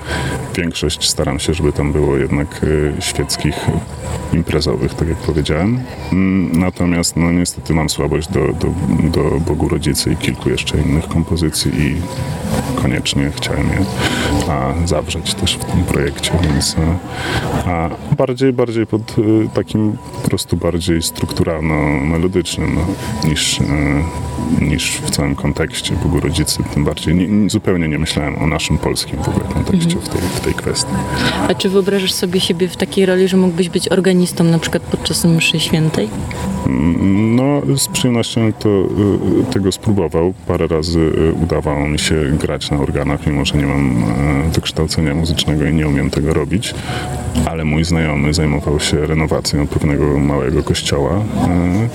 Większość 0.56 1.10
staram 1.10 1.40
się, 1.40 1.54
żeby 1.54 1.74
tam 1.74 1.92
było 1.92 2.18
jednak 2.18 2.64
y, 2.64 2.75
świeckich, 3.00 3.56
imprezowych, 4.34 4.94
tak 4.94 5.08
jak 5.08 5.18
powiedziałem. 5.18 5.80
Mm, 6.12 6.60
natomiast 6.60 7.16
no 7.16 7.32
niestety 7.32 7.74
mam 7.74 7.90
słabość 7.90 8.28
do, 8.28 8.40
do, 8.40 8.68
do 9.10 9.40
Bogu 9.40 9.70
Rodzicy 9.70 10.12
i 10.12 10.18
kilku 10.18 10.50
jeszcze 10.50 10.78
innych 10.78 11.08
kompozycji 11.08 11.72
i 11.82 11.96
koniecznie 12.82 13.32
chciałem 13.36 13.68
je 13.68 13.86
a, 14.50 14.88
zawrzeć 14.88 15.34
też 15.34 15.56
w 15.56 15.66
tym 15.66 15.84
projekcie, 15.84 16.32
więc 16.44 16.76
a, 17.66 17.90
bardziej, 18.16 18.54
bardziej 18.54 18.88
pod 18.88 19.16
takim 19.54 19.98
po 20.24 20.30
prostu 20.30 20.58
bardziej 20.58 21.02
strukturalno-melodycznym 21.02 22.76
no, 22.76 22.86
niż, 23.30 23.60
niż 24.62 24.92
w 24.92 25.10
całym 25.10 25.36
kontekście 25.36 25.96
Bogu 26.04 26.20
Rodzicy, 26.20 26.64
tym 26.74 26.84
bardziej 26.84 27.16
nie, 27.16 27.50
zupełnie 27.50 27.88
nie 27.88 28.00
myślałem 28.00 28.44
o 28.44 28.48
naszym 28.48 28.78
polskim 28.78 29.24
w 29.24 29.30
ogóle 29.30 29.46
kontekście 29.54 29.96
w, 29.96 30.10
tej, 30.10 30.22
w 30.22 30.40
tej 30.40 30.54
kwestii. 30.54 30.92
A 31.50 31.56
czy 31.56 31.70
wyobrażasz 31.70 32.14
sobie 32.14 32.40
siebie 32.40 32.68
w 32.68 32.78
takiej 32.78 33.06
roli, 33.06 33.28
że 33.28 33.38
mógłbyś 33.38 33.70
być 33.70 33.90
organistą 33.92 34.44
na 34.44 34.60
przykład 34.60 34.84
podczas 34.84 35.26
mszy 35.26 35.60
świętej? 35.60 36.10
Mm, 36.68 37.36
no, 37.36 37.62
z 37.78 37.88
przyjemnością 37.88 38.54
to, 38.60 38.70
y, 38.70 39.54
tego 39.54 39.72
spróbował. 39.72 40.34
Parę 40.48 40.68
razy 40.68 41.00
y, 41.00 41.34
udawało 41.44 41.88
mi 41.88 42.00
się 42.00 42.16
grać 42.40 42.72
na 42.72 42.78
organach, 42.78 43.28
mimo 43.28 43.46
że 43.46 43.58
nie 43.58 43.66
mam 43.66 44.04
e, 44.04 44.52
wykształcenia 44.54 45.16
muzycznego 45.16 45.66
i 45.66 45.74
nie 45.74 45.88
umiem 45.88 46.10
tego 46.10 46.34
robić, 46.34 46.76
ale 47.46 47.66
mój 47.66 47.84
znajomy 47.84 48.34
zajmował 48.34 48.80
się 48.80 49.08
renowacją 49.08 49.68
pewnego 49.68 50.20
małego 50.20 50.64
kościoła 50.64 51.12
e, 51.12 51.90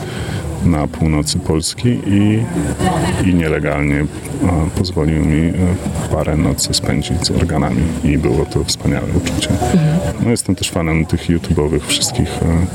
na 0.64 0.86
północy 0.86 1.38
Polski 1.38 1.88
i, 1.88 2.44
i 3.30 3.34
nielegalnie 3.34 4.06
pozwolił 4.76 5.24
mi 5.24 5.48
e, 5.48 5.52
parę 6.12 6.36
nocy 6.36 6.74
spędzić 6.74 7.26
z 7.26 7.30
organami 7.30 7.82
i 8.04 8.18
było 8.18 8.46
to 8.46 8.64
wspaniałe 8.64 9.06
uczucie. 9.16 9.48
No, 10.24 10.30
jestem 10.30 10.54
też 10.54 10.70
fanem 10.70 11.06
tych 11.06 11.30
YouTube'owych 11.30 11.80
wszystkich 11.86 12.28
e, 12.42 12.66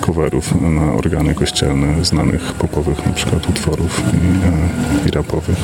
coverów 0.00 0.60
na 0.60 0.92
organy 0.92 1.34
kościelne 1.34 2.04
znanych 2.04 2.52
popowych 2.52 3.06
na 3.06 3.12
przykład 3.12 3.48
utworów 3.48 4.02
i, 4.14 4.16
e, 5.06 5.08
i 5.08 5.10
rapowych 5.10 5.58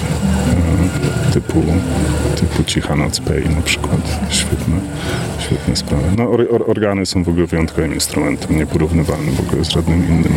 typu, 1.33 1.63
typu 2.43 2.65
Cicha 2.65 2.97
Noc 2.97 3.21
Pay 3.21 3.49
na 3.57 3.63
przykład. 3.63 4.01
Świetne, 4.31 4.77
świetne 5.39 5.77
sprawy. 5.77 6.05
No, 6.19 6.31
or, 6.31 6.65
organy 6.67 7.07
są 7.07 7.25
w 7.25 7.29
ogóle 7.29 7.47
wyjątkowym 7.47 7.95
instrumentem, 7.95 8.57
nieporównywalnym 8.57 9.35
w 9.35 9.41
ogóle 9.41 9.65
z 9.65 9.69
żadnym 9.69 10.09
innym. 10.09 10.33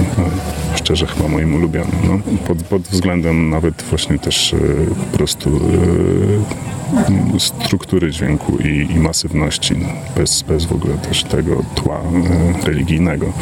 Szczerze 0.76 1.08
chyba 1.08 1.30
moim 1.30 1.56
ulubionym. 1.56 1.96
No. 2.08 2.20
Pod, 2.48 2.64
pod 2.64 2.82
względem 2.82 3.50
nawet 3.50 3.82
właśnie 3.82 4.20
też 4.20 4.54
e, 4.54 4.58
po 5.12 5.18
prostu 5.18 5.50
e, 5.50 6.85
struktury 7.40 8.12
dźwięku 8.12 8.58
i, 8.58 8.88
i 8.96 9.00
masywności, 9.00 9.76
bez, 10.16 10.42
bez 10.42 10.66
w 10.66 10.72
ogóle 10.72 10.94
też 10.98 11.24
tego 11.24 11.64
tła 11.76 11.98
e, 11.98 12.66
religijnego. 12.66 13.34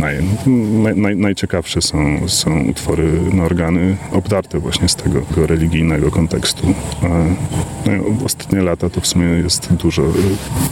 Naj, 0.00 0.16
naj, 0.96 1.16
najciekawsze 1.16 1.82
są, 1.82 2.28
są 2.28 2.64
utwory 2.64 3.20
na 3.32 3.44
organy 3.44 3.96
obdarte 4.12 4.58
właśnie 4.58 4.88
z 4.88 4.96
tego 4.96 5.20
religijnego 5.36 6.10
kontekstu. 6.10 6.74
No, 7.86 8.24
ostatnie 8.24 8.62
lata 8.62 8.90
to 8.90 9.00
w 9.00 9.06
sumie 9.06 9.24
jest 9.24 9.72
dużo 9.72 10.02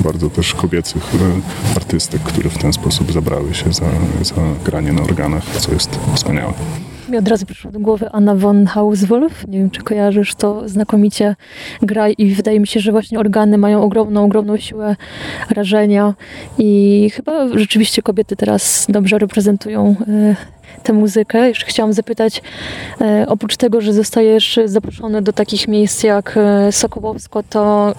bardzo 0.01 0.31
też 0.31 0.55
kobiecych 0.55 1.13
artystek, 1.77 2.23
które 2.23 2.51
w 2.51 2.59
ten 2.59 2.73
sposób 2.73 3.13
zabrały 3.13 3.55
się 3.55 3.73
za, 3.73 3.91
za 4.23 4.35
granie 4.65 4.93
na 4.93 5.03
organach, 5.03 5.45
co 5.59 5.73
jest 5.73 5.99
wspaniałe. 6.15 6.53
Mi 7.09 7.19
od 7.19 7.29
razu 7.29 7.47
przyszło 7.47 7.73
do 7.73 7.81
głowy 7.81 8.11
Anna 8.13 8.35
von 8.35 8.67
Hauswolf. 8.67 9.49
Nie 9.49 9.59
wiem, 9.59 9.71
czy 9.71 9.83
kojarzysz 9.83 10.35
to 10.35 10.69
znakomicie 10.69 11.37
gra 11.83 12.09
i 12.09 12.35
wydaje 12.35 12.61
mi 12.61 12.67
się, 12.67 12.81
że 12.81 12.93
właśnie 12.93 13.19
organy 13.19 13.59
mają 13.59 13.83
ogromną, 13.83 14.25
ogromną 14.25 14.57
siłę 14.57 14.97
rażenia 15.51 16.15
i 16.59 17.11
chyba 17.15 17.59
rzeczywiście 17.59 18.03
kobiety 18.03 18.37
teraz 18.37 18.87
dobrze 18.89 19.19
reprezentują 19.19 19.95
e, 20.09 20.37
tę 20.83 20.93
muzykę. 20.93 21.49
Jeszcze 21.49 21.67
chciałam 21.67 21.93
zapytać, 21.93 22.43
e, 23.01 23.27
oprócz 23.29 23.57
tego, 23.57 23.81
że 23.81 23.93
zostajesz 23.93 24.61
zaproszony 24.65 25.23
do 25.23 25.33
takich 25.33 25.69
miejsc 25.69 26.03
jak 26.03 26.37
e, 26.37 26.73
Sokołowsko, 26.73 27.43
to 27.43 27.95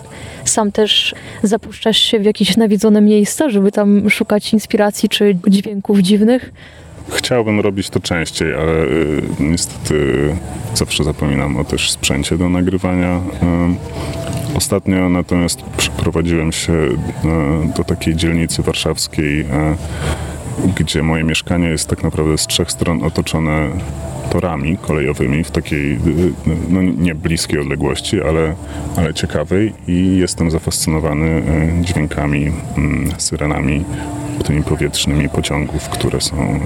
sam 0.46 0.72
też 0.72 1.16
zapuszczasz 1.44 1.98
się 1.98 2.20
w 2.20 2.26
jakieś 2.26 2.58
nawiedzone 2.58 3.02
miejsca, 3.02 3.50
żeby 3.50 3.72
tam 3.72 4.10
szukać 4.10 4.54
inspiracji 4.54 5.10
czy 5.10 5.38
dźwięków 5.48 6.00
dziwnych? 6.00 6.52
Chciałbym 7.10 7.60
robić 7.60 7.90
to 7.90 8.00
częściej, 8.00 8.54
ale 8.54 8.74
y, 8.84 9.22
niestety 9.40 10.36
zawsze 10.74 11.04
zapominam 11.04 11.58
o 11.58 11.64
też 11.64 11.92
sprzęcie 11.92 12.38
do 12.38 12.50
nagrywania. 12.50 13.18
Y, 13.18 14.58
ostatnio 14.58 15.10
natomiast 15.10 15.62
przeprowadziłem 15.78 16.52
się 16.52 16.74
y, 16.74 16.98
do 17.78 17.84
takiej 17.84 18.16
dzielnicy 18.16 18.62
warszawskiej, 18.62 19.46
gdzie 20.78 21.04
moje 21.04 21.24
mieszkanie 21.24 21.68
jest 21.68 21.90
tak 21.90 22.04
naprawdę 22.04 22.38
z 22.38 22.48
trzech 22.48 22.72
stron 22.72 23.04
otoczone 23.04 23.70
torami 24.30 24.78
kolejowymi 24.78 25.44
w 25.44 25.52
takiej 25.52 26.00
no, 26.70 26.82
nie 26.82 27.16
bliskiej 27.16 27.60
odległości, 27.60 28.22
ale, 28.22 28.56
ale 28.98 29.14
ciekawej 29.14 29.74
i 29.88 30.18
jestem 30.18 30.52
zafascynowany 30.52 31.44
dźwiękami, 31.82 32.52
mm, 32.78 33.12
syrenami 33.18 33.86
tymi 34.48 34.64
powietrznymi 34.64 35.30
pociągów, 35.30 35.90
które 35.90 36.22
są, 36.22 36.60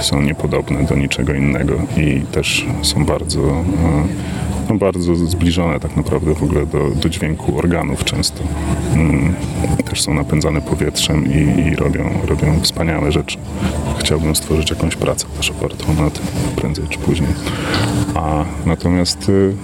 są 0.00 0.22
niepodobne 0.22 0.84
do 0.84 0.94
niczego 0.94 1.34
innego 1.34 1.74
i 1.96 2.20
też 2.32 2.66
są 2.82 3.04
bardzo 3.04 3.64
no 4.72 4.78
bardzo 4.78 5.14
zbliżone 5.14 5.80
tak 5.80 5.96
naprawdę 5.96 6.34
w 6.34 6.42
ogóle 6.42 6.66
do, 6.66 6.90
do 6.90 7.08
dźwięku 7.08 7.58
organów 7.58 8.04
często. 8.04 8.42
Mm, 8.94 9.34
też 9.90 10.02
są 10.02 10.14
napędzane 10.14 10.60
powietrzem 10.60 11.26
i, 11.26 11.68
i, 11.68 11.76
robią, 11.76 12.10
robią 12.26 12.60
wspaniałe 12.62 13.12
rzeczy. 13.12 13.38
Chciałbym 13.98 14.36
stworzyć 14.36 14.70
jakąś 14.70 14.96
pracę 14.96 15.26
też 15.36 15.50
opartą 15.50 15.94
na 15.94 16.10
tym 16.10 16.24
prędzej 16.56 16.84
czy 16.88 16.98
później. 16.98 17.30
A 18.14 18.44
natomiast 18.66 19.28
y, 19.28 19.54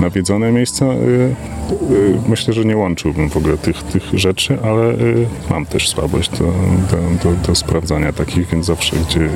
nawiedzone 0.00 0.52
miejsca 0.52 0.84
y, 0.84 1.34
Y, 1.72 2.18
myślę, 2.28 2.54
że 2.54 2.64
nie 2.64 2.76
łączyłbym 2.76 3.30
w 3.30 3.36
ogóle 3.36 3.58
tych, 3.58 3.82
tych 3.82 4.02
rzeczy, 4.12 4.58
ale 4.64 4.92
y, 4.92 5.26
mam 5.50 5.66
też 5.66 5.88
słabość 5.88 6.30
do, 6.30 6.44
do, 6.90 7.30
do, 7.30 7.36
do 7.46 7.54
sprawdzania 7.54 8.12
takich, 8.12 8.48
więc 8.48 8.66
zawsze 8.66 8.96
gdzie 8.96 9.28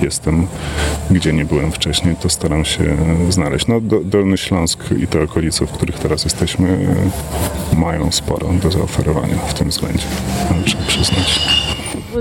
jestem, 0.00 0.46
gdzie 1.10 1.32
nie 1.32 1.44
byłem 1.44 1.72
wcześniej, 1.72 2.16
to 2.16 2.28
staram 2.28 2.64
się 2.64 2.96
znaleźć. 3.28 3.66
No, 3.66 3.80
Dolny 4.04 4.36
Śląsk 4.36 4.84
i 5.02 5.06
te 5.06 5.22
okolice, 5.22 5.66
w 5.66 5.70
których 5.70 5.98
teraz 5.98 6.24
jesteśmy, 6.24 6.78
mają 7.76 8.12
sporo 8.12 8.48
do 8.62 8.70
zaoferowania 8.70 9.36
w 9.36 9.54
tym 9.54 9.68
względzie, 9.68 10.04
trzeba 10.64 10.82
przyznać 10.86 11.40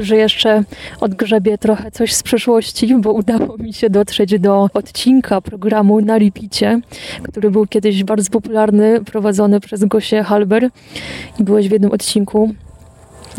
że 0.02 0.16
jeszcze 0.16 0.64
odgrzebię 1.00 1.58
trochę 1.58 1.91
coś 1.91 2.14
z 2.14 2.24
przeszłości, 2.24 2.96
bo 2.96 3.12
udało 3.14 3.58
mi 3.58 3.74
się 3.74 3.89
dotrzeć 3.89 4.39
do 4.39 4.70
odcinka 4.74 5.41
programu 5.41 6.02
na 6.02 6.18
Lipicie, 6.18 6.80
który 7.24 7.52
był 7.52 7.68
kiedyś 7.68 8.04
bardzo 8.04 8.32
popularny, 8.32 9.04
prowadzony 9.06 9.60
przez 9.60 9.86
Gosię 9.86 10.24
Halber 10.24 10.70
i 11.39 11.44
byłeś 11.44 11.70
w 11.70 11.72
jednym 11.72 11.91
odcinku. 11.91 12.56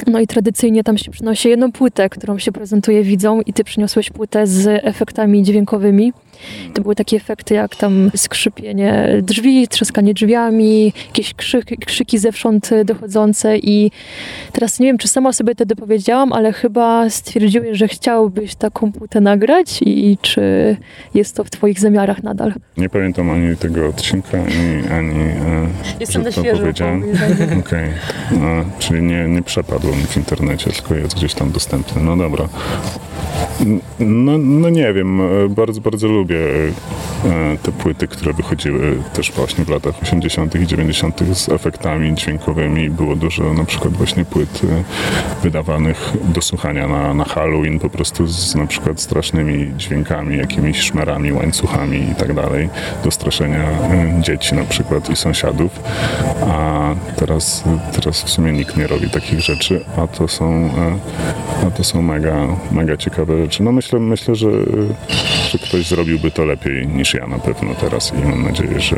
No 0.07 0.21
i 0.21 0.27
tradycyjnie 0.27 0.85
tam 0.85 0.99
się 0.99 1.11
przynosi 1.11 1.49
jedną 1.49 1.73
płytę, 1.73 2.09
którą 2.09 2.39
się 2.39 2.53
prezentuje 2.53 3.03
widzom 3.03 3.43
i 3.47 3.53
ty 3.53 3.65
przyniosłeś 3.65 4.11
płytę 4.11 4.47
z 4.47 4.67
efektami 4.85 5.43
dźwiękowymi. 5.43 6.13
To 6.75 6.83
były 6.83 6.95
takie 6.95 7.17
efekty 7.17 7.55
jak 7.55 7.77
tam 7.77 8.11
skrzypienie 8.17 9.19
drzwi, 9.23 9.69
trzaskanie 9.69 10.15
drzwiami, 10.15 10.93
jakieś 11.07 11.35
krzyki, 11.35 11.77
krzyki 11.77 12.19
zewsząd 12.19 12.71
dochodzące 12.85 13.59
i 13.59 13.91
teraz 14.53 14.81
nie 14.81 14.87
wiem, 14.87 14.99
czy 14.99 15.09
sama 15.09 15.33
sobie 15.33 15.55
to 15.55 15.67
dopowiedziałam, 15.67 16.33
ale 16.33 16.53
chyba 16.53 17.11
stwierdziłeś, 17.11 17.79
że 17.79 17.89
chciałbyś 17.89 18.55
taką 18.55 18.93
płytę 18.93 19.21
nagrać 19.21 19.81
i 19.83 20.19
czy 20.23 20.77
jest 21.15 21.37
to 21.37 21.45
w 21.45 21.51
twoich 21.51 21.81
zamiarach 21.81 22.23
nadal? 22.23 22.53
Nie 22.77 22.89
pamiętam 22.89 23.31
ani 23.31 23.57
tego 23.57 23.89
odcinka, 23.89 24.39
ani, 24.39 24.89
ani 24.93 25.21
e, 25.21 25.69
Jestem 26.01 26.23
na 26.23 26.31
to 26.31 26.41
świeżo. 26.41 26.61
powiedziałem. 26.61 27.05
Okej, 27.61 27.89
A, 28.43 28.79
czyli 28.79 29.03
nie, 29.03 29.29
nie 29.29 29.43
przepadło 29.43 29.84
w 29.93 30.17
internecie, 30.17 30.71
tylko 30.71 30.95
jest 30.95 31.15
gdzieś 31.15 31.35
tam 31.35 31.53
dostępny. 31.53 32.03
No 32.03 32.17
dobra. 32.17 32.49
No, 34.01 34.39
no 34.39 34.69
nie 34.69 34.93
wiem, 34.93 35.21
e, 35.21 35.49
bardzo, 35.49 35.81
bardzo 35.81 36.09
lubię 36.09 36.37
e, 36.37 37.57
te 37.63 37.73
płyty, 37.73 38.09
które 38.09 38.33
wychodziły 38.33 38.97
też 39.13 39.33
właśnie 39.33 39.65
w 39.65 39.69
latach 39.69 39.95
80. 40.03 40.55
i 40.55 40.67
90. 40.67 41.21
z 41.33 41.49
efektami 41.49 42.15
dźwiękowymi. 42.15 42.91
Było 42.91 43.17
dużo 43.17 43.55
na 43.55 43.65
przykład 43.65 43.93
właśnie 43.93 44.25
płyt 44.25 44.61
e, 44.65 44.85
wydawanych 45.43 46.13
do 46.25 46.43
słuchania 46.43 46.89
na, 46.89 47.15
na 47.15 47.25
Halloween, 47.25 47.79
po 47.79 47.91
prostu 47.91 48.27
z 48.27 48.55
na 48.55 48.67
przykład 48.67 49.01
strasznymi 49.01 49.73
dźwiękami, 49.77 50.39
jakimiś 50.39 50.81
szmerami, 50.81 51.33
łańcuchami 51.33 52.11
i 52.11 52.15
tak 52.15 52.35
dalej, 52.35 52.69
do 53.05 53.11
straszenia 53.11 53.65
dzieci 54.21 54.55
na 54.55 54.65
przykład 54.65 55.11
i 55.11 55.17
sąsiadów. 55.17 55.81
A 56.47 56.95
teraz, 57.17 57.65
teraz 57.93 58.23
w 58.23 58.31
sumie 58.31 58.53
nikt 58.53 58.77
nie 58.77 58.87
robi 58.87 59.11
takich 59.11 59.41
rzeczy, 59.41 59.85
a 59.97 60.07
to 60.07 60.29
są, 60.29 60.71
a 61.67 61.71
to 61.71 61.85
są 61.85 62.03
mega, 62.03 62.47
mega 62.73 62.97
ciekawe 62.97 63.24
rzeczy. 63.33 63.63
No 63.63 63.73
myślę, 63.73 64.01
myślę 64.01 64.35
że, 64.35 64.51
że 65.51 65.59
ktoś 65.59 65.87
zrobiłby 65.87 66.31
to 66.31 66.45
lepiej 66.45 66.87
niż 66.89 67.15
ja 67.15 67.27
na 67.27 67.39
pewno 67.39 67.75
teraz 67.75 68.13
i 68.15 68.29
mam 68.29 68.43
nadzieję, 68.43 68.81
że, 68.81 68.97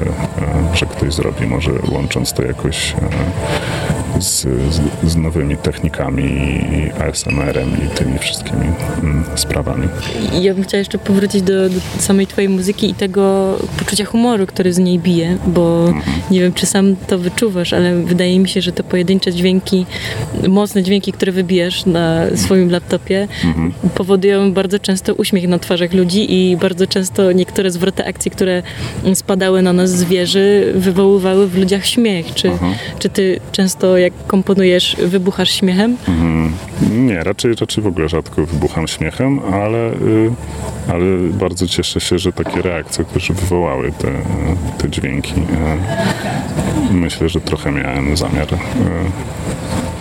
że 0.75 0.87
ktoś 0.87 1.15
zrobi, 1.15 1.47
może 1.47 1.71
łącząc 1.91 2.33
to 2.33 2.43
jakoś 2.43 2.93
e, 2.93 4.06
z, 4.19 4.41
z, 4.43 5.11
z 5.11 5.17
nowymi 5.17 5.57
technikami 5.57 6.25
i 6.73 7.03
ASMR-em 7.03 7.69
i 7.87 7.89
tymi 7.97 8.19
wszystkimi 8.19 8.67
mm, 9.03 9.25
sprawami. 9.35 9.89
Ja 10.41 10.55
bym 10.55 10.65
chciała 10.65 10.79
jeszcze 10.79 10.99
powrócić 10.99 11.43
do, 11.43 11.69
do 11.69 11.81
samej 11.99 12.27
twojej 12.27 12.49
muzyki 12.49 12.91
i 12.91 12.95
tego 12.95 13.55
poczucia 13.79 14.05
humoru, 14.05 14.47
który 14.47 14.73
z 14.73 14.79
niej 14.79 14.99
bije, 14.99 15.37
bo 15.47 15.95
nie 16.31 16.41
wiem, 16.41 16.53
czy 16.53 16.67
sam 16.67 16.97
to 17.07 17.19
wyczuwasz, 17.19 17.73
ale 17.73 18.03
wydaje 18.03 18.39
mi 18.39 18.49
się, 18.49 18.61
że 18.61 18.73
te 18.73 18.83
pojedyncze 18.83 19.33
dźwięki, 19.33 19.87
mocne 20.49 20.83
dźwięki, 20.83 21.13
które 21.13 21.33
wybijasz 21.33 21.87
na 21.87 22.21
swoim 22.35 22.71
laptopie, 22.71 23.29
powodują 23.95 24.53
bardzo 24.53 24.79
często 24.79 25.15
uśmiech 25.15 25.49
na 25.49 25.59
twarzach 25.59 25.93
ludzi 25.93 26.35
i 26.35 26.57
bardzo 26.57 26.87
często 26.87 27.33
niektóre 27.33 27.71
zwroty 27.71 28.07
akcji, 28.07 28.31
które 28.31 28.63
spadały 29.15 29.63
na 29.63 29.73
nas 29.73 29.91
z 29.91 30.05
wieży, 30.05 30.73
wywoływały 30.75 31.49
w 31.49 31.59
ludziach 31.59 31.87
śmiech. 31.87 32.35
Czy, 32.35 32.51
czy 32.99 33.09
ty 33.09 33.41
często 33.53 33.99
jak 33.99 34.06
komponujesz, 34.27 34.97
wybuchasz 35.05 35.51
śmiechem? 35.51 35.97
Mhm. 36.09 36.53
Nie, 37.07 37.25
raczej, 37.25 37.55
raczej 37.55 37.85
w 37.85 37.87
ogóle 37.87 38.09
rzadko 38.09 38.47
wybucham 38.47 38.89
śmiechem, 38.89 39.41
ale, 39.55 39.93
y, 39.93 40.31
ale 40.89 41.05
bardzo 41.33 41.67
cieszę 41.67 42.01
się, 42.01 42.19
że 42.19 42.33
takie 42.33 42.63
reakcje 42.63 43.05
też 43.05 43.33
wywołały 43.33 43.93
te, 43.93 44.13
te 44.79 44.91
dźwięki. 44.91 45.35
Y, 45.35 46.93
Myślę, 46.93 47.29
że 47.29 47.41
trochę 47.41 47.73
miałem 47.73 48.17
zamiar 48.17 48.55
y, 48.55 48.59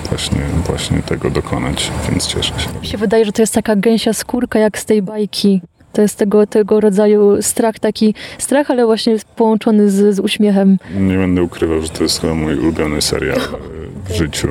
właśnie, 0.10 0.41
właśnie 0.68 0.97
tego 0.99 1.30
dokonać, 1.30 1.91
więc 2.10 2.28
cieszę 2.28 2.60
się. 2.60 2.70
Mi 2.82 2.88
się 2.88 2.97
wydaje, 2.97 3.26
że 3.26 3.32
to 3.32 3.41
jest 3.41 3.53
taka 3.53 3.76
gęsia 3.76 4.14
skórka 4.14 4.60
jak 4.60 4.80
z 4.80 4.86
tej 4.86 5.01
bajki. 5.01 5.62
To 5.96 6.02
jest 6.02 6.18
tego, 6.18 6.48
tego 6.48 6.80
rodzaju 6.80 7.41
strach, 7.41 7.80
taki 7.80 8.14
strach, 8.38 8.72
ale 8.72 8.86
właśnie 8.86 9.16
połączony 9.36 9.89
z, 9.89 10.16
z 10.16 10.20
uśmiechem. 10.20 10.78
Nie 11.00 11.18
będę 11.18 11.43
ukrywał, 11.43 11.82
że 11.82 11.89
to 11.89 12.04
jest 12.04 12.22
chyba 12.22 12.34
mój 12.34 12.60
ulubiony 12.60 13.02
serial 13.02 13.39
w 14.10 14.14
życiu, 14.14 14.48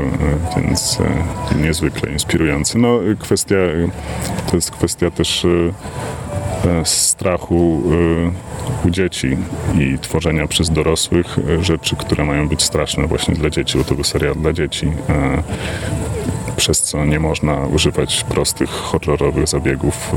więc 0.56 0.98
y, 1.00 1.62
niezwykle 1.62 2.12
inspirujący. 2.12 2.78
No, 2.78 2.98
kwestia, 3.18 3.56
to 4.50 4.56
jest 4.56 4.70
kwestia 4.70 5.10
też 5.10 5.44
y, 5.44 5.72
e, 6.66 6.84
strachu 6.84 7.82
u 8.86 8.90
dzieci 8.90 9.36
i 9.78 9.98
tworzenia 9.98 10.46
przez 10.46 10.70
dorosłych 10.70 11.38
rzeczy, 11.60 11.96
które 11.96 12.24
mają 12.24 12.48
być 12.48 12.62
straszne 12.62 13.06
właśnie 13.06 13.34
dla 13.34 13.50
dzieci, 13.50 13.78
bo 13.78 13.84
to 13.84 13.94
był 13.94 14.04
serial 14.04 14.34
dla 14.34 14.52
dzieci. 14.52 14.92
Przez 16.56 16.82
co 16.82 17.04
nie 17.04 17.20
można 17.20 17.66
używać 17.66 18.24
prostych, 18.28 18.70
horrorowych 18.70 19.48
zabiegów 19.48 20.12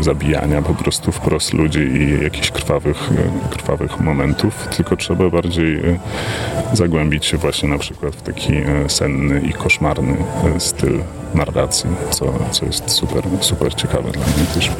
y, 0.00 0.04
zabijania 0.04 0.62
po 0.62 0.74
prostu 0.74 1.12
wprost 1.12 1.52
ludzi 1.52 1.80
i 1.80 2.22
jakichś 2.22 2.50
krwawych, 2.50 3.12
y, 3.12 3.48
krwawych 3.50 4.00
momentów, 4.00 4.68
tylko 4.76 4.96
trzeba 4.96 5.30
bardziej 5.30 5.76
y, 5.76 5.98
zagłębić 6.72 7.26
się 7.26 7.36
właśnie 7.36 7.68
na 7.68 7.78
przykład 7.78 8.16
w 8.16 8.22
taki 8.22 8.52
senny 8.88 9.40
i 9.40 9.52
koszmarny 9.52 10.16
styl 10.58 11.00
narracji, 11.34 11.90
co, 12.10 12.32
co 12.50 12.66
jest 12.66 12.90
super, 12.90 13.24
super 13.40 13.74
ciekawe 13.74 14.10
dla 14.10 14.26
mnie 14.26 14.46
też. 14.54 14.70